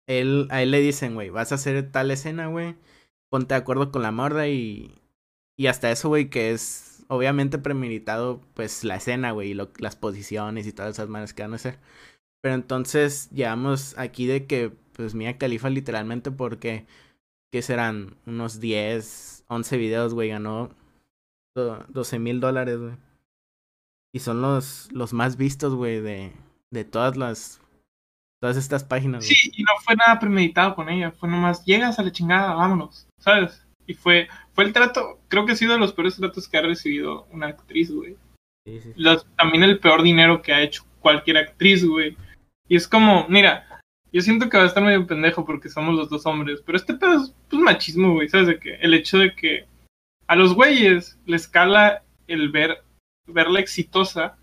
él, 0.08 0.48
a 0.50 0.62
él 0.62 0.72
le 0.72 0.80
dicen, 0.80 1.14
güey, 1.14 1.30
vas 1.30 1.52
a 1.52 1.56
hacer 1.56 1.92
tal 1.92 2.10
escena, 2.10 2.48
güey 2.48 2.74
ponte 3.30 3.54
de 3.54 3.60
acuerdo 3.60 3.90
con 3.92 4.02
la 4.02 4.12
morda 4.12 4.48
y, 4.48 4.94
y 5.56 5.66
hasta 5.68 5.90
eso, 5.90 6.08
güey, 6.08 6.30
que 6.30 6.52
es 6.52 7.04
obviamente 7.08 7.58
premeditado, 7.58 8.40
pues 8.54 8.84
la 8.84 8.96
escena, 8.96 9.32
güey, 9.32 9.52
y 9.52 9.54
las 9.54 9.96
posiciones 9.96 10.66
y 10.66 10.72
todas 10.72 10.94
esas 10.94 11.08
maneras 11.08 11.34
que 11.34 11.42
van 11.42 11.52
a 11.52 11.56
hacer. 11.56 11.78
Pero 12.42 12.54
entonces 12.54 13.30
llegamos 13.30 13.96
aquí 13.98 14.26
de 14.26 14.46
que, 14.46 14.72
pues, 14.92 15.14
Mía 15.14 15.38
Califa 15.38 15.70
literalmente 15.70 16.30
porque, 16.30 16.86
que 17.52 17.62
serán? 17.62 18.16
Unos 18.26 18.60
10, 18.60 19.44
11 19.48 19.76
videos, 19.76 20.14
güey, 20.14 20.30
ganó 20.30 20.70
12 21.54 22.18
mil 22.18 22.40
dólares, 22.40 22.78
güey. 22.78 22.96
Y 24.12 24.20
son 24.20 24.42
los, 24.42 24.90
los 24.92 25.12
más 25.12 25.36
vistos, 25.36 25.74
güey, 25.74 26.00
de, 26.00 26.32
de 26.70 26.84
todas 26.84 27.16
las 27.16 27.60
Todas 28.40 28.56
estas 28.56 28.84
páginas. 28.84 29.24
Sí, 29.24 29.50
y 29.56 29.62
no 29.62 29.72
fue 29.82 29.96
nada 29.96 30.18
premeditado 30.18 30.74
con 30.74 30.88
ella. 30.88 31.10
Fue 31.10 31.28
nomás, 31.28 31.64
llegas 31.64 31.98
a 31.98 32.02
la 32.02 32.12
chingada, 32.12 32.54
vámonos, 32.54 33.06
¿sabes? 33.18 33.66
Y 33.86 33.94
fue, 33.94 34.28
fue 34.52 34.64
el 34.64 34.72
trato, 34.72 35.20
creo 35.28 35.46
que 35.46 35.52
ha 35.52 35.56
sido 35.56 35.72
de 35.72 35.78
los 35.78 35.92
peores 35.92 36.16
tratos 36.16 36.48
que 36.48 36.58
ha 36.58 36.62
recibido 36.62 37.26
una 37.30 37.46
actriz, 37.48 37.90
güey. 37.90 38.16
Sí, 38.66 38.80
sí. 38.80 38.92
Los- 38.96 39.26
también 39.36 39.62
el 39.62 39.78
peor 39.78 40.02
dinero 40.02 40.42
que 40.42 40.52
ha 40.52 40.60
hecho 40.60 40.84
cualquier 41.00 41.38
actriz, 41.38 41.84
güey. 41.84 42.16
Y 42.68 42.76
es 42.76 42.88
como, 42.88 43.26
mira, 43.28 43.80
yo 44.12 44.20
siento 44.20 44.48
que 44.48 44.56
va 44.58 44.64
a 44.64 44.66
estar 44.66 44.82
medio 44.82 45.06
pendejo 45.06 45.44
porque 45.44 45.68
somos 45.68 45.94
los 45.94 46.10
dos 46.10 46.26
hombres, 46.26 46.62
pero 46.66 46.76
este 46.76 46.94
pedo 46.94 47.22
es 47.22 47.34
pues, 47.48 47.62
machismo, 47.62 48.12
güey, 48.14 48.28
¿sabes? 48.28 48.48
De 48.48 48.58
que 48.58 48.74
el 48.76 48.92
hecho 48.92 49.18
de 49.18 49.34
que 49.34 49.66
a 50.26 50.34
los 50.36 50.52
güeyes 50.54 51.18
les 51.26 51.46
cala 51.46 52.02
el 52.26 52.50
ver, 52.50 52.82
verla 53.26 53.60
exitosa 53.60 54.36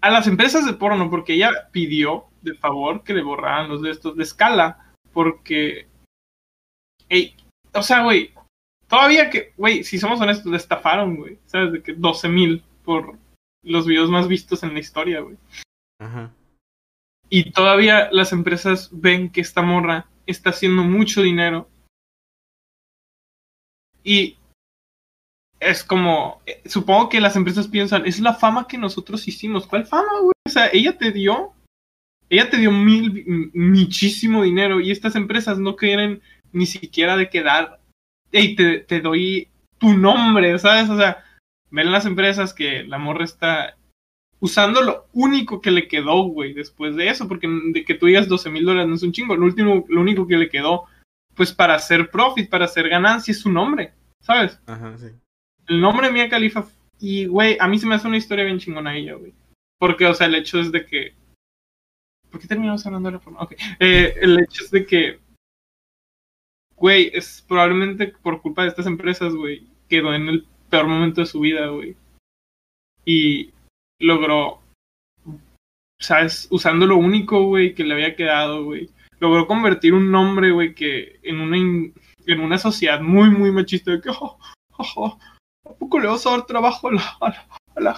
a 0.00 0.10
las 0.10 0.26
empresas 0.28 0.64
de 0.64 0.72
porno, 0.72 1.10
porque 1.10 1.34
ella 1.34 1.50
pidió 1.72 2.29
de 2.42 2.54
favor 2.54 3.02
que 3.02 3.14
le 3.14 3.22
borraran 3.22 3.68
los 3.68 3.82
de 3.82 3.90
estos 3.90 4.16
de 4.16 4.22
escala, 4.22 4.92
porque, 5.12 5.86
ey, 7.08 7.34
o 7.74 7.82
sea, 7.82 8.02
güey, 8.02 8.32
todavía 8.88 9.30
que, 9.30 9.52
güey, 9.56 9.84
si 9.84 9.98
somos 9.98 10.20
honestos, 10.20 10.50
le 10.50 10.56
estafaron, 10.56 11.16
güey, 11.16 11.38
¿sabes? 11.46 11.72
De 11.72 11.82
que 11.82 11.92
12 11.92 12.28
mil 12.28 12.62
por 12.84 13.18
los 13.62 13.86
videos 13.86 14.10
más 14.10 14.28
vistos 14.28 14.62
en 14.62 14.74
la 14.74 14.80
historia, 14.80 15.20
güey. 15.20 15.36
Ajá. 16.00 16.32
Y 17.28 17.52
todavía 17.52 18.08
las 18.10 18.32
empresas 18.32 18.88
ven 18.92 19.30
que 19.30 19.40
esta 19.40 19.62
morra 19.62 20.08
está 20.26 20.50
haciendo 20.50 20.82
mucho 20.82 21.22
dinero. 21.22 21.68
Y 24.02 24.36
es 25.60 25.84
como, 25.84 26.40
eh, 26.46 26.62
supongo 26.64 27.08
que 27.08 27.20
las 27.20 27.36
empresas 27.36 27.68
piensan, 27.68 28.06
es 28.06 28.18
la 28.18 28.34
fama 28.34 28.66
que 28.66 28.78
nosotros 28.78 29.28
hicimos. 29.28 29.66
¿Cuál 29.66 29.86
fama, 29.86 30.20
güey? 30.20 30.32
O 30.46 30.50
sea, 30.50 30.70
ella 30.72 30.96
te 30.98 31.12
dio, 31.12 31.52
ella 32.30 32.48
te 32.48 32.56
dio 32.56 32.70
mil, 32.70 33.50
muchísimo 33.52 34.42
dinero 34.42 34.80
y 34.80 34.90
estas 34.90 35.16
empresas 35.16 35.58
no 35.58 35.76
quieren 35.76 36.22
ni 36.52 36.66
siquiera 36.66 37.16
de 37.16 37.28
quedar, 37.28 37.80
hey, 38.32 38.54
te, 38.54 38.78
te 38.78 39.00
doy 39.00 39.48
tu 39.78 39.96
nombre, 39.96 40.58
¿sabes? 40.58 40.88
O 40.88 40.96
sea, 40.96 41.24
ven 41.70 41.92
las 41.92 42.06
empresas 42.06 42.54
que 42.54 42.84
la 42.84 42.98
morra 42.98 43.24
está 43.24 43.76
usando 44.40 44.80
lo 44.80 45.06
único 45.12 45.60
que 45.60 45.70
le 45.70 45.86
quedó, 45.86 46.22
güey, 46.24 46.54
después 46.54 46.96
de 46.96 47.08
eso, 47.08 47.28
porque 47.28 47.48
de 47.72 47.84
que 47.84 47.94
tú 47.94 48.06
digas 48.06 48.28
12 48.28 48.50
mil 48.50 48.64
dólares 48.64 48.88
no 48.88 48.94
es 48.94 49.02
un 49.02 49.12
chingo, 49.12 49.36
lo, 49.36 49.44
último, 49.44 49.84
lo 49.88 50.00
único 50.00 50.26
que 50.26 50.38
le 50.38 50.48
quedó, 50.48 50.84
pues 51.34 51.52
para 51.52 51.74
hacer 51.74 52.10
profit, 52.10 52.48
para 52.48 52.64
hacer 52.64 52.88
ganancia, 52.88 53.32
es 53.32 53.40
su 53.40 53.50
nombre, 53.50 53.92
¿sabes? 54.22 54.58
Ajá, 54.66 54.96
sí. 54.96 55.08
El 55.66 55.80
nombre 55.80 56.06
de 56.06 56.12
Mia 56.12 56.28
Khalifa, 56.28 56.66
y 56.98 57.26
güey, 57.26 57.56
a 57.60 57.68
mí 57.68 57.78
se 57.78 57.86
me 57.86 57.94
hace 57.94 58.08
una 58.08 58.16
historia 58.16 58.44
bien 58.44 58.58
chingona 58.58 58.96
ella, 58.96 59.14
güey. 59.14 59.32
Porque, 59.78 60.06
o 60.06 60.14
sea, 60.14 60.26
el 60.26 60.34
hecho 60.34 60.60
es 60.60 60.72
de 60.72 60.84
que... 60.84 61.14
¿Por 62.30 62.40
qué 62.40 62.46
terminamos 62.46 62.84
hablando 62.86 63.08
de 63.08 63.14
la 63.14 63.20
forma? 63.20 63.40
Ok. 63.40 63.54
Eh, 63.78 64.14
el 64.20 64.38
hecho 64.40 64.64
es 64.64 64.70
de 64.70 64.86
que... 64.86 65.20
Güey, 66.76 67.10
es 67.12 67.44
probablemente 67.46 68.08
por 68.08 68.40
culpa 68.40 68.62
de 68.62 68.68
estas 68.68 68.86
empresas, 68.86 69.34
güey, 69.34 69.66
quedó 69.88 70.14
en 70.14 70.28
el 70.28 70.46
peor 70.70 70.86
momento 70.86 71.20
de 71.20 71.26
su 71.26 71.40
vida, 71.40 71.66
güey. 71.66 71.94
Y 73.04 73.52
logró, 73.98 74.62
¿sabes? 76.00 76.48
Usando 76.50 76.86
lo 76.86 76.96
único, 76.96 77.44
güey, 77.44 77.74
que 77.74 77.84
le 77.84 77.94
había 77.94 78.16
quedado, 78.16 78.64
güey. 78.64 78.88
Logró 79.18 79.46
convertir 79.46 79.92
un 79.92 80.10
nombre, 80.10 80.52
güey, 80.52 80.74
que 80.74 81.20
en 81.22 81.40
una, 81.40 81.56
en 81.58 82.40
una 82.40 82.56
sociedad 82.56 83.02
muy, 83.02 83.28
muy 83.28 83.52
machista, 83.52 83.90
de 83.90 84.00
que, 84.00 84.08
oh, 84.08 84.38
oh, 84.78 84.92
oh, 84.96 85.18
¿a 85.68 85.74
poco 85.74 86.00
le 86.00 86.08
vas 86.08 86.26
a 86.26 86.30
dar 86.30 86.46
trabajo 86.46 86.88
a 86.88 86.92
la, 86.92 87.16
a 87.20 87.28
la, 87.28 87.46
a 87.76 87.80
la, 87.80 87.90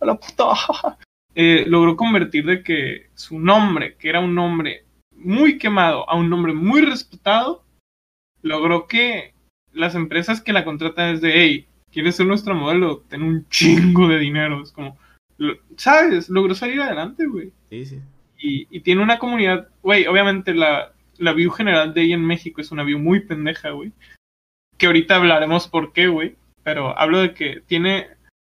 a 0.00 0.06
la? 0.06 0.98
Eh, 1.34 1.64
logró 1.66 1.96
convertir 1.96 2.44
de 2.44 2.62
que 2.62 3.06
su 3.14 3.38
nombre, 3.38 3.96
que 3.96 4.08
era 4.08 4.20
un 4.20 4.34
nombre 4.34 4.84
muy 5.16 5.56
quemado, 5.58 6.08
a 6.08 6.16
un 6.16 6.28
nombre 6.28 6.52
muy 6.52 6.82
respetado, 6.82 7.64
logró 8.42 8.86
que 8.86 9.32
las 9.72 9.94
empresas 9.94 10.40
que 10.40 10.52
la 10.52 10.64
contratan 10.64 11.14
es 11.14 11.20
de, 11.20 11.32
hey, 11.34 11.66
¿quieres 11.90 12.16
ser 12.16 12.26
nuestro 12.26 12.54
modelo? 12.54 12.98
Ten 13.08 13.22
un 13.22 13.48
chingo 13.48 14.08
de 14.08 14.18
dinero. 14.18 14.62
Es 14.62 14.72
como, 14.72 14.98
lo- 15.38 15.56
¿sabes? 15.76 16.28
Logró 16.28 16.54
salir 16.54 16.80
adelante, 16.80 17.26
güey. 17.26 17.52
Sí, 17.70 17.86
sí. 17.86 18.00
Y, 18.38 18.66
y 18.70 18.80
tiene 18.80 19.02
una 19.02 19.18
comunidad, 19.18 19.68
güey, 19.82 20.06
obviamente 20.06 20.52
la, 20.52 20.92
la 21.18 21.32
view 21.32 21.50
general 21.50 21.94
de 21.94 22.02
ella 22.02 22.16
en 22.16 22.26
México 22.26 22.60
es 22.60 22.72
una 22.72 22.82
view 22.82 22.98
muy 22.98 23.20
pendeja, 23.20 23.70
güey. 23.70 23.92
Que 24.76 24.86
ahorita 24.86 25.16
hablaremos 25.16 25.68
por 25.68 25.92
qué, 25.92 26.08
güey. 26.08 26.34
Pero 26.64 26.98
hablo 26.98 27.18
de 27.20 27.34
que 27.34 27.62
tiene, 27.66 28.08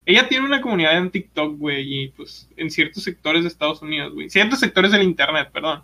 ella 0.09 0.27
tiene 0.27 0.45
una 0.45 0.59
comunidad 0.59 0.97
en 0.97 1.11
TikTok, 1.11 1.57
güey, 1.57 2.03
y 2.03 2.07
pues 2.09 2.49
en 2.57 2.71
ciertos 2.71 3.03
sectores 3.03 3.43
de 3.43 3.49
Estados 3.49 3.83
Unidos, 3.83 4.11
güey. 4.13 4.27
Ciertos 4.29 4.59
sectores 4.59 4.91
del 4.91 5.03
Internet, 5.03 5.51
perdón. 5.53 5.83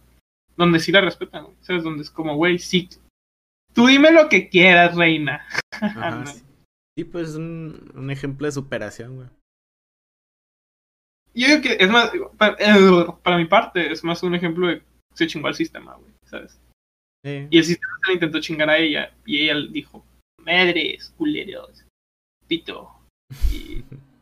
Donde 0.58 0.80
sí 0.80 0.92
la 0.92 1.02
respetan, 1.02 1.44
güey. 1.44 1.56
¿Sabes? 1.62 1.84
Donde 1.84 2.02
es 2.02 2.10
como, 2.10 2.36
güey, 2.36 2.58
sí. 2.58 2.90
Tú 3.74 3.86
dime 3.86 4.10
lo 4.12 4.28
que 4.28 4.50
quieras, 4.50 4.96
reina. 4.96 5.46
Ajá, 5.80 6.12
No. 6.12 6.26
sí. 6.26 6.42
Sí, 6.98 7.04
pues 7.04 7.36
un, 7.36 7.92
un 7.94 8.10
ejemplo 8.10 8.48
de 8.48 8.54
superación, 8.54 9.16
güey. 9.18 9.28
Yo 11.36 11.48
digo 11.48 11.62
que 11.62 11.78
es 11.80 11.90
más, 11.90 12.10
para, 12.38 12.56
eh, 12.58 13.06
para 13.22 13.38
mi 13.38 13.46
parte, 13.46 13.92
es 13.92 14.04
más 14.04 14.24
un 14.24 14.34
ejemplo 14.34 14.68
de 14.68 14.82
se 15.14 15.28
chingó 15.28 15.48
al 15.48 15.56
sistema, 15.56 15.96
güey, 15.96 16.12
¿sabes? 16.26 16.60
Sí. 17.24 17.48
Y 17.52 17.58
el 17.58 17.64
sistema 17.66 17.94
se 18.02 18.08
le 18.08 18.14
intentó 18.14 18.40
chingar 18.40 18.70
a 18.70 18.78
ella. 18.78 19.14
Y 19.26 19.44
ella 19.44 19.60
dijo, 19.70 20.04
madres, 20.40 21.14
culeros, 21.18 21.86
pito. 22.48 22.90
Y, 23.52 23.84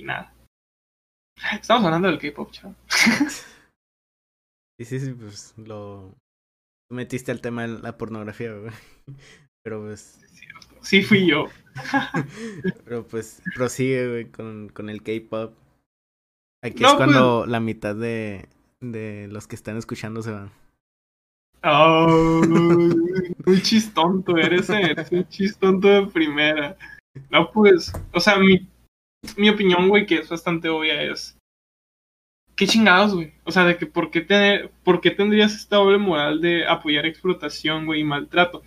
y 0.00 0.04
nada. 0.04 0.32
Estamos 1.52 1.84
hablando 1.84 2.08
del 2.08 2.18
K-pop, 2.18 2.50
chaval. 2.50 2.76
Sí, 4.80 4.86
sí, 4.86 4.98
sí, 4.98 5.12
pues 5.12 5.52
lo 5.58 6.14
metiste 6.90 7.30
al 7.30 7.42
tema 7.42 7.66
de 7.66 7.80
la 7.80 7.98
pornografía, 7.98 8.54
güey. 8.54 8.72
Pero 9.62 9.82
pues, 9.82 10.18
Sí, 10.80 11.02
fui 11.02 11.26
yo. 11.26 11.44
pero 12.86 13.06
pues 13.06 13.42
prosigue, 13.54 14.08
güey, 14.08 14.30
con, 14.30 14.70
con 14.70 14.88
el 14.88 15.02
K-pop. 15.02 15.52
Aquí 16.64 16.82
No, 16.82 16.88
es 16.88 16.94
pues- 16.94 16.96
cuando 16.96 17.44
la 17.44 17.60
mitad 17.60 17.94
de, 17.94 18.48
de 18.82 19.28
los 19.30 19.46
que 19.46 19.54
están 19.56 19.76
escuchando 19.76 20.22
se 20.22 20.30
van. 20.30 20.50
Oh, 21.62 22.40
muy 23.44 23.60
chistonto 23.60 24.38
eres, 24.38 24.70
eres 24.70 25.12
un 25.12 25.28
chistonto 25.28 25.88
de 25.88 26.06
primera. 26.06 26.78
No, 27.28 27.50
pues, 27.50 27.92
o 28.14 28.20
sea, 28.20 28.38
mi, 28.38 28.66
mi 29.36 29.48
opinión, 29.48 29.88
güey, 29.88 30.06
que 30.06 30.16
es 30.16 30.28
bastante 30.28 30.68
obvia, 30.68 31.02
es. 31.02 31.36
¿Qué 32.56 32.66
chingados, 32.66 33.14
güey? 33.14 33.32
O 33.44 33.52
sea, 33.52 33.64
de 33.64 33.76
que 33.78 33.86
por 33.86 34.10
qué, 34.10 34.20
tener, 34.20 34.70
por 34.84 35.00
qué 35.00 35.10
tendrías 35.10 35.54
esta 35.54 35.76
doble 35.76 35.98
moral 35.98 36.40
de 36.40 36.66
apoyar 36.66 37.06
explotación, 37.06 37.86
güey, 37.86 38.00
y 38.00 38.04
maltrato. 38.04 38.62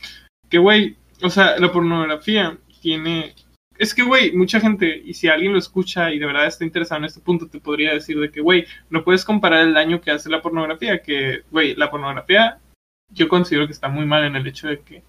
Que, 0.50 0.58
güey, 0.58 0.98
o 1.22 1.30
sea, 1.30 1.60
la 1.60 1.72
pornografía 1.72 2.58
tiene. 2.82 3.36
Es 3.78 3.94
que, 3.94 4.04
güey, 4.04 4.32
mucha 4.34 4.60
gente, 4.60 5.02
y 5.04 5.14
si 5.14 5.28
alguien 5.28 5.54
lo 5.54 5.60
escucha 5.60 6.12
y 6.12 6.20
de 6.20 6.26
verdad 6.26 6.48
está 6.48 6.64
interesado 6.64 7.00
en 7.00 7.06
este 7.06 7.22
punto, 7.22 7.48
te 7.48 7.60
podría 7.60 7.94
decir 7.94 8.20
de 8.20 8.32
que, 8.32 8.42
güey, 8.42 8.66
no 8.90 9.04
puedes 9.04 9.26
comparar 9.26 9.62
el 9.62 9.74
daño 9.74 10.02
que 10.02 10.12
hace 10.12 10.30
la 10.30 10.42
pornografía, 10.42 11.02
que, 11.02 11.44
güey, 11.52 11.76
la 11.76 11.90
pornografía 11.90 12.60
yo 13.14 13.28
considero 13.28 13.68
que 13.68 13.74
está 13.74 13.90
muy 13.90 14.06
mal 14.06 14.24
en 14.24 14.36
el 14.36 14.48
hecho 14.48 14.68
de 14.68 14.80
que 14.80 15.04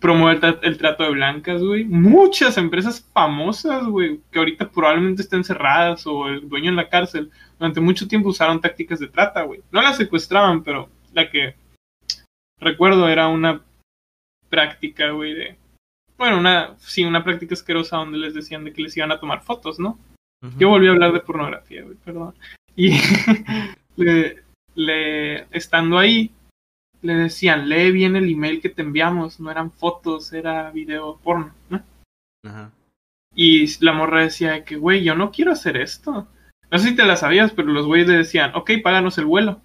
promueve 0.00 0.34
el, 0.34 0.40
tra- 0.42 0.60
el 0.62 0.78
trato 0.78 1.04
de 1.04 1.10
blancas, 1.10 1.62
güey. 1.62 1.84
Muchas 1.84 2.58
empresas 2.58 3.06
famosas, 3.12 3.84
güey, 3.86 4.20
que 4.30 4.38
ahorita 4.38 4.70
probablemente 4.70 5.22
estén 5.22 5.44
cerradas 5.44 6.06
o 6.06 6.28
el 6.28 6.48
dueño 6.48 6.70
en 6.70 6.76
la 6.76 6.88
cárcel, 6.88 7.30
durante 7.58 7.80
mucho 7.80 8.06
tiempo 8.06 8.28
usaron 8.28 8.60
tácticas 8.60 8.98
de 9.00 9.08
trata, 9.08 9.42
güey. 9.42 9.62
No 9.72 9.80
las 9.82 9.96
secuestraban, 9.96 10.62
pero 10.62 10.88
la 11.12 11.30
que 11.30 11.54
recuerdo 12.60 13.08
era 13.08 13.28
una 13.28 13.62
práctica, 14.48 15.10
güey, 15.10 15.34
de... 15.34 15.56
Bueno, 16.18 16.38
una, 16.38 16.74
sí, 16.78 17.04
una 17.04 17.22
práctica 17.24 17.54
asquerosa 17.54 17.96
donde 17.98 18.18
les 18.18 18.34
decían 18.34 18.64
de 18.64 18.72
que 18.72 18.82
les 18.82 18.96
iban 18.96 19.12
a 19.12 19.20
tomar 19.20 19.42
fotos, 19.42 19.78
¿no? 19.78 19.98
Yo 20.58 20.68
volví 20.68 20.86
a 20.86 20.90
hablar 20.90 21.12
de 21.12 21.20
pornografía, 21.20 21.82
güey, 21.82 21.96
perdón. 21.96 22.34
Y 22.76 22.98
le, 23.96 24.42
le- 24.74 25.46
estando 25.50 25.98
ahí, 25.98 26.30
le 27.06 27.14
decían, 27.14 27.68
lee 27.68 27.90
bien 27.92 28.16
el 28.16 28.28
email 28.30 28.60
que 28.60 28.68
te 28.68 28.82
enviamos, 28.82 29.40
no 29.40 29.50
eran 29.50 29.70
fotos, 29.70 30.32
era 30.32 30.70
video 30.70 31.18
porno, 31.22 31.54
¿no? 31.70 31.82
Ajá. 32.44 32.72
Y 33.34 33.66
la 33.84 33.92
morra 33.92 34.22
decía 34.22 34.64
que, 34.64 34.76
güey, 34.76 35.04
yo 35.04 35.14
no 35.14 35.30
quiero 35.30 35.52
hacer 35.52 35.76
esto. 35.76 36.26
No 36.70 36.78
sé 36.78 36.88
si 36.88 36.96
te 36.96 37.04
la 37.04 37.16
sabías, 37.16 37.52
pero 37.52 37.68
los 37.68 37.86
güeyes 37.86 38.08
le 38.08 38.16
decían, 38.16 38.54
ok, 38.54 38.70
páganos 38.82 39.18
el 39.18 39.26
vuelo. 39.26 39.60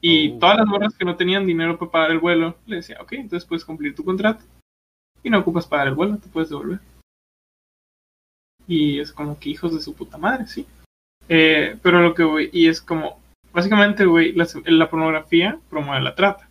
Y 0.00 0.32
Oh. 0.32 0.38
todas 0.40 0.58
las 0.58 0.66
morras 0.66 0.96
que 0.96 1.04
no 1.04 1.16
tenían 1.16 1.46
dinero 1.46 1.78
para 1.78 1.90
pagar 1.90 2.10
el 2.10 2.18
vuelo, 2.18 2.56
le 2.66 2.76
decía, 2.76 2.98
ok, 3.00 3.12
entonces 3.12 3.48
puedes 3.48 3.64
cumplir 3.64 3.94
tu 3.94 4.04
contrato. 4.04 4.44
Y 5.22 5.30
no 5.30 5.38
ocupas 5.38 5.66
pagar 5.66 5.88
el 5.88 5.94
vuelo, 5.94 6.18
te 6.18 6.28
puedes 6.28 6.50
devolver. 6.50 6.80
Y 8.66 9.00
es 9.00 9.12
como 9.12 9.38
que 9.38 9.50
hijos 9.50 9.72
de 9.74 9.80
su 9.80 9.94
puta 9.94 10.18
madre, 10.18 10.46
sí. 10.46 10.66
Eh, 11.28 11.78
pero 11.82 12.00
lo 12.00 12.14
que 12.14 12.24
voy, 12.24 12.50
y 12.52 12.66
es 12.66 12.80
como, 12.80 13.21
básicamente, 13.52 14.04
güey, 14.06 14.32
la, 14.32 14.46
la 14.66 14.90
pornografía 14.90 15.60
promueve 15.70 16.02
la 16.02 16.14
trata. 16.14 16.48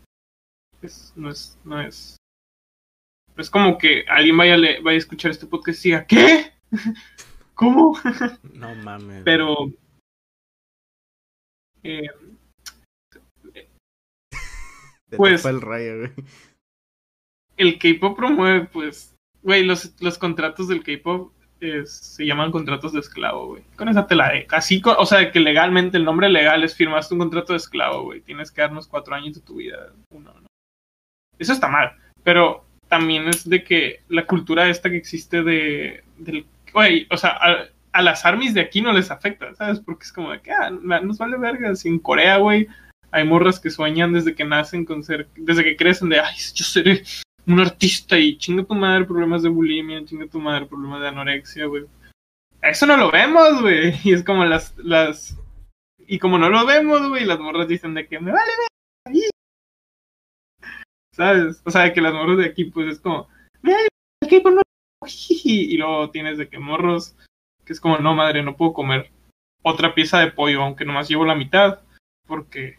Es, 0.82 1.14
no 1.16 1.30
es, 1.30 1.60
no 1.64 1.80
es, 1.82 2.18
es 3.38 3.50
como 3.50 3.78
que 3.78 4.04
alguien 4.08 4.36
vaya, 4.38 4.56
a 4.56 4.58
le- 4.58 4.82
vaya 4.82 4.96
a 4.96 5.00
escuchar 5.00 5.32
este 5.32 5.46
podcast 5.48 5.86
y 5.86 5.90
diga, 5.90 6.06
¿qué? 6.06 6.52
¿Cómo? 7.54 7.98
No 8.54 8.74
mames. 8.76 9.24
Pero 9.24 9.72
Eh, 11.84 12.08
Te 15.10 15.18
Pues- 15.18 15.46
el 15.46 15.62
rayo, 15.62 15.98
güey. 16.00 16.12
el 17.58 17.78
K-pop 17.80 18.16
promueve, 18.16 18.66
pues, 18.68 19.16
güey, 19.44 19.64
los, 19.66 20.00
los 20.02 20.18
contratos 20.18 20.68
del 20.68 20.84
K-pop 20.84 21.34
eh, 21.62 21.86
se 21.86 22.26
llaman 22.26 22.52
contratos 22.52 22.92
de 22.92 23.00
esclavo, 23.00 23.50
güey. 23.50 23.64
Con 23.76 23.88
esa 23.88 24.08
te 24.08 24.16
la 24.16 24.30
de. 24.30 24.48
Así, 24.50 24.82
o 24.84 25.06
sea, 25.06 25.32
que 25.32 25.40
legalmente 25.40 25.96
el 25.96 26.04
nombre 26.04 26.28
legal 26.28 26.64
es 26.64 26.76
firmaste 26.76 27.14
un 27.14 27.20
contrato 27.20 27.54
de 27.54 27.58
esclavo, 27.58 28.04
güey. 28.04 28.22
Tienes 28.22 28.52
que 28.52 28.62
darnos 28.62 28.88
cuatro 28.88 29.14
años 29.14 29.36
de 29.36 29.42
tu 29.42 29.56
vida. 29.56 29.94
Uno, 30.10 30.34
¿no? 30.34 30.48
Eso 31.38 31.54
está 31.54 31.68
mal. 31.68 31.94
Pero 32.24 32.66
también 32.88 33.28
es 33.28 33.48
de 33.48 33.64
que 33.64 34.02
la 34.10 34.26
cultura 34.26 34.70
esta 34.70 34.90
que 34.90 34.98
existe 34.98 35.44
de. 35.44 36.04
Del, 36.18 36.48
güey, 36.74 37.06
o 37.12 37.18
sea, 37.18 37.38
a, 37.40 37.68
a 37.92 38.02
las 38.02 38.26
armies 38.26 38.56
de 38.56 38.62
aquí 38.62 38.82
no 38.82 38.92
les 38.92 39.12
afecta, 39.12 39.54
¿sabes? 39.54 39.80
Porque 39.80 40.06
es 40.06 40.12
como 40.12 40.32
de 40.32 40.42
que, 40.42 40.52
ah, 40.52 40.72
nos 40.72 41.20
vale 41.20 41.38
verga. 41.38 41.76
Si 41.76 41.90
en 41.90 42.00
Corea, 42.00 42.38
güey, 42.38 42.68
hay 43.12 43.24
morras 43.24 43.60
que 43.60 43.70
sueñan 43.70 44.14
desde 44.14 44.34
que 44.34 44.46
nacen 44.46 44.84
con 44.84 45.04
ser. 45.04 45.28
Desde 45.36 45.64
que 45.64 45.76
crecen 45.76 46.10
de, 46.10 46.20
ay, 46.22 46.36
yo 46.56 46.66
seré 46.66 47.04
un 47.48 47.60
artista 47.60 48.18
y 48.18 48.38
chinga 48.38 48.64
tu 48.64 48.76
madre 48.76 49.06
problemas 49.06 49.44
de 49.44 49.50
bulimia, 49.50 50.04
chinga 50.06 50.28
tu 50.28 50.40
madre 50.40 50.66
problemas 50.66 51.02
de 51.02 51.08
anorexia, 51.08 51.66
güey. 51.66 51.86
Eso 52.62 52.86
no 52.86 52.98
lo 52.98 53.12
vemos, 53.12 53.62
güey. 53.62 53.94
Y 54.04 54.14
es 54.14 54.24
como 54.24 54.46
las, 54.46 54.76
las... 54.78 55.38
Y 56.00 56.20
como 56.20 56.38
no 56.38 56.50
lo 56.50 56.66
vemos, 56.66 57.08
güey, 57.08 57.26
las 57.26 57.40
morras 57.40 57.68
dicen 57.68 57.94
de 57.94 58.08
que 58.08 58.20
me 58.20 58.32
vale 58.32 58.52
ahí. 59.08 59.22
¿Sabes? 61.14 61.62
O 61.66 61.72
sea, 61.72 61.94
que 61.94 62.02
las 62.02 62.14
morras 62.14 62.38
de 62.38 62.46
aquí, 62.46 62.66
pues 62.66 62.88
es 62.88 63.00
como, 63.00 63.28
me 63.62 63.74
vale 63.74 63.88
el 64.22 64.30
K-pop, 64.30 64.54
no, 64.54 64.62
jiji". 65.08 65.74
Y 65.74 65.78
luego 65.78 66.10
tienes 66.12 66.38
de 66.38 66.50
que 66.50 66.60
morros, 66.60 67.16
que 67.66 67.74
es 67.74 67.80
como, 67.80 67.98
no, 67.98 68.14
madre, 68.14 68.44
no 68.44 68.58
puedo 68.58 68.74
comer 68.74 69.12
otra 69.64 69.94
pieza 69.94 70.20
de 70.20 70.32
pollo, 70.32 70.64
aunque 70.64 70.86
nomás 70.86 71.08
llevo 71.08 71.26
la 71.26 71.36
mitad, 71.36 71.80
porque 72.28 72.78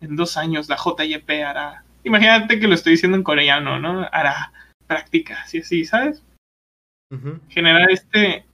en 0.00 0.16
dos 0.16 0.36
años 0.36 0.68
la 0.68 0.76
JYP 0.76 1.30
hará 1.44 1.85
imagínate 2.06 2.58
que 2.58 2.68
lo 2.68 2.74
estoy 2.74 2.92
diciendo 2.92 3.16
en 3.16 3.22
coreano, 3.24 3.78
¿no? 3.78 4.08
Hará 4.12 4.52
prácticas 4.86 5.52
y 5.54 5.58
así, 5.58 5.84
¿sabes? 5.84 6.24
Ujú. 7.12 7.38
Generar 7.48 7.90
este... 7.90 8.44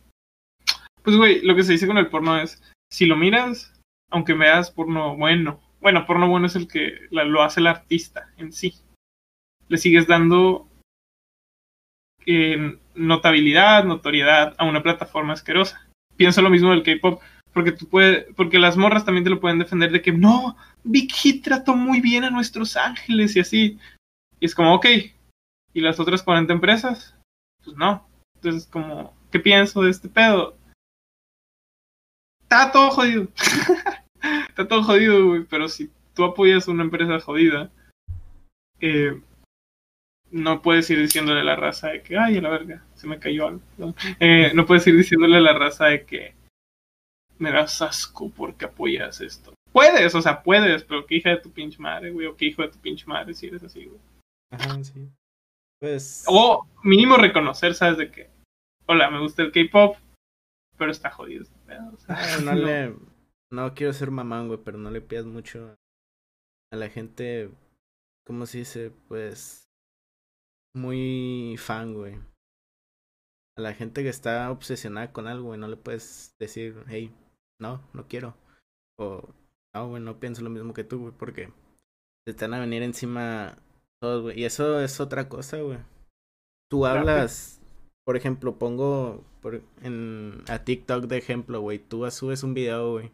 Pues, 1.02 1.16
güey, 1.16 1.42
lo 1.42 1.54
que 1.54 1.62
se 1.62 1.72
dice 1.72 1.86
con 1.86 1.98
el 1.98 2.08
porno 2.08 2.40
es, 2.40 2.62
si 2.90 3.06
lo 3.06 3.16
miras, 3.16 3.78
aunque 4.10 4.34
veas 4.34 4.70
porno 4.70 5.16
bueno, 5.16 5.60
bueno, 5.80 6.06
porno 6.06 6.28
bueno 6.28 6.46
es 6.46 6.56
el 6.56 6.68
que 6.68 7.06
la- 7.10 7.24
lo 7.24 7.42
hace 7.42 7.60
el 7.60 7.66
artista 7.66 8.30
en 8.36 8.52
sí, 8.52 8.74
le 9.68 9.78
sigues 9.78 10.06
dando 10.06 10.68
eh, 12.26 12.78
notabilidad, 12.94 13.84
notoriedad 13.84 14.54
a 14.58 14.64
una 14.64 14.82
plataforma 14.82 15.32
asquerosa. 15.32 15.88
Pienso 16.16 16.40
lo 16.40 16.50
mismo 16.50 16.70
del 16.70 16.84
K-pop, 16.84 17.20
porque 17.52 17.72
tú 17.72 17.86
puedes, 17.86 18.26
porque 18.34 18.58
las 18.58 18.76
morras 18.76 19.04
también 19.04 19.24
te 19.24 19.30
lo 19.30 19.40
pueden 19.40 19.58
defender 19.58 19.92
de 19.92 20.02
que 20.02 20.12
no, 20.12 20.56
Big 20.84 21.12
Hit 21.12 21.44
trató 21.44 21.76
muy 21.76 22.00
bien 22.00 22.24
a 22.24 22.30
nuestros 22.30 22.76
ángeles 22.76 23.36
y 23.36 23.40
así. 23.40 23.78
Y 24.40 24.46
es 24.46 24.54
como, 24.54 24.74
ok. 24.74 24.86
¿Y 25.74 25.80
las 25.80 26.00
otras 26.00 26.22
40 26.22 26.52
empresas? 26.52 27.14
Pues 27.64 27.76
no. 27.76 28.06
Entonces, 28.36 28.66
como, 28.66 29.14
¿qué 29.30 29.38
pienso 29.38 29.82
de 29.82 29.90
este 29.90 30.08
pedo? 30.08 30.56
Está 32.42 32.72
todo 32.72 32.90
jodido. 32.90 33.28
Está 34.48 34.68
todo 34.68 34.82
jodido, 34.82 35.26
güey. 35.26 35.44
Pero 35.44 35.68
si 35.68 35.90
tú 36.14 36.24
apoyas 36.24 36.68
una 36.68 36.82
empresa 36.82 37.20
jodida, 37.20 37.70
eh, 38.80 39.20
no 40.30 40.62
puedes 40.62 40.88
ir 40.90 40.98
diciéndole 40.98 41.40
a 41.40 41.44
la 41.44 41.56
raza 41.56 41.88
de 41.88 42.02
que, 42.02 42.18
ay, 42.18 42.38
a 42.38 42.42
la 42.42 42.50
verga, 42.50 42.82
se 42.94 43.06
me 43.06 43.18
cayó 43.18 43.48
algo. 43.48 43.62
Eh, 44.18 44.52
no 44.54 44.66
puedes 44.66 44.86
ir 44.86 44.96
diciéndole 44.96 45.36
a 45.36 45.40
la 45.40 45.52
raza 45.52 45.86
de 45.86 46.04
que 46.04 46.34
me 47.42 47.50
das 47.52 47.82
asco 47.82 48.30
porque 48.30 48.64
apoyas 48.66 49.20
esto. 49.20 49.52
Puedes, 49.72 50.14
o 50.14 50.22
sea, 50.22 50.42
puedes, 50.42 50.84
pero 50.84 51.06
qué 51.06 51.16
hija 51.16 51.30
de 51.30 51.38
tu 51.38 51.50
pinche 51.50 51.78
madre, 51.78 52.10
güey, 52.10 52.26
o 52.26 52.36
qué 52.36 52.46
hijo 52.46 52.62
de 52.62 52.68
tu 52.68 52.78
pinche 52.78 53.06
madre 53.06 53.34
si 53.34 53.46
eres 53.46 53.62
así, 53.62 53.86
güey. 53.86 54.00
Ajá, 54.52 54.82
sí. 54.84 55.08
Pues. 55.80 56.24
O 56.28 56.66
mínimo 56.84 57.16
reconocer, 57.16 57.74
¿sabes? 57.74 57.98
De 57.98 58.10
que, 58.10 58.30
hola, 58.86 59.10
me 59.10 59.20
gusta 59.20 59.42
el 59.42 59.50
K-pop, 59.50 59.96
pero 60.78 60.90
está 60.90 61.10
jodido 61.10 61.44
pedo. 61.66 61.92
o 61.92 61.96
sea, 61.96 62.16
Ah, 62.16 62.38
no 62.44 62.54
le. 62.54 62.94
No 63.50 63.74
quiero 63.74 63.92
ser 63.92 64.10
mamán, 64.10 64.46
güey, 64.48 64.60
pero 64.64 64.78
no 64.78 64.90
le 64.90 65.00
pidas 65.00 65.26
mucho 65.26 65.74
a 66.72 66.76
la 66.76 66.88
gente. 66.88 67.50
¿Cómo 68.26 68.46
se 68.46 68.58
dice? 68.58 68.92
Pues. 69.08 69.64
Muy 70.74 71.56
fan, 71.58 71.94
güey. 71.94 72.14
A 73.58 73.60
la 73.60 73.74
gente 73.74 74.02
que 74.02 74.08
está 74.08 74.50
obsesionada 74.50 75.12
con 75.12 75.26
algo, 75.26 75.48
güey, 75.48 75.60
no 75.60 75.68
le 75.68 75.76
puedes 75.76 76.34
decir, 76.38 76.84
hey, 76.88 77.12
no, 77.62 77.80
no 77.94 78.06
quiero. 78.08 78.34
O, 78.98 79.22
no, 79.74 79.88
güey, 79.88 80.02
no 80.02 80.20
pienso 80.20 80.42
lo 80.42 80.50
mismo 80.50 80.74
que 80.74 80.84
tú, 80.84 80.98
güey, 80.98 81.14
porque 81.16 81.50
te 82.26 82.32
están 82.32 82.52
a 82.52 82.60
venir 82.60 82.82
encima 82.82 83.56
todos, 84.00 84.22
güey. 84.22 84.40
Y 84.40 84.44
eso 84.44 84.80
es 84.80 85.00
otra 85.00 85.28
cosa, 85.28 85.58
güey. 85.58 85.78
Tú 86.68 86.86
hablas, 86.86 87.60
por 88.04 88.16
ejemplo, 88.16 88.58
pongo 88.58 89.24
por, 89.40 89.62
en, 89.82 90.42
a 90.48 90.64
TikTok 90.64 91.04
de 91.04 91.18
ejemplo, 91.18 91.60
güey. 91.60 91.78
Tú 91.78 92.10
subes 92.10 92.42
un 92.42 92.54
video, 92.54 92.92
güey, 92.92 93.10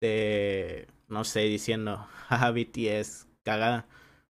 de, 0.00 0.86
no 1.08 1.24
sé, 1.24 1.40
diciendo, 1.40 1.96
jaja, 2.28 2.50
BTS, 2.50 3.26
cagada, 3.44 3.86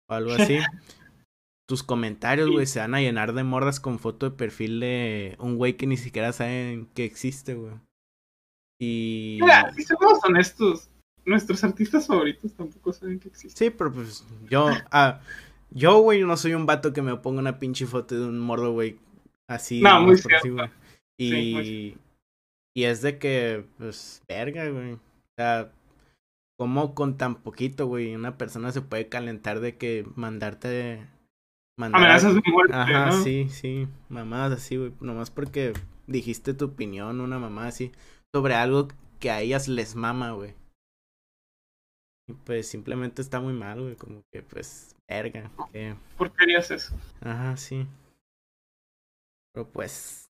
o 0.08 0.14
algo 0.14 0.32
así. 0.32 0.60
Tus 1.68 1.82
comentarios, 1.82 2.52
güey, 2.52 2.68
se 2.68 2.80
van 2.80 2.94
a 2.94 3.02
llenar 3.02 3.34
de 3.34 3.44
morras 3.44 3.80
con 3.80 3.98
foto 3.98 4.30
de 4.30 4.38
perfil 4.38 4.80
de 4.80 5.36
un 5.40 5.58
güey 5.58 5.78
que 5.78 5.88
ni 5.88 5.98
siquiera 5.98 6.32
saben 6.32 6.86
que 6.94 7.06
existe, 7.06 7.56
güey. 7.56 7.74
Y... 8.80 9.40
Mira, 9.42 9.74
si 9.74 9.84
somos 9.84 10.20
honestos, 10.24 10.90
nuestros 11.26 11.64
artistas 11.64 12.08
favoritos 12.08 12.54
tampoco 12.54 12.94
saben 12.94 13.20
que 13.20 13.30
existen. 13.30 13.72
Sí, 13.72 13.76
pero 13.76 13.92
pues 13.92 14.26
yo, 14.50 14.70
ah, 14.92 15.20
yo, 15.72 16.00
güey, 16.00 16.24
no 16.24 16.38
soy 16.38 16.54
un 16.54 16.66
vato 16.66 16.94
que 16.94 17.02
me 17.02 17.16
ponga 17.18 17.40
una 17.40 17.60
pinche 17.60 17.86
foto 17.86 18.16
de 18.16 18.26
un 18.26 18.40
morro, 18.40 18.72
güey, 18.72 18.98
así. 19.48 19.82
No, 19.82 20.02
muy 20.02 20.14
así, 20.14 20.24
cierto. 20.24 20.70
Y, 21.18 21.32
Sí, 21.32 21.54
muy 21.54 21.98
y 22.76 22.84
es 22.84 23.02
de 23.02 23.18
que, 23.18 23.66
pues, 23.78 24.22
verga, 24.28 24.70
güey. 24.70 24.94
O 24.94 25.00
sea, 25.38 25.72
como 26.58 26.94
con 26.94 27.18
tan 27.18 27.36
poquito, 27.36 27.88
güey, 27.88 28.16
una 28.16 28.38
persona 28.38 28.72
se 28.72 28.82
puede 28.82 29.08
calentar 29.08 29.60
de 29.62 29.78
que 29.78 30.06
mandarte... 30.16 31.08
Mandar 31.78 32.02
Amenazas 32.02 32.36
de 32.36 32.42
muerte, 32.52 32.74
Ajá, 32.74 33.08
¿no? 33.08 33.24
sí, 33.24 33.50
sí, 33.50 33.88
mamadas 34.08 34.60
así, 34.60 34.78
güey, 34.78 34.94
nomás 35.02 35.30
porque 35.30 35.74
dijiste 36.08 36.54
tu 36.54 36.66
opinión, 36.66 37.20
una 37.20 37.38
mamá 37.38 37.68
así, 37.68 37.92
sobre 38.34 38.56
algo 38.56 38.88
que 39.20 39.32
a 39.32 39.42
ellas 39.42 39.68
les 39.68 39.96
mama, 39.96 40.32
güey. 40.32 40.54
Y 42.28 42.34
pues 42.34 42.68
simplemente 42.68 43.22
está 43.22 43.40
muy 43.40 43.54
mal, 43.54 43.82
güey, 43.82 43.96
como 43.96 44.24
que 44.32 44.42
pues, 44.42 44.96
verga, 45.08 45.50
que... 45.72 45.96
¿Por 46.18 46.32
qué 46.32 46.44
harías 46.44 46.72
eso? 46.72 46.96
Ajá, 47.22 47.56
sí. 47.56 47.86
Pero 49.54 49.68
pues... 49.68 50.26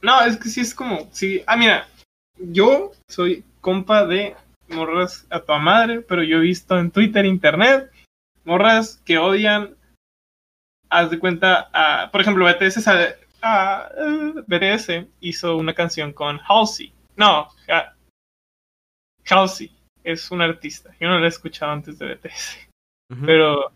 No, 0.00 0.22
es 0.22 0.36
que 0.36 0.48
sí 0.48 0.60
es 0.60 0.74
como, 0.74 1.08
sí. 1.12 1.42
Ah, 1.46 1.56
mira, 1.56 1.88
yo 2.38 2.92
soy 3.08 3.44
compa 3.60 4.06
de 4.06 4.36
morras 4.68 5.26
a 5.30 5.40
tu 5.40 5.52
madre, 5.54 6.00
pero 6.00 6.22
yo 6.22 6.38
he 6.38 6.40
visto 6.40 6.78
en 6.78 6.90
Twitter, 6.90 7.24
internet, 7.26 7.90
morras 8.44 9.00
que 9.04 9.18
odian, 9.18 9.76
haz 10.88 11.10
de 11.10 11.18
cuenta, 11.18 11.68
a, 11.72 12.10
por 12.10 12.20
ejemplo, 12.20 12.44
BTS, 12.44 12.86
a, 13.42 13.88
eh, 13.96 14.34
BTS 14.46 15.06
hizo 15.20 15.56
una 15.56 15.74
canción 15.74 16.12
con 16.12 16.40
Halsey. 16.46 16.92
No, 17.18 17.48
Ha- 17.68 17.94
Halsey 19.28 19.70
es 20.04 20.30
un 20.30 20.40
artista. 20.40 20.94
Yo 21.00 21.08
no 21.08 21.18
la 21.18 21.26
he 21.26 21.28
escuchado 21.28 21.72
antes 21.72 21.98
de 21.98 22.14
BTS. 22.14 22.58
Pero 23.26 23.72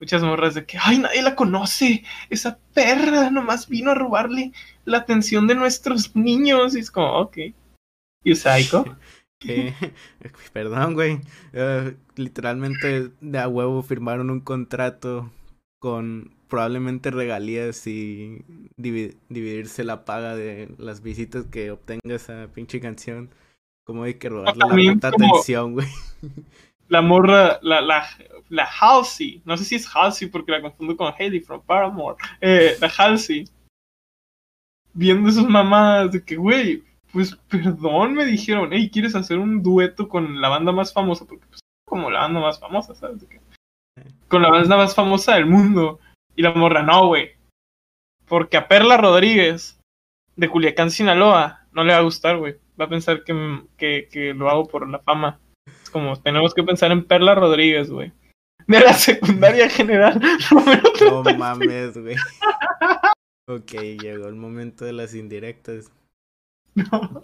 muchas 0.00 0.22
morras 0.22 0.54
de 0.54 0.64
que, 0.66 0.78
ay, 0.80 0.98
nadie 0.98 1.22
la 1.22 1.34
conoce. 1.34 2.04
Esa 2.30 2.58
perra 2.74 3.30
nomás 3.30 3.68
vino 3.68 3.90
a 3.90 3.94
robarle 3.94 4.52
la 4.84 4.98
atención 4.98 5.46
de 5.46 5.54
nuestros 5.54 6.14
niños. 6.14 6.76
Y 6.76 6.80
es 6.80 6.90
como, 6.90 7.12
ok. 7.20 7.38
¿Y 8.24 8.34
Psycho? 8.34 8.84
Perdón, 10.52 10.94
güey. 10.94 11.20
eh, 11.52 11.96
literalmente 12.14 13.10
de 13.20 13.38
a 13.38 13.48
huevo 13.48 13.82
firmaron 13.82 14.30
un 14.30 14.40
contrato 14.40 15.32
con 15.82 16.30
probablemente 16.46 17.10
regalías 17.10 17.88
y 17.88 18.44
divi- 18.78 19.16
dividirse 19.28 19.82
la 19.82 20.04
paga 20.04 20.36
de 20.36 20.72
las 20.78 21.02
visitas 21.02 21.44
que 21.46 21.72
obtenga 21.72 22.14
esa 22.14 22.46
pinche 22.54 22.80
canción. 22.80 23.30
Como 23.84 24.04
hay 24.04 24.14
que 24.14 24.28
robarle 24.28 24.60
la 24.60 24.68
también 24.68 24.94
puta 24.94 25.08
atención, 25.08 25.72
güey. 25.72 25.88
La 26.88 27.00
morra, 27.00 27.58
la, 27.62 27.80
la, 27.80 28.04
la 28.50 28.64
Halsey. 28.80 29.40
No 29.46 29.56
sé 29.56 29.64
si 29.64 29.76
es 29.76 29.88
Halsey 29.92 30.28
porque 30.28 30.52
la 30.52 30.60
confundo 30.60 30.94
con 30.94 31.10
Haley 31.18 31.40
from 31.40 31.62
Paramore. 31.62 32.16
Eh, 32.40 32.76
la 32.80 32.88
Halsey. 32.94 33.48
Viendo 34.92 35.30
sus 35.30 35.48
mamadas 35.48 36.12
de 36.12 36.22
que, 36.22 36.36
güey, 36.36 36.82
pues 37.12 37.34
perdón, 37.48 38.12
me 38.14 38.26
dijeron, 38.26 38.68
hey, 38.72 38.90
¿quieres 38.92 39.14
hacer 39.14 39.38
un 39.38 39.62
dueto 39.62 40.06
con 40.06 40.38
la 40.40 40.50
banda 40.50 40.70
más 40.70 40.92
famosa? 40.92 41.24
Porque 41.24 41.46
pues 41.46 41.60
como 41.86 42.10
la 42.10 42.20
banda 42.20 42.40
más 42.40 42.60
famosa, 42.60 42.94
¿sabes? 42.94 43.20
De 43.22 43.26
que- 43.26 43.40
con 44.28 44.42
la 44.42 44.50
banda 44.50 44.76
más 44.76 44.94
famosa 44.94 45.34
del 45.34 45.46
mundo. 45.46 46.00
Y 46.34 46.42
la 46.42 46.52
morra, 46.52 46.82
no, 46.82 47.08
güey. 47.08 47.32
Porque 48.26 48.56
a 48.56 48.68
Perla 48.68 48.96
Rodríguez, 48.96 49.78
de 50.36 50.48
Culiacán, 50.48 50.90
Sinaloa, 50.90 51.66
no 51.72 51.84
le 51.84 51.92
va 51.92 51.98
a 51.98 52.02
gustar, 52.02 52.38
güey. 52.38 52.56
Va 52.80 52.86
a 52.86 52.88
pensar 52.88 53.24
que, 53.24 53.62
que, 53.76 54.08
que 54.10 54.34
lo 54.34 54.48
hago 54.48 54.66
por 54.66 54.88
la 54.88 54.98
fama. 55.00 55.38
Es 55.82 55.90
como, 55.90 56.16
tenemos 56.16 56.54
que 56.54 56.62
pensar 56.62 56.90
en 56.92 57.04
Perla 57.04 57.34
Rodríguez, 57.34 57.90
güey. 57.90 58.12
De 58.66 58.80
la 58.80 58.94
secundaria 58.94 59.68
general. 59.68 60.20
No 61.02 61.22
36. 61.22 61.38
mames, 61.38 61.98
güey. 61.98 62.16
Ok, 63.48 63.72
llegó 64.00 64.28
el 64.28 64.36
momento 64.36 64.84
de 64.84 64.92
las 64.92 65.14
indirectas. 65.14 65.90
No. 66.74 67.22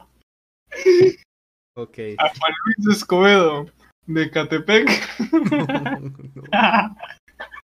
Ok. 1.75 1.99
A 2.19 2.29
Juan 2.29 2.53
Luis 2.67 2.99
Escobedo, 2.99 3.67
de 4.09 4.31
Catepec. 4.31 4.89
No. 5.33 5.67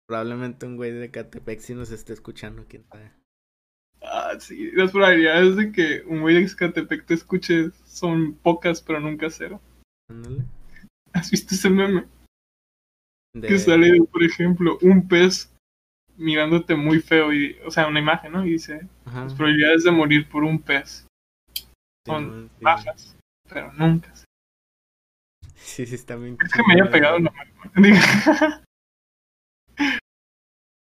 Probablemente 0.08 0.66
un 0.66 0.76
güey 0.76 0.92
de 0.92 1.10
Catepec 1.10 1.60
si 1.60 1.74
nos 1.74 1.90
esté 1.90 2.12
escuchando, 2.12 2.64
quién 2.68 2.84
sabe. 2.90 3.12
Ah, 4.02 4.32
sí, 4.38 4.70
las 4.72 4.92
probabilidades 4.92 5.56
de 5.56 5.72
que 5.72 6.02
un 6.06 6.22
güey 6.22 6.42
de 6.42 6.56
Catepec 6.56 7.04
te 7.04 7.14
escuche 7.14 7.70
son 7.84 8.34
pocas, 8.34 8.80
pero 8.80 8.98
nunca 8.98 9.28
cero. 9.30 9.60
Ándale. 10.10 10.44
¿Has 11.12 11.30
visto 11.30 11.54
ese 11.54 11.68
meme? 11.68 12.06
De- 13.34 13.48
Que 13.48 13.58
sale, 13.58 14.00
por 14.10 14.22
ejemplo, 14.22 14.78
un 14.82 15.06
pez 15.06 15.52
mirándote 16.16 16.74
muy 16.74 17.00
feo, 17.00 17.32
y, 17.32 17.56
o 17.64 17.70
sea, 17.70 17.86
una 17.86 18.00
imagen, 18.00 18.32
¿no? 18.32 18.44
Y 18.44 18.50
dice, 18.50 18.88
Ajá. 19.04 19.24
las 19.24 19.34
probabilidades 19.34 19.84
de 19.84 19.90
morir 19.90 20.28
por 20.28 20.44
un 20.44 20.60
pez 20.60 21.06
son 22.06 22.50
sí. 22.58 22.64
bajas, 22.64 23.16
pero 23.48 23.72
nunca. 23.74 24.12
Sí, 25.62 25.86
sí, 25.86 25.94
está 25.94 26.16
bien. 26.16 26.36
Es 26.44 26.52
que 26.52 26.62
me 26.66 26.74
haya 26.74 26.90
pegado 26.90 27.18
Digo, 27.76 27.96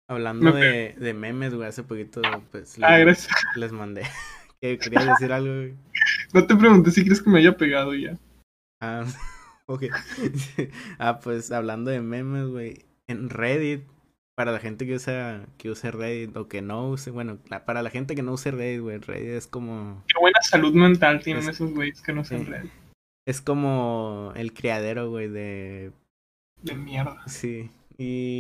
Hablando 0.10 0.52
de, 0.54 0.96
de 0.98 1.14
memes, 1.14 1.54
güey, 1.54 1.68
hace 1.68 1.84
poquito, 1.84 2.22
pues, 2.52 2.78
Ah, 2.82 2.98
les, 2.98 3.06
gracias. 3.06 3.36
les 3.58 3.72
mandé. 3.74 4.04
¿Qué 4.62 4.78
querías 4.80 5.06
decir 5.06 5.32
algo, 5.34 5.54
güey? 5.54 5.76
No 6.34 6.48
te 6.48 6.56
pregunté 6.56 6.92
si 6.92 7.04
crees 7.04 7.22
que 7.22 7.30
me 7.30 7.40
haya 7.40 7.58
pegado 7.58 7.94
ya. 7.94 8.18
Ah, 8.82 9.04
ok. 9.66 9.84
ah, 11.00 11.20
pues, 11.20 11.52
hablando 11.52 11.92
de 11.92 12.00
memes, 12.02 12.48
güey, 12.48 12.86
en 13.08 13.30
Reddit, 13.30 13.84
para 14.36 14.52
la 14.54 14.60
gente 14.60 14.86
que 14.86 14.94
usa, 14.96 15.46
que 15.58 15.70
use 15.72 15.92
Reddit 15.92 16.38
o 16.38 16.48
que 16.48 16.62
no 16.62 16.90
use, 16.90 17.12
bueno, 17.12 17.40
la- 17.50 17.66
para 17.66 17.82
la 17.84 17.90
gente 17.90 18.16
que 18.16 18.22
no 18.24 18.34
use 18.34 18.52
Reddit, 18.52 18.82
güey, 18.82 19.00
Reddit 19.00 19.30
es 19.30 19.48
como, 19.48 20.04
Qué 20.08 20.20
buena 20.20 20.40
salud 20.42 20.74
mental 20.74 21.22
tienen 21.22 21.44
Es- 21.44 21.50
esos 21.56 21.72
güeyes 21.74 22.02
que 22.02 22.14
no 22.14 22.24
Sí. 22.24 22.36
enredan. 22.36 22.72
Es 23.28 23.42
como 23.42 24.32
el 24.36 24.54
criadero, 24.54 25.10
güey, 25.10 25.28
de 25.28 25.92
De 26.64 26.76
mierda. 26.76 27.22
Sí, 27.28 27.70
y 27.98 28.40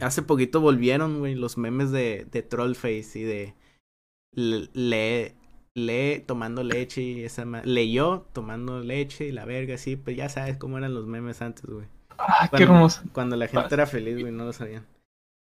hace 0.00 0.22
poquito 0.22 0.60
volvieron, 0.60 1.18
güey, 1.18 1.34
los 1.34 1.58
memes 1.58 1.90
de, 1.90 2.26
de 2.30 2.42
Trollface 2.42 3.18
y 3.18 3.22
de 3.22 3.54
le- 4.34 4.68
lee, 4.74 5.34
lee 5.74 6.20
tomando 6.26 6.62
leche 6.62 7.02
y 7.02 7.24
esa 7.24 7.44
ma- 7.44 7.62
leyó 7.64 8.26
tomando 8.32 8.80
leche 8.80 9.26
y 9.28 9.32
la 9.32 9.44
verga, 9.44 9.76
sí, 9.78 9.96
pues 9.96 10.16
ya 10.16 10.28
sabes 10.28 10.56
cómo 10.56 10.78
eran 10.78 10.94
los 10.94 11.06
memes 11.06 11.42
antes, 11.42 11.64
güey. 11.66 11.86
Ah, 12.18 12.44
qué 12.44 12.50
Cuando- 12.58 12.74
hermoso. 12.74 13.02
Cuando 13.12 13.36
la 13.36 13.48
gente 13.48 13.74
era 13.74 13.86
feliz, 13.86 14.18
güey, 14.20 14.32
no 14.32 14.44
lo 14.44 14.52
sabían. 14.52 14.86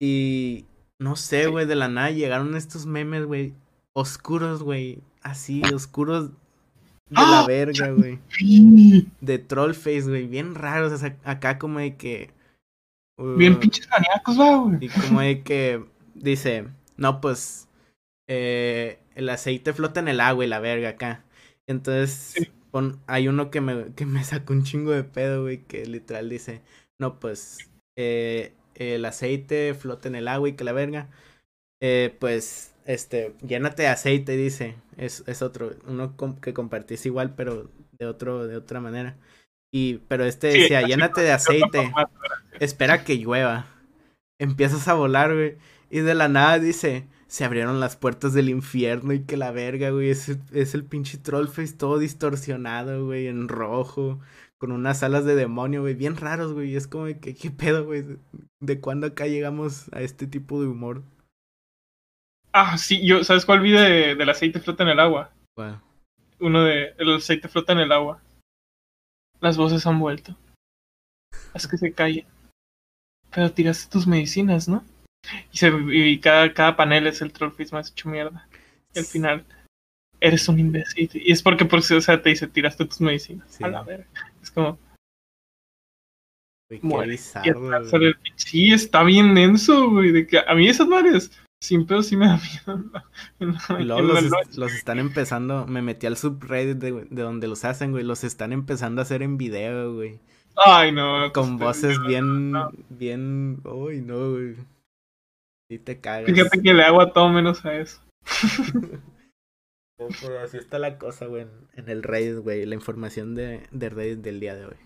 Y 0.03 0.67
no 0.99 1.17
sé, 1.17 1.47
güey, 1.47 1.67
de 1.67 1.75
la 1.77 1.89
nada 1.89 2.11
llegaron 2.11 2.55
estos 2.57 2.85
memes, 2.87 3.25
güey, 3.27 3.55
oscuros, 3.95 4.63
güey, 4.63 4.99
así, 5.23 5.63
oscuros 5.75 6.31
de 7.11 7.17
la 7.17 7.41
¡Ah! 7.41 7.47
verga, 7.47 7.91
güey 7.91 8.19
de 9.21 9.39
Trollface, 9.39 10.03
güey, 10.03 10.27
bien 10.27 10.55
raros, 10.55 10.93
o 10.93 10.97
sea, 10.97 11.17
acá 11.25 11.59
como 11.59 11.79
de 11.79 11.97
que... 11.97 12.31
uh, 13.19 13.35
Bien 13.37 13.59
pinches 13.59 13.89
maníacos, 13.91 14.37
güey. 14.37 14.85
Y 14.85 14.89
como 14.89 15.21
de 15.21 15.43
que 15.43 15.85
dice, 16.15 16.67
no, 16.97 17.21
pues, 17.21 17.69
eh, 18.29 18.99
el 19.15 19.29
aceite 19.29 19.73
flota 19.73 20.01
en 20.01 20.09
el 20.09 20.21
agua 20.21 20.45
y 20.45 20.49
la 20.49 20.61
verga 20.61 20.91
acá. 20.91 21.25
Entonces, 21.67 22.35
Sí. 22.37 22.51
pon- 22.71 23.01
hay 23.07 23.29
uno 23.29 23.51
que 23.51 23.61
me, 23.61 23.93
que 23.95 24.07
me 24.07 24.25
sacó 24.25 24.53
un 24.53 24.65
chingo 24.65 24.93
de 24.93 25.05
pedo, 25.05 25.43
güey, 25.43 25.59
que 25.65 25.85
literal 25.87 26.29
dice, 26.29 26.63
no, 26.99 27.19
pues, 27.21 27.69
eh, 27.97 28.53
el 28.75 29.05
aceite 29.05 29.75
flota 29.75 30.09
en 30.09 30.15
el 30.15 30.29
agua 30.29 30.49
y 30.49 30.53
que 30.55 30.65
la 30.65 30.73
verga. 30.73 31.09
Eh, 31.83 32.15
pues, 32.19 32.75
este, 32.93 33.35
llénate 33.47 33.83
de 33.83 33.89
aceite, 33.89 34.37
dice. 34.37 34.75
Es, 34.97 35.25
es 35.27 35.43
otro, 35.43 35.73
uno 35.87 36.15
que 36.41 36.53
compartís 36.55 37.07
igual, 37.07 37.35
pero 37.35 37.71
de 37.99 38.07
otro, 38.07 38.47
de 38.47 38.57
otra 38.57 38.81
manera. 38.81 39.17
Y, 39.73 39.99
pero 40.09 40.25
este 40.25 40.49
decía, 40.49 40.83
llénate 40.83 41.21
de 41.21 41.33
aceite 41.33 41.93
espera 42.59 43.05
que 43.05 43.17
llueva. 43.19 43.67
Empiezas 44.41 44.89
a 44.89 44.95
volar, 44.95 45.33
güey. 45.35 45.57
Y 45.91 46.01
de 46.01 46.15
la 46.15 46.29
nada 46.29 46.59
dice, 46.59 47.07
se 47.29 47.45
abrieron 47.45 47.79
las 47.81 47.97
puertas 47.97 48.33
del 48.33 48.49
infierno 48.49 49.13
y 49.13 49.21
que 49.21 49.37
la 49.37 49.51
verga, 49.53 49.91
güey. 49.91 50.11
Es, 50.11 50.29
es 50.53 50.75
el 50.75 50.85
pinche 50.85 51.19
Trollface 51.19 51.75
todo 51.75 51.99
distorsionado, 51.99 53.05
güey, 53.07 53.27
en 53.29 53.49
rojo. 53.49 54.19
Con 54.59 54.73
unas 54.73 55.03
alas 55.03 55.25
de 55.25 55.37
demonio, 55.37 55.81
güey. 55.83 55.95
Bien 55.95 56.17
raros, 56.17 56.53
güey. 56.53 56.75
Es 56.77 56.87
como 56.87 57.07
que, 57.07 57.35
¿qué 57.35 57.51
pedo, 57.51 57.85
güey? 57.85 58.03
¿De- 58.03 58.19
¿De 58.61 58.81
cuándo 58.81 59.07
acá 59.07 59.27
llegamos 59.27 59.87
a 59.93 60.03
este 60.03 60.27
tipo 60.27 60.61
de 60.61 60.69
humor? 60.69 61.03
Ah, 62.53 62.77
sí, 62.79 63.07
yo, 63.07 63.23
¿sabes 63.25 63.45
cuál 63.45 63.61
vi 63.61 63.73
de, 63.73 64.15
del 64.15 64.29
aceite 64.29 64.61
flota 64.61 64.83
en 64.83 64.91
el 64.91 65.01
agua? 65.01 65.33
Wow. 65.57 65.81
Uno 66.41 66.65
de, 66.65 66.95
el 66.99 67.15
aceite 67.15 67.49
flota 67.49 67.73
en 67.73 67.81
el 67.81 67.93
agua. 67.93 68.21
Las 69.41 69.57
voces 69.57 69.87
han 69.87 69.99
vuelto. 69.99 70.37
Haz 71.55 71.67
que 71.67 71.79
se 71.79 71.93
calle. 71.93 72.27
Pero 73.33 73.53
tiraste 73.53 73.91
tus 73.91 74.07
medicinas, 74.07 74.69
¿no? 74.69 74.85
Y, 75.53 75.59
se, 75.59 75.71
y 75.93 76.19
cada, 76.19 76.53
cada 76.53 76.77
panel 76.77 77.07
es 77.07 77.23
el 77.23 77.33
trollface 77.33 77.75
más 77.75 77.91
hecho 77.91 78.09
mierda. 78.09 78.49
Y 78.95 78.99
al 78.99 79.05
final, 79.05 79.45
eres 80.21 80.49
un 80.49 80.59
imbécil. 80.59 81.11
Y 81.15 81.31
es 81.33 81.43
porque, 81.43 81.65
por, 81.65 81.79
o 81.79 81.83
sea, 81.83 82.21
te 82.21 82.31
dice, 82.31 82.49
tiraste 82.49 82.85
tus 82.85 83.01
medicinas. 83.01 83.47
Sí. 83.51 83.63
A 83.65 83.69
la 83.69 83.83
verga. 83.83 84.09
Es 84.43 84.51
como, 84.51 84.79
qué 86.69 86.81
y 86.83 87.49
el- 87.49 88.17
Sí, 88.37 88.73
está 88.73 89.03
bien 89.03 89.35
denso, 89.35 89.91
güey. 89.91 90.13
De 90.13 90.27
que 90.27 90.39
a 90.39 90.55
mí 90.55 90.69
esas 90.69 90.89
madres, 90.89 91.31
sin 91.63 91.87
pedo, 91.87 92.03
sí 92.03 92.17
me 92.17 92.27
da 92.27 92.39
miedo. 92.39 92.85
Y 93.79 93.85
luego 93.85 94.03
los, 94.57 94.73
están 94.75 94.99
empezando, 94.99 95.67
me 95.67 95.83
metí 95.83 96.07
al 96.07 96.17
subreddit 96.17 96.79
de, 96.79 97.07
de 97.11 97.23
donde 97.23 97.49
los 97.49 97.65
hacen, 97.65 97.93
güey, 97.93 98.05
los 98.05 98.25
están 98.25 98.53
empezando 98.53 99.01
a 99.01 99.05
hacer 99.05 99.23
en 99.23 99.37
video, 99.39 99.95
güey. 99.95 100.19
Ay, 100.57 100.93
no. 100.93 101.33
Con 101.33 101.59
te- 101.59 101.65
voces 101.65 102.01
bien, 102.07 102.51
no. 102.51 102.71
bien, 102.89 103.61
uy, 103.65 104.01
no, 104.01 104.31
güey. 104.33 104.57
Sí 105.71 105.79
te 105.79 106.01
cagas. 106.01 106.27
Fíjate 106.27 106.61
que 106.61 106.75
le 106.75 106.83
hago 106.83 107.01
a 107.01 107.13
todo 107.13 107.29
menos 107.29 107.65
a 107.65 107.75
eso. 107.77 108.03
Pero 109.97 110.41
así 110.41 110.57
está 110.57 110.79
la 110.79 110.99
cosa, 110.99 111.27
güey, 111.27 111.43
en- 111.43 111.69
en 111.77 111.89
el 111.91 112.03
Reddit, 112.03 112.39
güey, 112.43 112.65
la 112.67 112.75
información 112.75 113.35
de, 113.35 113.67
de 113.71 113.89
Reddit 113.91 114.19
del 114.21 114.41
día 114.41 114.55
de 114.57 114.65
hoy. 114.67 114.77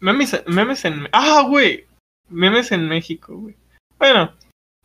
Memes, 0.00 0.42
memes 0.46 0.84
en. 0.84 1.08
Ah, 1.12 1.44
güey. 1.48 1.86
Memes 2.28 2.70
en 2.72 2.88
México, 2.88 3.36
güey. 3.36 3.56
Bueno, 3.98 4.32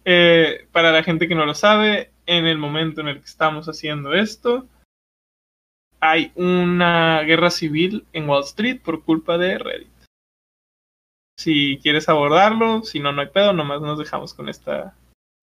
eh, 0.10 0.66
para 0.72 0.93
la 0.93 1.03
gente 1.03 1.28
que 1.28 1.36
no 1.36 1.45
lo 1.45 1.53
sabe, 1.53 2.12
en 2.26 2.47
el 2.47 2.58
momento 2.58 3.01
en 3.01 3.10
el 3.10 3.20
que 3.20 3.26
estamos 3.26 3.68
haciendo 3.68 4.14
esto, 4.14 4.66
hay 5.99 6.32
una 6.36 7.24
guerra 7.24 7.49
civil 7.49 8.05
en 8.14 8.30
Wall 8.30 8.45
Street 8.45 8.80
por 8.82 9.03
culpa 9.03 9.38
de 9.38 9.58
Reddit. 9.58 9.91
Si 11.38 11.78
quieres 11.84 12.08
abordarlo, 12.08 12.84
si 12.84 13.01
no, 13.01 13.12
no 13.12 13.20
hay 13.20 13.28
pedo, 13.28 13.51
nomás 13.51 13.82
nos 13.82 13.99
dejamos 13.99 14.34
con 14.34 14.47
esta 14.47 14.95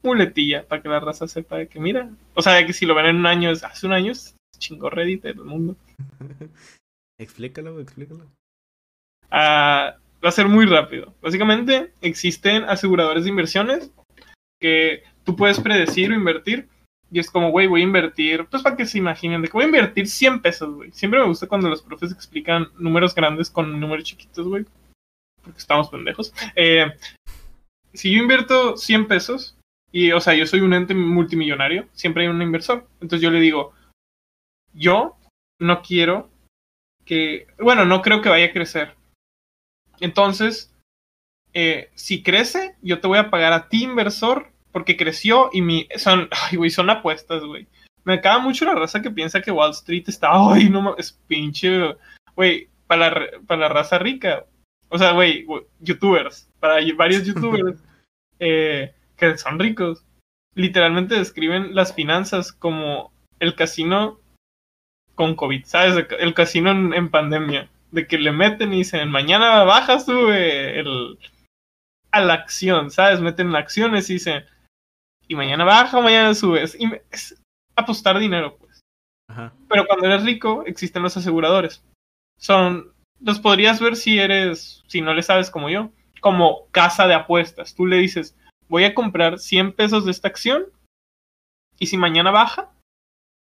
muletilla 0.03 0.67
para 0.67 0.81
que 0.81 0.89
la 0.89 1.01
raza 1.01 1.29
sepa 1.29 1.59
de 1.59 1.69
que, 1.69 1.79
mira, 1.79 2.09
o 2.33 2.41
sea, 2.41 2.55
de 2.55 2.65
que 2.65 2.73
si 2.73 2.87
lo 2.87 2.95
ven 2.95 3.05
en 3.05 3.17
un 3.17 3.27
año, 3.27 3.51
es 3.51 3.65
hace 3.65 3.87
un 3.87 3.93
año, 3.93 4.13
es 4.13 4.35
chingo 4.59 4.89
Reddit 4.89 5.25
del 5.25 5.45
mundo. 5.45 5.77
explícalo, 7.21 7.81
explícalo. 7.81 8.25
Ah, 9.31 9.99
va 10.25 10.29
a 10.31 10.33
ser 10.33 10.49
muy 10.49 10.65
rápido. 10.65 11.13
Básicamente, 11.21 11.93
existen 12.01 12.65
aseguradores 12.65 13.25
de 13.25 13.31
inversiones 13.31 13.93
que 14.65 15.03
tú 15.25 15.37
puedes 15.37 15.61
predecir 15.61 16.11
o 16.11 16.15
invertir. 16.15 16.69
Y 17.11 17.19
es 17.19 17.31
como, 17.31 17.51
güey, 17.51 17.67
voy 17.67 17.83
a 17.83 17.85
invertir, 17.85 18.47
pues 18.47 18.63
para 18.63 18.77
que 18.77 18.87
se 18.87 18.97
imaginen, 18.97 19.43
de 19.43 19.49
que 19.49 19.53
voy 19.53 19.65
a 19.65 19.67
invertir 19.67 20.09
100 20.09 20.41
pesos, 20.41 20.75
güey. 20.75 20.91
Siempre 20.91 21.21
me 21.21 21.27
gusta 21.27 21.47
cuando 21.47 21.69
los 21.69 21.83
profes 21.83 22.11
explican 22.11 22.69
números 22.79 23.15
grandes 23.15 23.51
con 23.51 23.79
números 23.79 24.05
chiquitos, 24.05 24.49
güey. 24.49 24.65
Porque 25.43 25.59
estamos 25.59 25.91
pendejos. 25.91 26.33
Eh, 26.57 26.87
si 27.93 28.11
yo 28.11 28.23
invierto 28.23 28.79
100 28.79 29.07
pesos, 29.07 29.55
y, 29.93 30.13
o 30.13 30.21
sea, 30.21 30.35
yo 30.35 30.47
soy 30.47 30.61
un 30.61 30.73
ente 30.73 30.95
multimillonario, 30.95 31.87
siempre 31.93 32.23
hay 32.23 32.31
un 32.31 32.41
inversor. 32.41 32.89
Entonces 33.03 33.21
yo 33.21 33.31
le 33.31 33.41
digo, 33.41 33.75
yo 34.73 35.19
no 35.61 35.83
quiero 35.83 36.31
que, 37.05 37.49
bueno, 37.59 37.85
no 37.85 38.01
creo 38.01 38.23
que 38.23 38.31
vaya 38.31 38.47
a 38.47 38.53
crecer. 38.53 38.97
Entonces, 40.01 40.75
eh, 41.53 41.91
si 41.95 42.23
crece, 42.23 42.77
yo 42.81 43.01
te 43.01 43.09
voy 43.09 43.19
a 43.19 43.31
pagar 43.31 43.53
a 43.53 43.69
ti, 43.69 43.85
inversor, 43.85 44.54
porque 44.75 44.97
creció 44.97 45.51
y 45.53 45.63
mi. 45.63 45.89
Son, 45.97 46.29
ay, 46.51 46.57
güey, 46.59 46.69
son 46.69 46.91
apuestas, 46.91 47.45
güey. 47.45 47.69
Me 48.03 48.15
acaba 48.15 48.41
mucho 48.41 48.65
la 48.67 48.75
raza 48.75 49.01
que 49.01 49.11
piensa 49.11 49.41
que 49.41 49.53
Wall 49.53 49.71
Street 49.71 50.05
está. 50.09 50.29
Ay, 50.53 50.69
no 50.69 50.95
es 50.99 51.13
pinche. 51.29 51.95
Güey, 52.35 52.69
para 52.87 53.09
la, 53.09 53.27
para 53.47 53.61
la 53.63 53.69
raza 53.69 53.99
rica. 53.99 54.45
O 54.91 54.99
sea, 54.99 55.13
güey, 55.13 55.47
youtubers. 55.81 56.51
Para 56.59 56.81
varios 56.97 57.25
youtubers 57.27 57.81
eh, 58.41 58.93
que 59.17 59.39
son 59.39 59.59
ricos. 59.59 60.05
Literalmente 60.57 61.15
describen 61.15 61.75
las 61.75 61.95
finanzas 61.95 62.53
como 62.53 63.13
el 63.39 63.55
casino 63.55 64.19
con 65.15 65.37
COVID, 65.37 65.65
¿sabes? 65.65 66.07
El 66.19 66.35
casino 66.35 66.73
en, 66.73 66.93
en 66.93 67.09
pandemia 67.09 67.71
de 67.93 68.09
que 68.09 68.19
le 68.19 68.33
meten 68.33 68.73
y 68.75 68.79
dicen, 68.79 69.09
mañana 69.09 69.63
baja, 69.63 70.01
sube 70.01 70.81
el, 70.81 71.17
a 72.11 72.21
la 72.21 72.35
acción, 72.35 72.91
¿sabes? 72.91 73.21
Meten 73.21 73.55
acciones 73.55 74.11
y 74.11 74.15
dicen, 74.15 74.45
y 75.29 75.35
mañana 75.35 75.65
baja, 75.65 76.01
mañana 76.01 76.35
subes. 76.35 76.77
Y 76.79 76.91
es 77.11 77.41
apostar 77.77 78.19
dinero, 78.19 78.57
pues. 78.57 78.81
Ajá. 79.29 79.53
Pero 79.69 79.87
cuando 79.87 80.07
eres 80.07 80.25
rico, 80.25 80.65
existen 80.67 81.03
los 81.03 81.17
aseguradores. 81.17 81.85
Son, 82.39 82.93
los 83.21 83.39
podrías 83.39 83.81
ver 83.81 83.97
si 83.97 84.19
eres, 84.19 84.83
si 84.87 85.01
no 85.01 85.15
le 85.15 85.23
sabes 85.23 85.51
como 85.51 85.71
yo, 85.71 85.91
como 86.21 86.69
casa 86.71 87.07
de 87.07 87.15
apuestas. 87.15 87.75
Tú 87.75 87.87
le 87.87 87.97
dices, 87.97 88.37
voy 88.69 88.85
a 88.85 88.95
comprar 88.95 89.39
100 89.39 89.73
pesos 89.73 90.05
de 90.05 90.11
esta 90.11 90.29
acción 90.29 90.65
y 91.79 91.87
si 91.87 91.97
mañana 91.97 92.31
baja, 92.31 92.71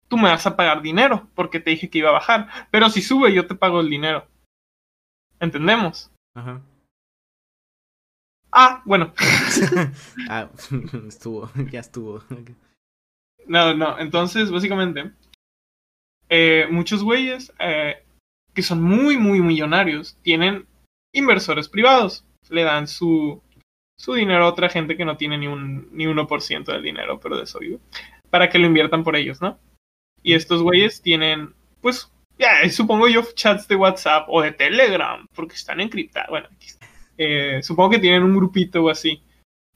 tú 0.07 0.18
me 0.18 0.30
vas 0.30 0.45
a 0.47 0.55
pagar 0.55 0.82
dinero 0.82 1.28
porque 1.36 1.59
te 1.59 1.72
dije 1.72 1.89
que 1.89 1.99
iba 1.99 2.09
a 2.09 2.13
bajar. 2.13 2.47
Pero 2.72 2.89
si 2.89 3.01
sube, 3.01 3.34
yo 3.34 3.47
te 3.47 3.55
pago 3.55 3.82
el 3.82 3.89
dinero. 3.89 4.28
¿Entendemos? 5.39 6.11
Ajá. 6.36 6.61
Ah, 8.52 8.82
bueno. 8.86 9.14
ah, 10.30 10.50
estuvo, 11.08 11.52
ya 11.72 11.82
estuvo. 11.82 12.24
No, 13.45 13.74
no, 13.74 14.00
entonces, 14.00 14.52
básicamente, 14.52 15.12
eh, 16.30 16.68
muchos 16.70 17.04
güeyes 17.04 17.54
eh, 17.60 18.04
que 18.54 18.62
son 18.62 18.82
muy, 18.82 19.18
muy 19.18 19.41
millonarios 19.41 20.18
tienen 20.22 20.66
inversores 21.14 21.70
privados. 21.70 22.26
Le 22.50 22.64
dan 22.64 22.88
su, 22.88 23.41
su 23.98 24.14
dinero 24.14 24.45
a 24.45 24.50
otra 24.50 24.70
gente 24.70 24.98
que 24.98 25.06
no 25.06 25.18
tiene 25.18 25.38
ni 25.38 25.48
un 25.48 25.89
ni 25.91 26.06
1% 26.06 26.66
del 26.66 26.84
dinero, 26.84 27.20
pero 27.20 27.38
de 27.38 27.43
eso 27.43 27.60
para 28.30 28.50
que 28.50 28.60
lo 28.60 28.68
inviertan 28.68 29.04
por 29.04 29.16
ellos, 29.16 29.41
¿no? 29.41 29.60
Y 30.24 30.34
estos 30.34 30.62
güeyes 30.62 31.02
tienen, 31.02 31.54
pues, 31.82 32.12
ya, 32.38 32.70
supongo 32.70 33.08
yo, 33.08 33.24
chats 33.34 33.68
de 33.68 33.76
WhatsApp 33.76 34.28
o 34.30 34.41
de 34.41 34.52
Telegram, 34.52 35.26
porque 35.34 35.56
están 35.56 35.80
encriptados. 35.80 36.30
Bueno, 36.30 36.50
eh, 37.18 37.61
supongo 37.63 37.91
que 37.91 37.99
tienen 37.99 38.24
un 38.24 38.36
grupito 38.36 38.84
o 38.84 38.89
así, 38.89 39.22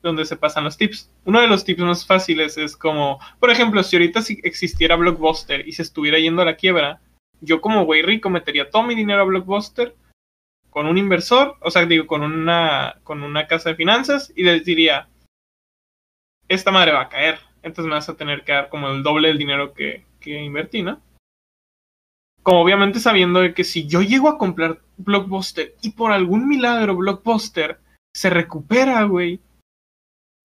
donde 0.02 0.26
se 0.26 0.38
pasan 0.38 0.64
los 0.64 0.78
tips. 0.78 1.12
Uno 1.26 1.42
de 1.42 1.48
los 1.48 1.64
tips 1.64 1.82
más 1.82 2.06
fáciles 2.06 2.58
es 2.58 2.76
como, 2.76 3.20
por 3.40 3.52
ejemplo, 3.52 3.84
si 3.84 3.96
ahorita 3.96 4.22
existiera 4.44 4.96
Blockbuster 4.96 5.68
y 5.68 5.72
se 5.74 5.84
estuviera 5.84 6.20
yendo 6.20 6.42
a 6.42 6.46
la 6.46 6.56
quiebra, 6.56 7.02
yo 7.42 7.62
como 7.62 7.86
güey 7.86 8.02
rico 8.02 8.30
metería 8.30 8.70
todo 8.70 8.84
mi 8.84 8.96
dinero 8.96 9.22
a 9.22 9.26
Blockbuster 9.26 9.96
con 10.70 10.88
un 10.88 10.98
inversor, 10.98 11.58
o 11.62 11.70
sea, 11.70 11.86
digo, 11.86 12.08
con 12.08 12.24
una, 12.24 13.00
con 13.04 13.24
una 13.24 13.46
casa 13.48 13.70
de 13.70 13.76
finanzas 13.76 14.32
y 14.36 14.44
les 14.44 14.64
diría, 14.64 15.10
esta 16.48 16.72
madre 16.72 16.94
va 16.94 17.02
a 17.02 17.10
caer, 17.10 17.40
entonces 17.62 17.86
me 17.90 17.96
vas 17.96 18.08
a 18.08 18.16
tener 18.16 18.44
que 18.44 18.54
dar 18.54 18.70
como 18.70 18.90
el 18.90 19.04
doble 19.04 19.28
del 19.28 19.38
dinero 19.38 19.74
que, 19.74 20.06
que 20.20 20.42
invertí, 20.42 20.82
¿no? 20.82 21.02
Como 22.42 22.62
obviamente 22.62 23.00
sabiendo 23.00 23.42
que 23.54 23.64
si 23.64 23.86
yo 23.86 24.02
llego 24.02 24.30
a 24.30 24.38
comprar 24.38 24.80
Blockbuster 25.04 25.76
y 25.82 25.92
por 25.92 26.12
algún 26.12 26.48
milagro 26.48 26.96
Blockbuster 26.96 27.80
se 28.14 28.30
recupera, 28.30 29.04
güey, 29.04 29.40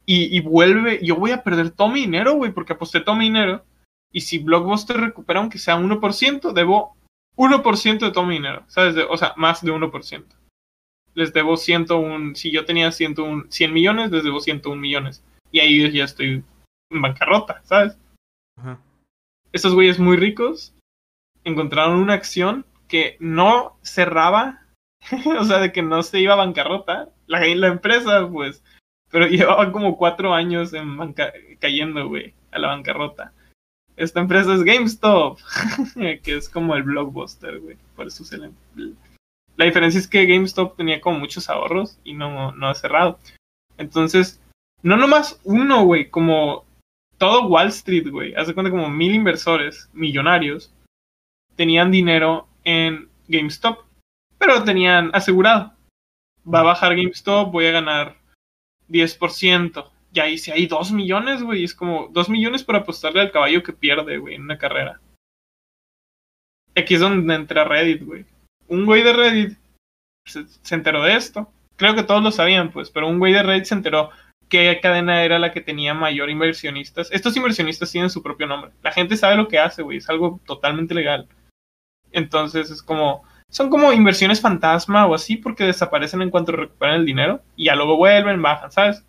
y, 0.05 0.37
y, 0.37 0.41
vuelve, 0.41 1.05
yo 1.05 1.17
voy 1.17 1.33
a 1.33 1.43
perder 1.43 1.71
todo 1.73 1.89
mi 1.89 2.03
dinero, 2.03 2.35
güey, 2.35 2.53
porque 2.53 2.75
aposté 2.75 3.01
todo 3.01 3.17
mi 3.17 3.25
dinero. 3.25 3.65
Y 4.13 4.21
si 4.21 4.39
Blockbuster 4.39 4.97
recupera 4.97 5.41
aunque 5.41 5.59
sea 5.59 5.77
1%, 5.77 6.53
debo 6.53 6.97
1% 7.37 7.99
de 7.99 8.13
todo 8.13 8.25
mi 8.25 8.35
dinero, 8.35 8.65
¿sabes? 8.69 8.97
o 9.09 9.17
sea, 9.17 9.35
más 9.37 9.63
de 9.63 9.73
1%. 9.73 10.25
Les 11.15 11.33
debo 11.33 11.57
101, 11.57 12.37
si 12.37 12.53
yo 12.53 12.65
tenía 12.65 12.93
101, 12.93 13.47
100 13.49 13.73
millones, 13.73 14.11
les 14.13 14.23
debo 14.23 14.39
101 14.39 14.81
millones. 14.81 15.25
Y 15.51 15.61
ahí 15.61 15.91
ya 15.91 16.05
estoy 16.05 16.45
en 16.91 17.03
bancarrota, 17.03 17.61
¿sabes? 17.65 17.99
Ajá. 18.59 18.81
Estos 19.53 19.75
güeyes 19.75 19.99
muy 19.99 20.17
ricos 20.17 20.75
encontraron 21.45 21.99
una 21.99 22.15
acción 22.15 22.67
que 22.89 23.17
no 23.21 23.77
cerraba, 23.83 24.63
o 25.39 25.45
sea, 25.45 25.59
de 25.59 25.73
que 25.73 25.83
no 25.83 26.03
se 26.03 26.21
iba 26.21 26.35
a 26.35 26.37
bancarrota, 26.37 27.11
la, 27.27 27.47
empresa, 27.47 28.29
pues, 28.31 28.63
pero 29.11 29.27
llevaba 29.29 29.73
como 29.73 29.97
cuatro 29.97 30.35
años 30.35 30.73
en 30.73 31.15
cayendo, 31.59 32.09
güey, 32.09 32.35
a 32.51 32.59
la 32.59 32.69
bancarrota. 32.69 33.33
Esta 33.97 34.21
empresa 34.21 34.55
es 34.55 34.63
GameStop, 34.63 35.39
que 36.23 36.37
es 36.37 36.49
como 36.49 36.75
el 36.77 36.83
blockbuster, 36.83 37.61
güey. 37.61 37.77
Por 37.95 38.07
eso 38.07 38.25
se 38.25 38.37
le... 38.37 38.51
La 39.57 39.65
diferencia 39.65 39.99
es 39.99 40.07
que 40.07 40.27
GameStop 40.27 40.77
tenía 40.77 41.01
como 41.01 41.19
muchos 41.19 41.49
ahorros 41.49 41.99
y 42.05 42.13
no, 42.13 42.53
no 42.53 42.69
ha 42.69 42.75
cerrado. 42.75 43.19
Entonces, 43.79 44.39
no 44.83 44.99
nomás 44.99 45.41
uno, 45.45 45.85
güey, 45.85 46.11
como 46.11 46.67
todo 47.17 47.49
Wall 47.49 47.69
Street, 47.69 48.09
güey. 48.11 48.35
Hace 48.35 48.53
cuenta 48.53 48.71
como 48.71 48.91
mil 48.91 49.15
inversores 49.15 49.89
millonarios 49.95 50.73
tenían 51.57 51.91
dinero 51.91 52.47
en 52.67 53.09
GameStop, 53.29 53.85
pero 54.39 54.65
tenían 54.65 55.11
asegurado. 55.15 55.73
Va 56.47 56.61
a 56.61 56.65
bajar 56.65 56.97
GameStop, 56.97 57.51
voy 57.51 57.67
a 57.67 57.71
ganar 57.73 58.17
10%. 58.89 59.91
Y 60.13 60.21
ahí 60.21 60.39
si 60.39 60.51
hay 60.51 60.67
2 60.67 60.93
millones, 60.93 61.43
güey, 61.43 61.65
es 61.65 61.75
como 61.75 62.09
2 62.09 62.29
millones 62.29 62.65
para 62.65 62.81
apostarle 62.81 63.21
al 63.21 63.31
caballo 63.31 63.63
que 63.63 63.73
pierde, 63.73 64.19
güey, 64.19 64.35
en 64.35 64.43
una 64.43 64.59
carrera. 64.59 65.01
Aquí 66.75 66.95
es 66.95 67.01
donde 67.01 67.35
entra 67.35 67.65
Reddit, 67.65 68.03
güey. 68.03 68.27
Un 68.69 68.85
güey 68.85 69.03
de 69.03 69.13
Reddit 69.13 69.59
se, 70.27 70.47
se 70.47 70.75
enteró 70.75 71.03
de 71.03 71.15
esto. 71.15 71.51
Creo 71.77 71.95
que 71.95 72.03
todos 72.03 72.23
lo 72.23 72.31
sabían, 72.31 72.71
pues, 72.73 72.91
pero 72.91 73.09
un 73.09 73.19
güey 73.19 73.33
de 73.33 73.43
Reddit 73.43 73.67
se 73.67 73.75
enteró 73.75 74.11
qué 74.49 74.79
cadena 74.83 75.23
era 75.23 75.39
la 75.39 75.53
que 75.53 75.61
tenía 75.61 75.95
mayor 75.95 76.31
inversionistas. 76.31 77.11
Estos 77.13 77.37
inversionistas 77.37 77.93
tienen 77.93 78.11
su 78.11 78.23
propio 78.23 78.47
nombre. 78.47 78.73
La 78.83 78.93
gente 78.93 79.17
sabe 79.17 79.37
lo 79.37 79.49
que 79.49 79.59
hace, 79.59 79.83
güey. 79.83 79.99
Es 79.99 80.09
algo 80.09 80.41
totalmente 80.47 80.95
legal. 80.95 81.29
Entonces 82.17 82.71
es 82.71 82.83
como, 82.83 83.25
son 83.51 83.69
como 83.69 83.93
inversiones 83.93 84.41
fantasma 84.41 85.07
o 85.07 85.15
así 85.15 85.37
porque 85.37 85.65
desaparecen 85.65 86.23
en 86.23 86.31
cuanto 86.31 86.53
recuperan 86.53 87.01
el 87.01 87.05
dinero 87.05 87.43
y 87.57 87.67
ya 87.67 87.77
luego 87.77 87.99
vuelven, 87.99 88.41
bajan, 88.41 88.73
¿sabes? 88.73 89.05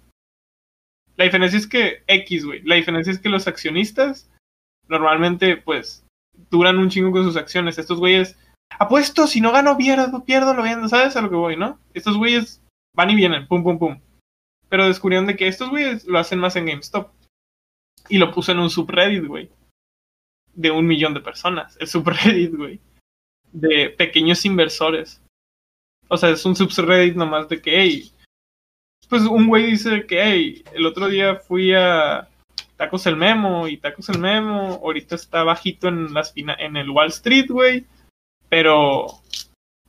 La 1.16 1.24
diferencia 1.24 1.58
es 1.58 1.68
que 1.68 2.04
X, 2.06 2.46
güey, 2.46 2.62
la 2.64 2.76
diferencia 2.76 3.14
es 3.14 3.20
que 3.20 3.30
los 3.30 3.48
accionistas 3.48 4.30
normalmente 4.90 5.56
pues 5.56 6.06
duran 6.52 6.78
un 6.78 6.90
chingo 6.90 7.14
con 7.14 7.24
sus 7.24 7.38
acciones. 7.38 7.78
Estos 7.78 7.98
güeyes, 7.98 8.38
apuesto, 8.78 9.26
si 9.26 9.40
no 9.40 9.54
gano, 9.54 9.78
pierdo, 9.78 10.26
pierdo, 10.26 10.54
lo 10.54 10.64
vendo, 10.64 10.90
¿sabes 10.90 11.16
a 11.16 11.22
lo 11.22 11.30
que 11.30 11.38
voy, 11.38 11.56
no? 11.56 11.80
Estos 11.94 12.18
güeyes 12.18 12.62
van 12.94 13.10
y 13.10 13.16
vienen, 13.16 13.48
pum, 13.48 13.64
pum, 13.64 13.80
pum. 13.80 14.02
Pero 14.68 14.86
descubrieron 14.86 15.28
de 15.28 15.38
que 15.38 15.48
estos 15.48 15.70
güeyes 15.70 16.04
lo 16.06 16.20
hacen 16.20 16.40
más 16.40 16.58
en 16.58 16.66
GameStop. 16.66 17.10
Y 18.10 18.18
lo 18.18 18.32
puse 18.32 18.52
en 18.52 18.60
un 18.60 18.70
subreddit, 18.70 19.26
güey. 19.26 19.50
De 20.54 20.72
un 20.72 20.86
millón 20.86 21.14
de 21.14 21.22
personas. 21.22 21.78
El 21.80 21.88
subreddit, 21.88 22.54
güey 22.54 22.82
de 23.52 23.90
pequeños 23.90 24.46
inversores. 24.46 25.22
O 26.08 26.18
sea, 26.18 26.30
es 26.30 26.46
un 26.46 26.56
subreddit 26.56 27.16
nomás 27.16 27.50
de 27.50 27.62
que, 27.62 27.82
hey, 27.82 28.12
pues 29.10 29.24
un 29.24 29.48
güey 29.48 29.72
dice 29.72 30.06
que, 30.06 30.24
hey, 30.24 30.64
el 30.74 30.86
otro 30.86 31.08
día 31.08 31.36
fui 31.36 31.74
a 31.74 32.28
Tacos 32.76 33.06
el 33.08 33.16
Memo 33.16 33.68
y 33.68 33.78
Tacos 33.78 34.10
el 34.10 34.20
Memo 34.20 34.80
ahorita 34.84 35.16
está 35.16 35.44
bajito 35.44 35.88
en, 35.88 36.14
las 36.14 36.34
en 36.36 36.78
el 36.78 36.90
Wall 36.90 37.08
Street, 37.10 37.48
güey, 37.50 37.86
pero 38.50 39.08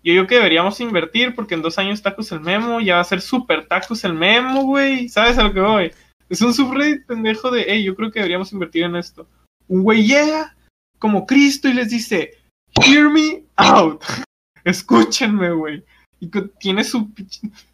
yo 0.02 0.12
digo 0.12 0.26
que 0.26 0.36
deberíamos 0.36 0.80
invertir 0.80 1.34
porque 1.34 1.54
en 1.54 1.62
dos 1.62 1.78
años 1.78 2.02
Tacos 2.02 2.32
el 2.32 2.40
Memo 2.40 2.80
ya 2.80 2.94
va 2.94 3.00
a 3.00 3.04
ser 3.04 3.20
super 3.20 3.66
Tacos 3.66 4.04
el 4.04 4.14
Memo, 4.14 4.62
güey, 4.62 5.08
¿sabes 5.08 5.38
a 5.38 5.44
lo 5.44 5.52
que 5.52 5.60
voy? 5.60 5.92
Es 6.28 6.40
un 6.42 6.54
subreddit 6.54 7.06
pendejo 7.06 7.50
de, 7.50 7.64
hey, 7.68 7.82
yo 7.82 7.94
creo 7.94 8.10
que 8.10 8.20
deberíamos 8.20 8.52
invertir 8.52 8.84
en 8.84 8.96
esto. 8.96 9.26
Un 9.66 9.82
güey 9.82 10.06
llega 10.06 10.56
como 10.98 11.26
Cristo 11.26 11.68
y 11.68 11.74
les 11.74 11.90
dice, 11.90 12.37
Hear 12.84 13.10
me 13.10 13.44
out. 13.56 14.02
Escúchenme, 14.64 15.50
güey. 15.52 15.84
Y 16.20 16.30
tiene 16.58 16.84
su, 16.84 17.10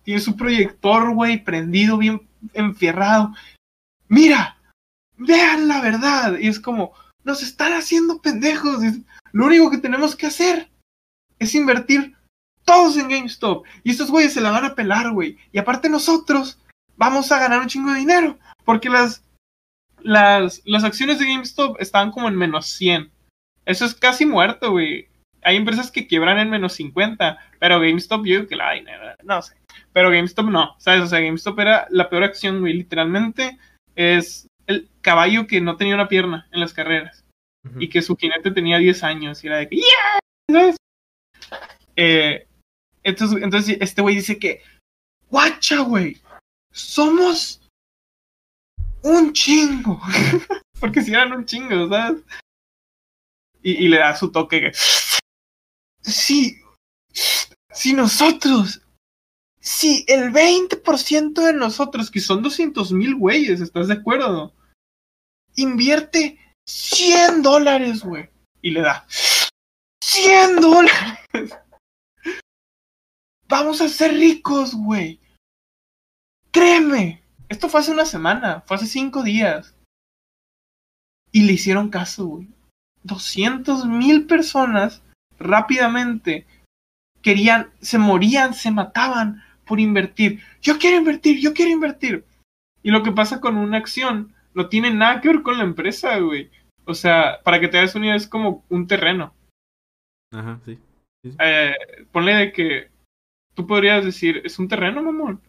tiene 0.02 0.20
su 0.20 0.36
proyector, 0.36 1.14
güey, 1.14 1.42
prendido, 1.42 1.98
bien 1.98 2.26
enfierrado. 2.52 3.34
Mira, 4.08 4.58
vean 5.16 5.68
la 5.68 5.80
verdad. 5.80 6.38
Y 6.38 6.48
es 6.48 6.60
como, 6.60 6.92
nos 7.24 7.42
están 7.42 7.72
haciendo 7.72 8.20
pendejos. 8.20 8.80
Lo 9.32 9.46
único 9.46 9.70
que 9.70 9.78
tenemos 9.78 10.14
que 10.14 10.26
hacer 10.26 10.70
es 11.38 11.54
invertir 11.54 12.14
todos 12.64 12.96
en 12.96 13.08
GameStop. 13.08 13.64
Y 13.82 13.90
estos 13.90 14.10
güeyes 14.10 14.32
se 14.32 14.40
la 14.40 14.50
van 14.50 14.64
a 14.64 14.74
pelar, 14.74 15.10
güey. 15.12 15.38
Y 15.52 15.58
aparte 15.58 15.88
nosotros 15.88 16.60
vamos 16.96 17.32
a 17.32 17.38
ganar 17.38 17.60
un 17.60 17.68
chingo 17.68 17.92
de 17.92 17.98
dinero. 17.98 18.38
Porque 18.64 18.88
las, 18.88 19.24
las, 20.02 20.62
las 20.64 20.84
acciones 20.84 21.18
de 21.18 21.26
GameStop 21.26 21.80
están 21.80 22.10
como 22.10 22.28
en 22.28 22.36
menos 22.36 22.66
100. 22.68 23.10
Eso 23.66 23.84
es 23.84 23.94
casi 23.94 24.26
muerto, 24.26 24.70
güey. 24.72 25.08
Hay 25.42 25.56
empresas 25.56 25.90
que 25.90 26.06
quiebran 26.06 26.38
en 26.38 26.50
menos 26.50 26.74
50, 26.74 27.38
pero 27.58 27.80
GameStop 27.80 28.24
yo 28.24 28.46
que 28.46 28.56
la 28.56 28.74
no 29.22 29.42
sé. 29.42 29.54
Pero 29.92 30.10
GameStop 30.10 30.46
no, 30.46 30.74
¿sabes? 30.78 31.02
O 31.02 31.06
sea, 31.06 31.20
GameStop 31.20 31.58
era 31.60 31.86
la 31.90 32.08
peor 32.08 32.24
acción, 32.24 32.60
güey. 32.60 32.72
Literalmente 32.72 33.58
es 33.94 34.46
el 34.66 34.88
caballo 35.02 35.46
que 35.46 35.60
no 35.60 35.76
tenía 35.76 35.94
una 35.94 36.08
pierna 36.08 36.48
en 36.50 36.60
las 36.60 36.72
carreras. 36.72 37.24
Y 37.78 37.88
que 37.88 38.02
su 38.02 38.14
jinete 38.14 38.50
tenía 38.50 38.76
10 38.76 39.02
años 39.04 39.42
y 39.42 39.46
era 39.46 39.56
de 39.56 39.68
que, 39.70 39.76
¡Yeah! 39.76 40.18
¿Sabes? 40.50 40.76
Eh, 41.96 42.46
entonces, 43.02 43.42
entonces 43.42 43.78
este 43.80 44.02
güey 44.02 44.16
dice 44.16 44.38
que, 44.38 44.62
guacha, 45.30 45.80
güey, 45.80 46.20
somos 46.70 47.62
un 49.02 49.32
chingo. 49.32 49.98
Porque 50.80 51.00
si 51.00 51.12
eran 51.12 51.32
un 51.32 51.46
chingo, 51.46 51.88
¿sabes? 51.88 52.22
Y, 53.64 53.88
le 53.88 53.98
da 53.98 54.14
su 54.14 54.30
toque 54.30 54.60
que, 54.60 54.72
sí, 56.02 56.60
si 57.72 57.94
nosotros, 57.94 58.82
si 59.58 60.04
el 60.06 60.32
20% 60.32 61.32
de 61.32 61.54
nosotros, 61.54 62.10
que 62.10 62.20
son 62.20 62.42
200 62.42 62.92
mil 62.92 63.16
güeyes, 63.16 63.62
¿estás 63.62 63.88
de 63.88 63.94
acuerdo? 63.94 64.54
Invierte 65.56 66.38
100 66.68 67.42
dólares, 67.42 68.04
güey. 68.04 68.28
Y 68.60 68.70
le 68.70 68.82
da 68.82 69.06
100 70.02 70.56
dólares. 70.60 71.58
Vamos 73.48 73.80
a 73.80 73.88
ser 73.88 74.12
ricos, 74.12 74.74
güey. 74.74 75.20
Créeme. 76.50 77.22
Esto 77.48 77.68
fue 77.68 77.80
hace 77.80 77.92
una 77.92 78.04
semana, 78.04 78.62
fue 78.66 78.76
hace 78.76 78.86
cinco 78.86 79.22
días. 79.22 79.74
Y 81.32 81.42
le 81.42 81.54
hicieron 81.54 81.88
caso, 81.88 82.26
güey. 82.26 82.53
200 83.04 83.86
mil 83.86 84.26
personas 84.26 85.02
rápidamente 85.38 86.46
querían, 87.22 87.70
se 87.80 87.98
morían, 87.98 88.54
se 88.54 88.70
mataban 88.70 89.42
por 89.64 89.80
invertir. 89.80 90.40
Yo 90.60 90.78
quiero 90.78 90.98
invertir, 90.98 91.40
yo 91.40 91.54
quiero 91.54 91.70
invertir. 91.70 92.24
Y 92.82 92.90
lo 92.90 93.02
que 93.02 93.12
pasa 93.12 93.40
con 93.40 93.56
una 93.56 93.78
acción 93.78 94.34
no 94.52 94.68
tiene 94.68 94.92
nada 94.92 95.20
que 95.20 95.28
ver 95.28 95.42
con 95.42 95.58
la 95.58 95.64
empresa, 95.64 96.18
güey. 96.18 96.50
O 96.84 96.94
sea, 96.94 97.40
para 97.42 97.60
que 97.60 97.68
te 97.68 97.78
des 97.78 97.94
una 97.94 98.06
idea, 98.06 98.16
es 98.16 98.26
como 98.26 98.64
un 98.68 98.86
terreno. 98.86 99.34
Ajá, 100.32 100.60
sí. 100.64 100.78
Eh, 101.38 101.74
ponle 102.12 102.34
de 102.34 102.52
que 102.52 102.90
tú 103.54 103.66
podrías 103.66 104.04
decir, 104.04 104.42
es 104.44 104.58
un 104.58 104.68
terreno, 104.68 105.02
mamón. 105.02 105.40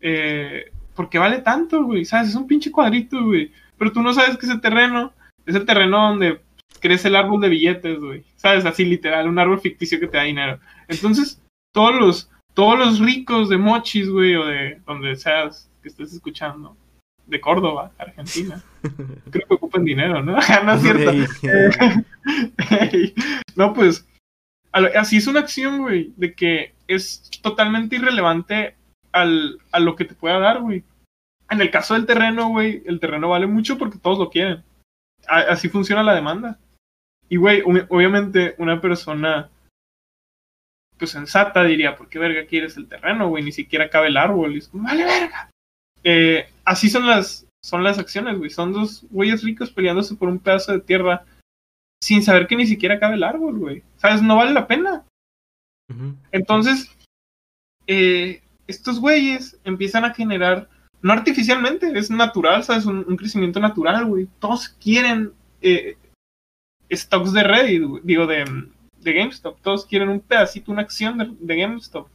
Eh, 0.00 0.72
porque 0.94 1.18
vale 1.18 1.40
tanto, 1.40 1.84
güey, 1.84 2.04
¿sabes? 2.04 2.30
Es 2.30 2.34
un 2.34 2.46
pinche 2.46 2.72
cuadrito, 2.72 3.22
güey. 3.22 3.52
Pero 3.76 3.92
tú 3.92 4.02
no 4.02 4.14
sabes 4.14 4.38
que 4.38 4.46
ese 4.46 4.58
terreno 4.58 5.12
es 5.44 5.54
el 5.54 5.66
terreno 5.66 6.08
donde 6.08 6.40
crece 6.84 7.08
el 7.08 7.16
árbol 7.16 7.40
de 7.40 7.48
billetes, 7.48 7.98
güey. 7.98 8.24
¿Sabes? 8.36 8.66
Así 8.66 8.84
literal, 8.84 9.26
un 9.26 9.38
árbol 9.38 9.58
ficticio 9.58 9.98
que 9.98 10.06
te 10.06 10.18
da 10.18 10.24
dinero. 10.24 10.60
Entonces, 10.86 11.40
todos 11.72 11.94
los, 11.94 12.30
todos 12.52 12.78
los 12.78 12.98
ricos 12.98 13.48
de 13.48 13.56
Mochis, 13.56 14.10
güey, 14.10 14.36
o 14.36 14.44
de 14.44 14.82
donde 14.86 15.16
seas 15.16 15.70
que 15.80 15.88
estés 15.88 16.12
escuchando, 16.12 16.76
de 17.26 17.40
Córdoba, 17.40 17.90
Argentina, 17.96 18.62
creo 19.30 19.48
que 19.48 19.54
ocupan 19.54 19.82
dinero, 19.82 20.22
¿no? 20.22 20.36
no 20.64 20.72
es 20.74 20.82
cierto. 20.82 21.10
no, 23.56 23.72
pues, 23.72 24.06
así 24.70 25.16
es 25.16 25.26
una 25.26 25.40
acción, 25.40 25.78
güey, 25.78 26.12
de 26.18 26.34
que 26.34 26.74
es 26.86 27.30
totalmente 27.40 27.96
irrelevante 27.96 28.76
al, 29.10 29.58
a 29.72 29.80
lo 29.80 29.96
que 29.96 30.04
te 30.04 30.14
pueda 30.14 30.38
dar, 30.38 30.60
güey. 30.60 30.84
En 31.48 31.62
el 31.62 31.70
caso 31.70 31.94
del 31.94 32.04
terreno, 32.04 32.50
güey, 32.50 32.82
el 32.84 33.00
terreno 33.00 33.30
vale 33.30 33.46
mucho 33.46 33.78
porque 33.78 33.98
todos 33.98 34.18
lo 34.18 34.28
quieren. 34.28 34.62
así 35.26 35.70
funciona 35.70 36.02
la 36.02 36.14
demanda. 36.14 36.58
Y, 37.28 37.36
güey, 37.36 37.62
obviamente 37.62 38.54
una 38.58 38.80
persona 38.80 39.50
pues 40.98 41.10
sensata 41.10 41.64
diría, 41.64 41.96
¿por 41.96 42.08
qué 42.08 42.18
verga 42.18 42.46
quieres 42.46 42.76
el 42.76 42.88
terreno, 42.88 43.28
güey? 43.28 43.42
Ni 43.42 43.52
siquiera 43.52 43.90
cabe 43.90 44.08
el 44.08 44.16
árbol. 44.16 44.54
Y 44.54 44.58
es 44.58 44.68
como, 44.68 44.84
vale 44.84 45.04
verga. 45.04 45.50
Eh, 46.04 46.48
así 46.64 46.88
son 46.88 47.06
las, 47.06 47.46
son 47.62 47.82
las 47.82 47.98
acciones, 47.98 48.38
güey. 48.38 48.50
Son 48.50 48.72
dos 48.72 49.06
güeyes 49.10 49.42
ricos 49.42 49.70
peleándose 49.70 50.14
por 50.14 50.28
un 50.28 50.38
pedazo 50.38 50.72
de 50.72 50.80
tierra 50.80 51.24
sin 52.02 52.22
saber 52.22 52.46
que 52.46 52.56
ni 52.56 52.66
siquiera 52.66 53.00
cabe 53.00 53.14
el 53.14 53.24
árbol, 53.24 53.58
güey. 53.58 53.82
¿Sabes? 53.96 54.22
No 54.22 54.36
vale 54.36 54.52
la 54.52 54.66
pena. 54.66 55.04
Entonces, 56.32 56.94
eh, 57.86 58.42
estos 58.66 59.00
güeyes 59.00 59.58
empiezan 59.64 60.04
a 60.04 60.14
generar, 60.14 60.68
no 61.02 61.12
artificialmente, 61.12 61.98
es 61.98 62.10
natural, 62.10 62.64
¿sabes? 62.64 62.86
Un, 62.86 63.16
crecimiento 63.16 63.60
natural, 63.60 64.06
güey. 64.06 64.28
Todos 64.38 64.68
quieren 64.68 65.32
eh, 65.60 65.96
stocks 66.90 67.32
de 67.32 67.42
Reddit, 67.42 67.82
digo, 68.02 68.26
de, 68.26 68.44
de 68.98 69.12
GameStop. 69.12 69.60
Todos 69.60 69.86
quieren 69.86 70.08
un 70.08 70.20
pedacito, 70.20 70.72
una 70.72 70.82
acción 70.82 71.38
de, 71.40 71.56
GameStop. 71.56 72.08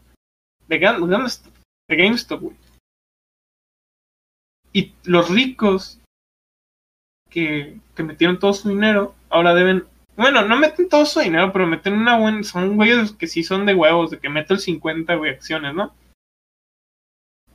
De, 0.68 0.80
GameStop, 0.80 1.54
de 1.88 1.96
GameStop, 1.96 2.42
güey. 2.42 2.56
Y 4.72 4.94
los 5.04 5.30
ricos 5.30 6.00
que, 7.30 7.80
que 7.96 8.04
metieron 8.04 8.40
todo 8.40 8.54
su 8.54 8.70
dinero, 8.70 9.16
ahora 9.30 9.54
deben 9.56 9.86
bueno, 10.20 10.44
no 10.44 10.58
meten 10.58 10.90
todo 10.90 11.06
su 11.06 11.22
dinero, 11.22 11.54
pero 11.54 11.66
meten 11.66 11.94
una 11.94 12.18
buena. 12.18 12.44
Son 12.44 12.76
güeyes 12.76 13.14
que 13.14 13.26
sí 13.26 13.42
son 13.42 13.66
de 13.66 13.74
huevos, 13.74 14.12
de 14.12 14.20
que 14.20 14.28
meto 14.28 14.54
el 14.54 14.60
50, 14.60 15.16
güey, 15.16 15.32
acciones, 15.32 15.74
¿no? 15.74 15.96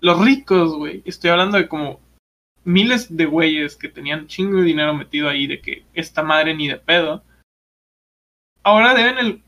Los 0.01 0.25
ricos, 0.25 0.75
güey, 0.75 1.03
estoy 1.05 1.29
hablando 1.29 1.59
de 1.59 1.69
como 1.69 2.01
miles 2.65 3.15
de 3.15 3.27
güeyes 3.27 3.77
que 3.77 3.89
tenían 3.89 4.27
chingo 4.27 4.59
de 4.59 4.65
dinero 4.65 4.95
metido 4.95 5.29
ahí, 5.29 5.47
de 5.47 5.61
que 5.61 5.85
esta 5.95 6.23
madre 6.23 6.55
ni 6.55 6.69
de 6.69 6.79
pedo. 6.79 7.25
Ahora 8.62 8.95
deben 8.95 9.19
el 9.19 9.43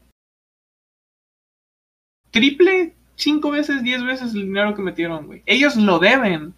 triple, 2.30 2.94
cinco 3.14 3.50
veces, 3.50 3.82
diez 3.82 4.02
veces 4.04 4.34
el 4.34 4.42
dinero 4.42 4.74
que 4.74 4.82
metieron, 4.82 5.26
güey. 5.26 5.42
Ellos 5.46 5.76
lo 5.76 5.98
deben. 5.98 6.54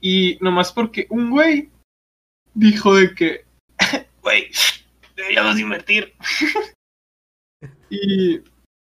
Y 0.00 0.38
nomás 0.40 0.72
porque 0.72 1.06
un 1.10 1.30
güey 1.30 1.70
dijo 2.54 2.94
de 2.94 3.14
que, 3.14 3.44
güey, 4.22 4.50
deberíamos 5.14 5.58
invertir. 5.58 6.12
y, 7.90 8.40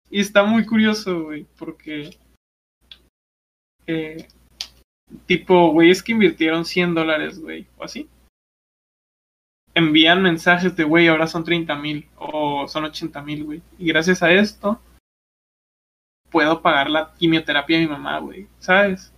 y 0.09 0.19
está 0.19 0.43
muy 0.43 0.65
curioso, 0.65 1.23
güey, 1.23 1.45
porque 1.57 2.17
eh, 3.87 4.27
tipo, 5.25 5.71
güey, 5.71 5.91
es 5.91 6.03
que 6.03 6.13
invirtieron 6.13 6.65
100 6.65 6.93
dólares, 6.93 7.39
güey, 7.39 7.67
o 7.77 7.83
así. 7.83 8.09
Envían 9.73 10.21
mensajes 10.21 10.75
de, 10.75 10.83
güey, 10.83 11.07
ahora 11.07 11.27
son 11.27 11.43
30 11.43 11.75
mil 11.75 12.07
o 12.17 12.67
son 12.67 12.85
80 12.85 13.21
mil, 13.21 13.43
güey. 13.43 13.61
Y 13.77 13.87
gracias 13.87 14.23
a 14.23 14.31
esto, 14.31 14.79
puedo 16.29 16.61
pagar 16.61 16.89
la 16.89 17.13
quimioterapia 17.13 17.77
de 17.77 17.85
mi 17.85 17.91
mamá, 17.91 18.19
güey, 18.19 18.47
¿sabes? 18.59 19.13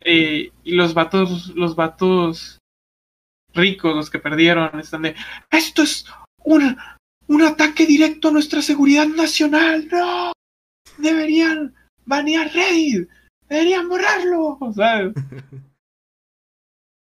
eh, 0.00 0.50
y 0.64 0.74
los 0.74 0.94
vatos, 0.94 1.48
los 1.54 1.76
vatos 1.76 2.58
ricos, 3.54 3.94
los 3.94 4.10
que 4.10 4.18
perdieron, 4.18 4.78
están 4.78 5.02
de, 5.02 5.14
esto 5.50 5.82
es 5.82 6.06
un, 6.44 6.76
un 7.26 7.42
ataque 7.42 7.86
directo 7.86 8.28
a 8.28 8.32
nuestra 8.32 8.62
seguridad 8.62 9.06
nacional, 9.06 9.88
no, 9.90 10.32
deberían 10.98 11.74
banear 12.04 12.52
Reddit, 12.52 13.08
deberían 13.48 13.88
borrarlo, 13.88 14.58
¿sabes? 14.74 15.14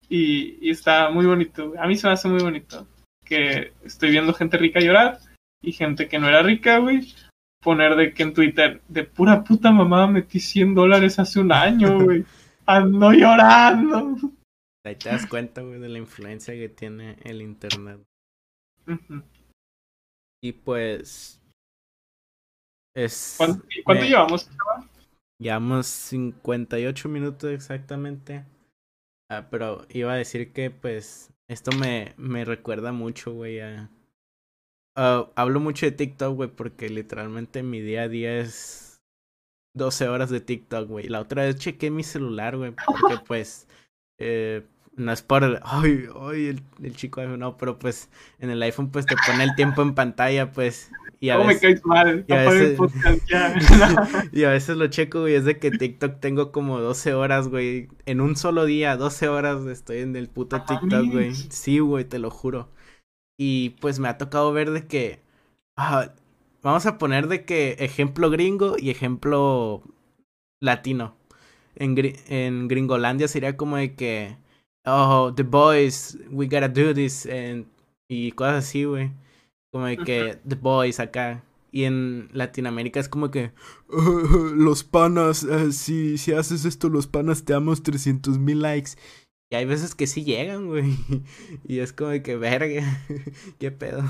y, 0.09 0.59
y 0.67 0.71
está 0.71 1.11
muy 1.11 1.27
bonito, 1.27 1.75
a 1.79 1.87
mí 1.87 1.97
se 1.97 2.07
me 2.07 2.13
hace 2.13 2.29
muy 2.29 2.43
bonito, 2.43 2.87
que 3.25 3.73
estoy 3.85 4.11
viendo 4.11 4.35
gente 4.35 4.57
rica 4.59 4.81
llorar 4.81 5.19
y 5.63 5.73
gente 5.73 6.09
que 6.09 6.19
no 6.19 6.29
era 6.29 6.43
rica, 6.43 6.79
güey, 6.79 7.15
poner 7.63 7.95
de 7.97 8.13
que 8.13 8.25
en 8.25 8.35
Twitter, 8.35 8.83
de 8.89 9.05
pura 9.05 9.43
puta 9.45 9.71
mamá 9.71 10.07
metí 10.07 10.41
100 10.41 10.75
dólares 10.75 11.19
hace 11.19 11.41
un 11.41 11.53
año, 11.53 12.03
güey. 12.03 12.25
Ando 12.67 13.13
llorando. 13.13 14.17
Ahí 14.85 14.97
te 14.97 15.09
das 15.09 15.27
cuenta, 15.27 15.63
güey, 15.63 15.79
de 15.79 15.89
la 15.89 15.99
influencia 15.99 16.55
que 16.55 16.69
tiene 16.69 17.17
el 17.23 17.41
internet. 17.41 18.03
Y 20.43 20.53
pues. 20.53 21.41
Es. 22.95 23.37
¿Cuánto, 23.39 23.65
¿cuánto 23.85 24.05
llevamos, 24.05 24.51
Llevamos 25.43 25.87
58 25.87 27.09
minutos 27.09 27.51
exactamente. 27.51 28.45
Ah, 29.29 29.49
pero 29.51 29.85
iba 29.89 30.13
a 30.13 30.17
decir 30.17 30.53
que, 30.53 30.71
pues, 30.71 31.33
esto 31.49 31.73
me, 31.73 32.15
me 32.17 32.45
recuerda 32.45 32.93
mucho, 32.93 33.33
güey, 33.33 33.59
a. 33.61 33.91
Hablo 34.95 35.59
mucho 35.59 35.87
de 35.87 35.93
TikTok, 35.93 36.37
güey, 36.37 36.49
porque 36.51 36.89
literalmente 36.89 37.65
mi 37.65 37.81
día 37.81 38.03
a 38.03 38.09
día 38.09 38.39
es 38.39 39.03
12 39.75 40.07
horas 40.09 40.31
de 40.31 40.41
TikTok, 40.41 40.89
güey. 40.89 41.09
La 41.09 41.21
otra 41.21 41.43
vez 41.43 41.57
chequé 41.57 41.91
mi 41.91 42.05
celular, 42.05 42.57
güey, 42.57 42.73
porque 42.87 43.17
pues 43.27 43.67
eh, 44.19 44.65
no 44.97 45.13
es 45.13 45.23
por, 45.23 45.61
ay, 45.65 46.05
ay, 46.21 46.47
el, 46.47 46.63
el 46.83 46.95
chico 46.95 47.23
no, 47.23 47.57
pero 47.57 47.79
pues 47.79 48.11
en 48.39 48.51
el 48.51 48.63
iPhone 48.63 48.91
pues 48.91 49.07
te 49.07 49.15
pone 49.27 49.45
el 49.45 49.55
tiempo 49.55 49.83
en 49.83 49.95
pantalla, 49.95 50.53
pues. 50.53 50.91
Y 51.19 51.31
a 51.31 51.39
veces, 51.39 51.55
me 51.55 51.61
caes 51.61 51.87
mal? 51.87 52.25
Y 52.27 52.33
a, 52.33 52.51
veces, 52.51 52.79
y 54.33 54.45
a 54.45 54.51
veces 54.51 54.77
lo 54.77 54.89
checo, 54.89 55.21
güey, 55.21 55.35
es 55.35 55.45
de 55.45 55.59
que 55.59 55.71
TikTok 55.71 56.21
tengo 56.21 56.53
como 56.53 56.81
12 56.81 57.15
horas, 57.15 57.49
güey. 57.49 57.89
En 58.07 58.21
un 58.21 58.37
solo 58.37 58.65
día, 58.65 58.97
12 58.97 59.29
horas 59.29 59.65
estoy 59.67 59.99
en 59.99 60.17
el 60.17 60.29
puto 60.29 60.63
TikTok, 60.63 61.13
güey. 61.13 61.35
Sí, 61.35 61.79
güey, 61.79 62.05
te 62.05 62.19
lo 62.19 62.31
juro. 62.31 62.71
Y 63.39 63.71
pues 63.81 64.01
me 64.01 64.09
ha 64.09 64.19
tocado 64.19 64.53
ver 64.53 64.73
de 64.73 64.87
que... 64.87 65.21
Ah, 65.77 66.13
vamos 66.61 66.87
a 66.87 66.99
poner 66.99 67.29
de 67.29 67.45
que 67.45 67.77
ejemplo 67.79 68.29
gringo 68.29 68.77
y 68.77 68.91
ejemplo 68.91 69.83
latino. 70.61 71.15
En, 71.77 71.97
en 72.29 72.69
Gringolandia 72.69 73.29
sería 73.29 73.57
como 73.57 73.77
de 73.77 73.95
que 73.95 74.37
oh, 74.87 75.33
The 75.35 75.43
Boys, 75.43 76.17
we 76.31 76.47
gotta 76.47 76.69
do 76.69 76.93
this, 76.95 77.27
and, 77.27 77.67
y 78.09 78.33
cosas 78.33 78.65
así, 78.65 78.85
güey. 78.85 79.11
Como 79.73 79.87
de 79.87 79.97
que 79.97 80.39
The 80.47 80.57
Boys 80.57 81.01
acá. 81.01 81.43
Y 81.75 81.85
en 81.85 82.29
Latinoamérica 82.33 83.01
es 83.01 83.09
como 83.09 83.31
que 83.31 83.53
los 83.89 84.85
panas, 84.85 85.43
eh, 85.45 85.73
si, 85.73 86.19
si 86.19 86.33
haces 86.33 86.67
esto, 86.67 86.91
los 86.91 87.07
panas 87.07 87.45
te 87.45 87.55
damos 87.55 87.83
300 87.83 88.39
mil 88.39 88.61
likes. 88.61 88.91
Y 89.51 89.55
hay 89.55 89.65
veces 89.65 89.95
que 89.95 90.07
sí 90.07 90.25
llegan, 90.25 90.67
güey. 90.67 90.85
Y 91.67 91.79
es 91.79 91.95
como 91.95 92.11
de 92.11 92.23
que 92.23 92.37
verga, 92.37 92.83
qué 93.59 93.71
pedo. 93.71 94.05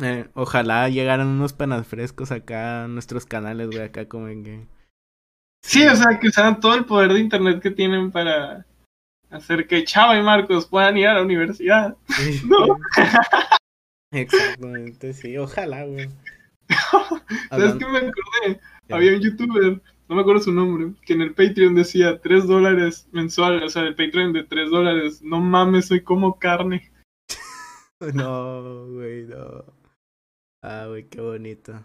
Eh, 0.00 0.26
ojalá 0.34 0.88
llegaran 0.88 1.28
unos 1.28 1.52
penas 1.52 1.86
frescos 1.86 2.32
acá 2.32 2.84
a 2.84 2.88
nuestros 2.88 3.26
canales, 3.26 3.68
güey, 3.68 3.82
acá 3.82 4.08
como 4.08 4.28
en 4.28 4.44
que... 4.44 4.66
Sí, 5.62 5.86
o 5.86 5.94
sea, 5.94 6.18
que 6.18 6.28
usaran 6.28 6.60
todo 6.60 6.74
el 6.74 6.84
poder 6.84 7.12
de 7.12 7.20
internet 7.20 7.60
que 7.62 7.70
tienen 7.70 8.10
para 8.10 8.66
hacer 9.34 9.66
que 9.66 9.84
Chava 9.84 10.18
y 10.18 10.22
Marcos 10.22 10.66
puedan 10.66 10.96
ir 10.96 11.08
a 11.08 11.14
la 11.14 11.22
universidad. 11.22 11.96
No. 12.46 12.78
Exactamente, 14.12 15.12
sí, 15.12 15.36
ojalá, 15.36 15.84
güey. 15.84 16.08
¿Sabes 17.50 17.74
qué 17.74 17.86
me 17.86 17.98
acordé? 17.98 18.60
Había 18.88 19.16
un 19.16 19.20
youtuber, 19.20 19.82
no 20.08 20.14
me 20.14 20.20
acuerdo 20.20 20.40
su 20.40 20.52
nombre, 20.52 20.92
que 21.04 21.14
en 21.14 21.22
el 21.22 21.34
Patreon 21.34 21.74
decía 21.74 22.20
3 22.20 22.46
dólares 22.46 23.08
mensual, 23.10 23.62
o 23.64 23.68
sea, 23.68 23.82
el 23.82 23.96
Patreon 23.96 24.32
de 24.32 24.44
3 24.44 24.70
dólares. 24.70 25.20
No 25.22 25.40
mames, 25.40 25.86
soy 25.86 26.02
como 26.02 26.38
carne. 26.38 26.92
No, 28.12 28.86
güey, 28.86 29.24
no. 29.24 29.64
Ah, 30.62 30.86
güey, 30.86 31.08
qué 31.08 31.20
bonito. 31.20 31.84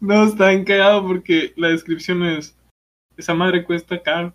No, 0.00 0.24
está 0.24 0.52
encagado 0.52 1.06
porque 1.06 1.52
la 1.56 1.68
descripción 1.68 2.22
es: 2.22 2.56
Esa 3.16 3.34
madre 3.34 3.64
cuesta 3.64 4.02
caro. 4.02 4.32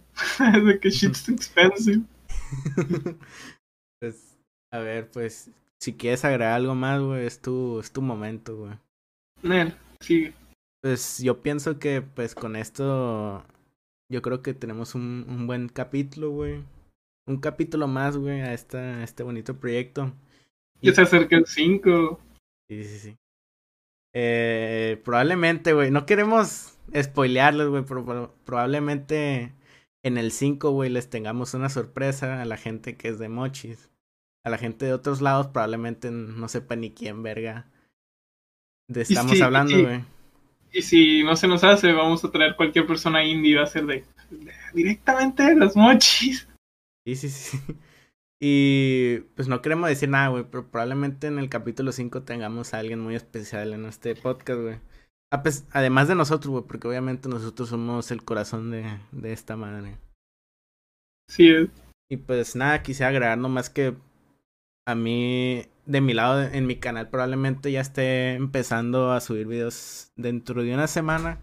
es 0.54 0.66
de 0.66 0.80
que 0.80 0.90
shit's 0.90 1.30
expensive. 1.30 2.04
pues, 4.00 4.38
a 4.72 4.80
ver, 4.80 5.10
pues, 5.12 5.52
si 5.80 5.94
quieres 5.94 6.26
agregar 6.26 6.54
algo 6.54 6.76
más, 6.76 7.02
güey, 7.02 7.26
es 7.26 7.42
tu, 7.42 7.80
es 7.80 7.92
tu 7.92 8.02
momento, 8.02 8.58
güey. 8.58 8.74
Nel, 9.42 9.76
sigue. 10.00 10.34
Pues 10.82 11.20
yo 11.20 11.42
pienso 11.42 11.80
que, 11.80 12.02
pues, 12.02 12.36
con 12.36 12.56
esto, 12.56 13.44
yo 14.12 14.22
creo 14.22 14.42
que 14.42 14.54
tenemos 14.54 14.96
un, 14.96 15.26
un 15.28 15.48
buen 15.48 15.70
capítulo, 15.70 16.32
güey. 16.32 16.64
Un 17.28 17.38
capítulo 17.38 17.88
más, 17.88 18.18
güey, 18.18 18.42
a, 18.42 18.54
esta, 18.54 18.78
a 18.78 19.04
este 19.04 19.24
bonito 19.24 19.56
proyecto. 19.56 20.14
Ya 20.82 20.94
se 20.94 21.02
acerca 21.02 21.38
el 21.38 21.46
5. 21.46 22.20
Sí, 22.70 22.84
sí, 22.84 23.00
sí. 23.00 23.18
Eh, 24.14 25.02
probablemente, 25.04 25.74
güey. 25.74 25.90
No 25.92 26.06
queremos 26.06 26.78
spoilearles, 27.02 27.68
güey, 27.68 27.84
pero, 27.86 28.36
probablemente 28.46 29.54
en 30.04 30.18
el 30.18 30.32
5, 30.32 30.72
güey, 30.72 30.90
les 30.90 31.10
tengamos 31.10 31.54
una 31.54 31.70
sorpresa 31.70 32.42
a 32.42 32.46
la 32.46 32.58
gente 32.58 32.98
que 32.98 33.08
es 33.08 33.20
de 33.20 33.30
Mochis. 33.30 33.90
A 34.46 34.50
la 34.50 34.58
gente 34.58 34.86
de 34.86 34.94
otros 34.94 35.22
lados 35.22 35.48
probablemente 35.48 36.12
no 36.12 36.48
sepa 36.50 36.76
ni 36.76 36.92
quién, 36.92 37.24
verga. 37.24 37.72
De 38.90 39.02
estamos 39.02 39.40
hablando, 39.42 39.82
güey. 39.82 40.04
Y 40.74 40.82
si 40.82 41.24
no 41.24 41.36
se 41.36 41.48
nos 41.48 41.64
hace, 41.64 41.94
vamos 41.94 42.26
a 42.26 42.32
traer 42.32 42.56
cualquier 42.56 42.86
persona 42.86 43.24
indie, 43.24 43.56
va 43.56 43.64
a 43.64 43.68
ser 43.68 43.86
de, 43.86 44.04
directamente 44.74 45.44
de 45.44 45.56
los 45.56 45.76
Mochis. 45.76 46.48
Sí, 47.06 47.16
sí, 47.16 47.30
sí. 47.30 47.58
Y 48.46 49.20
pues 49.36 49.48
no 49.48 49.62
queremos 49.62 49.88
decir 49.88 50.10
nada, 50.10 50.28
güey, 50.28 50.44
pero 50.44 50.70
probablemente 50.70 51.28
en 51.28 51.40
el 51.40 51.48
capítulo 51.48 51.94
5 51.94 52.24
tengamos 52.24 52.74
a 52.74 52.80
alguien 52.80 53.00
muy 53.00 53.16
especial 53.16 53.72
en 53.72 53.86
este 53.86 54.16
podcast, 54.16 54.60
güey. 54.60 54.80
Además 55.72 56.08
de 56.08 56.16
nosotros, 56.16 56.52
güey, 56.52 56.64
porque 56.64 56.88
obviamente 56.88 57.28
nosotros 57.28 57.70
somos 57.70 58.12
el 58.12 58.24
corazón 58.24 58.70
de, 58.70 59.00
de 59.12 59.34
esta 59.34 59.58
madre. 59.58 59.98
Sí 61.28 61.50
es. 61.50 61.70
Y 62.10 62.18
pues 62.18 62.56
nada, 62.56 62.84
quisiera 62.84 63.10
agregar 63.10 63.38
nomás 63.38 63.70
que 63.70 63.96
a 64.86 64.96
mí, 64.96 65.66
de 65.86 66.02
mi 66.02 66.14
lado, 66.14 66.42
en 66.44 66.68
mi 66.68 66.76
canal 66.76 67.10
probablemente 67.10 67.72
ya 67.72 67.82
esté 67.82 68.34
empezando 68.34 69.12
a 69.12 69.22
subir 69.22 69.48
videos 69.48 70.12
dentro 70.16 70.64
de 70.64 70.74
una 70.74 70.88
semana. 70.88 71.40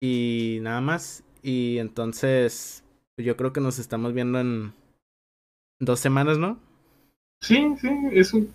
Y 0.00 0.58
nada 0.62 0.80
más. 0.80 1.24
Y 1.42 1.78
entonces, 1.78 2.84
yo 3.18 3.36
creo 3.36 3.52
que 3.52 3.60
nos 3.60 3.78
estamos 3.78 4.14
viendo 4.14 4.40
en 4.40 4.72
dos 5.80 6.00
semanas, 6.00 6.38
¿no? 6.38 6.58
Sí, 7.42 7.74
sí, 7.80 7.88
es 8.12 8.32
un, 8.32 8.52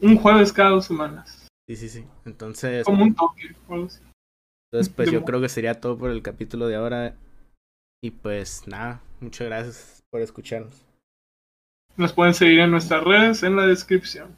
un 0.00 0.16
jueves 0.16 0.52
cada 0.52 0.70
dos 0.70 0.86
semanas. 0.86 1.43
Sí, 1.68 1.76
sí, 1.76 1.88
sí. 1.88 2.04
Entonces. 2.24 2.84
Como 2.84 3.04
un 3.04 3.14
toque. 3.14 3.54
Entonces, 3.68 4.92
pues 4.94 5.10
yo 5.10 5.24
creo 5.24 5.40
que 5.40 5.48
sería 5.48 5.80
todo 5.80 5.96
por 5.96 6.10
el 6.10 6.22
capítulo 6.22 6.66
de 6.66 6.76
ahora. 6.76 7.16
Y 8.02 8.10
pues 8.10 8.66
nada, 8.66 9.00
muchas 9.20 9.46
gracias 9.46 10.04
por 10.10 10.20
escucharnos. 10.20 10.84
Nos 11.96 12.12
pueden 12.12 12.34
seguir 12.34 12.60
en 12.60 12.70
nuestras 12.70 13.02
redes 13.04 13.42
en 13.42 13.56
la 13.56 13.66
descripción. 13.66 14.36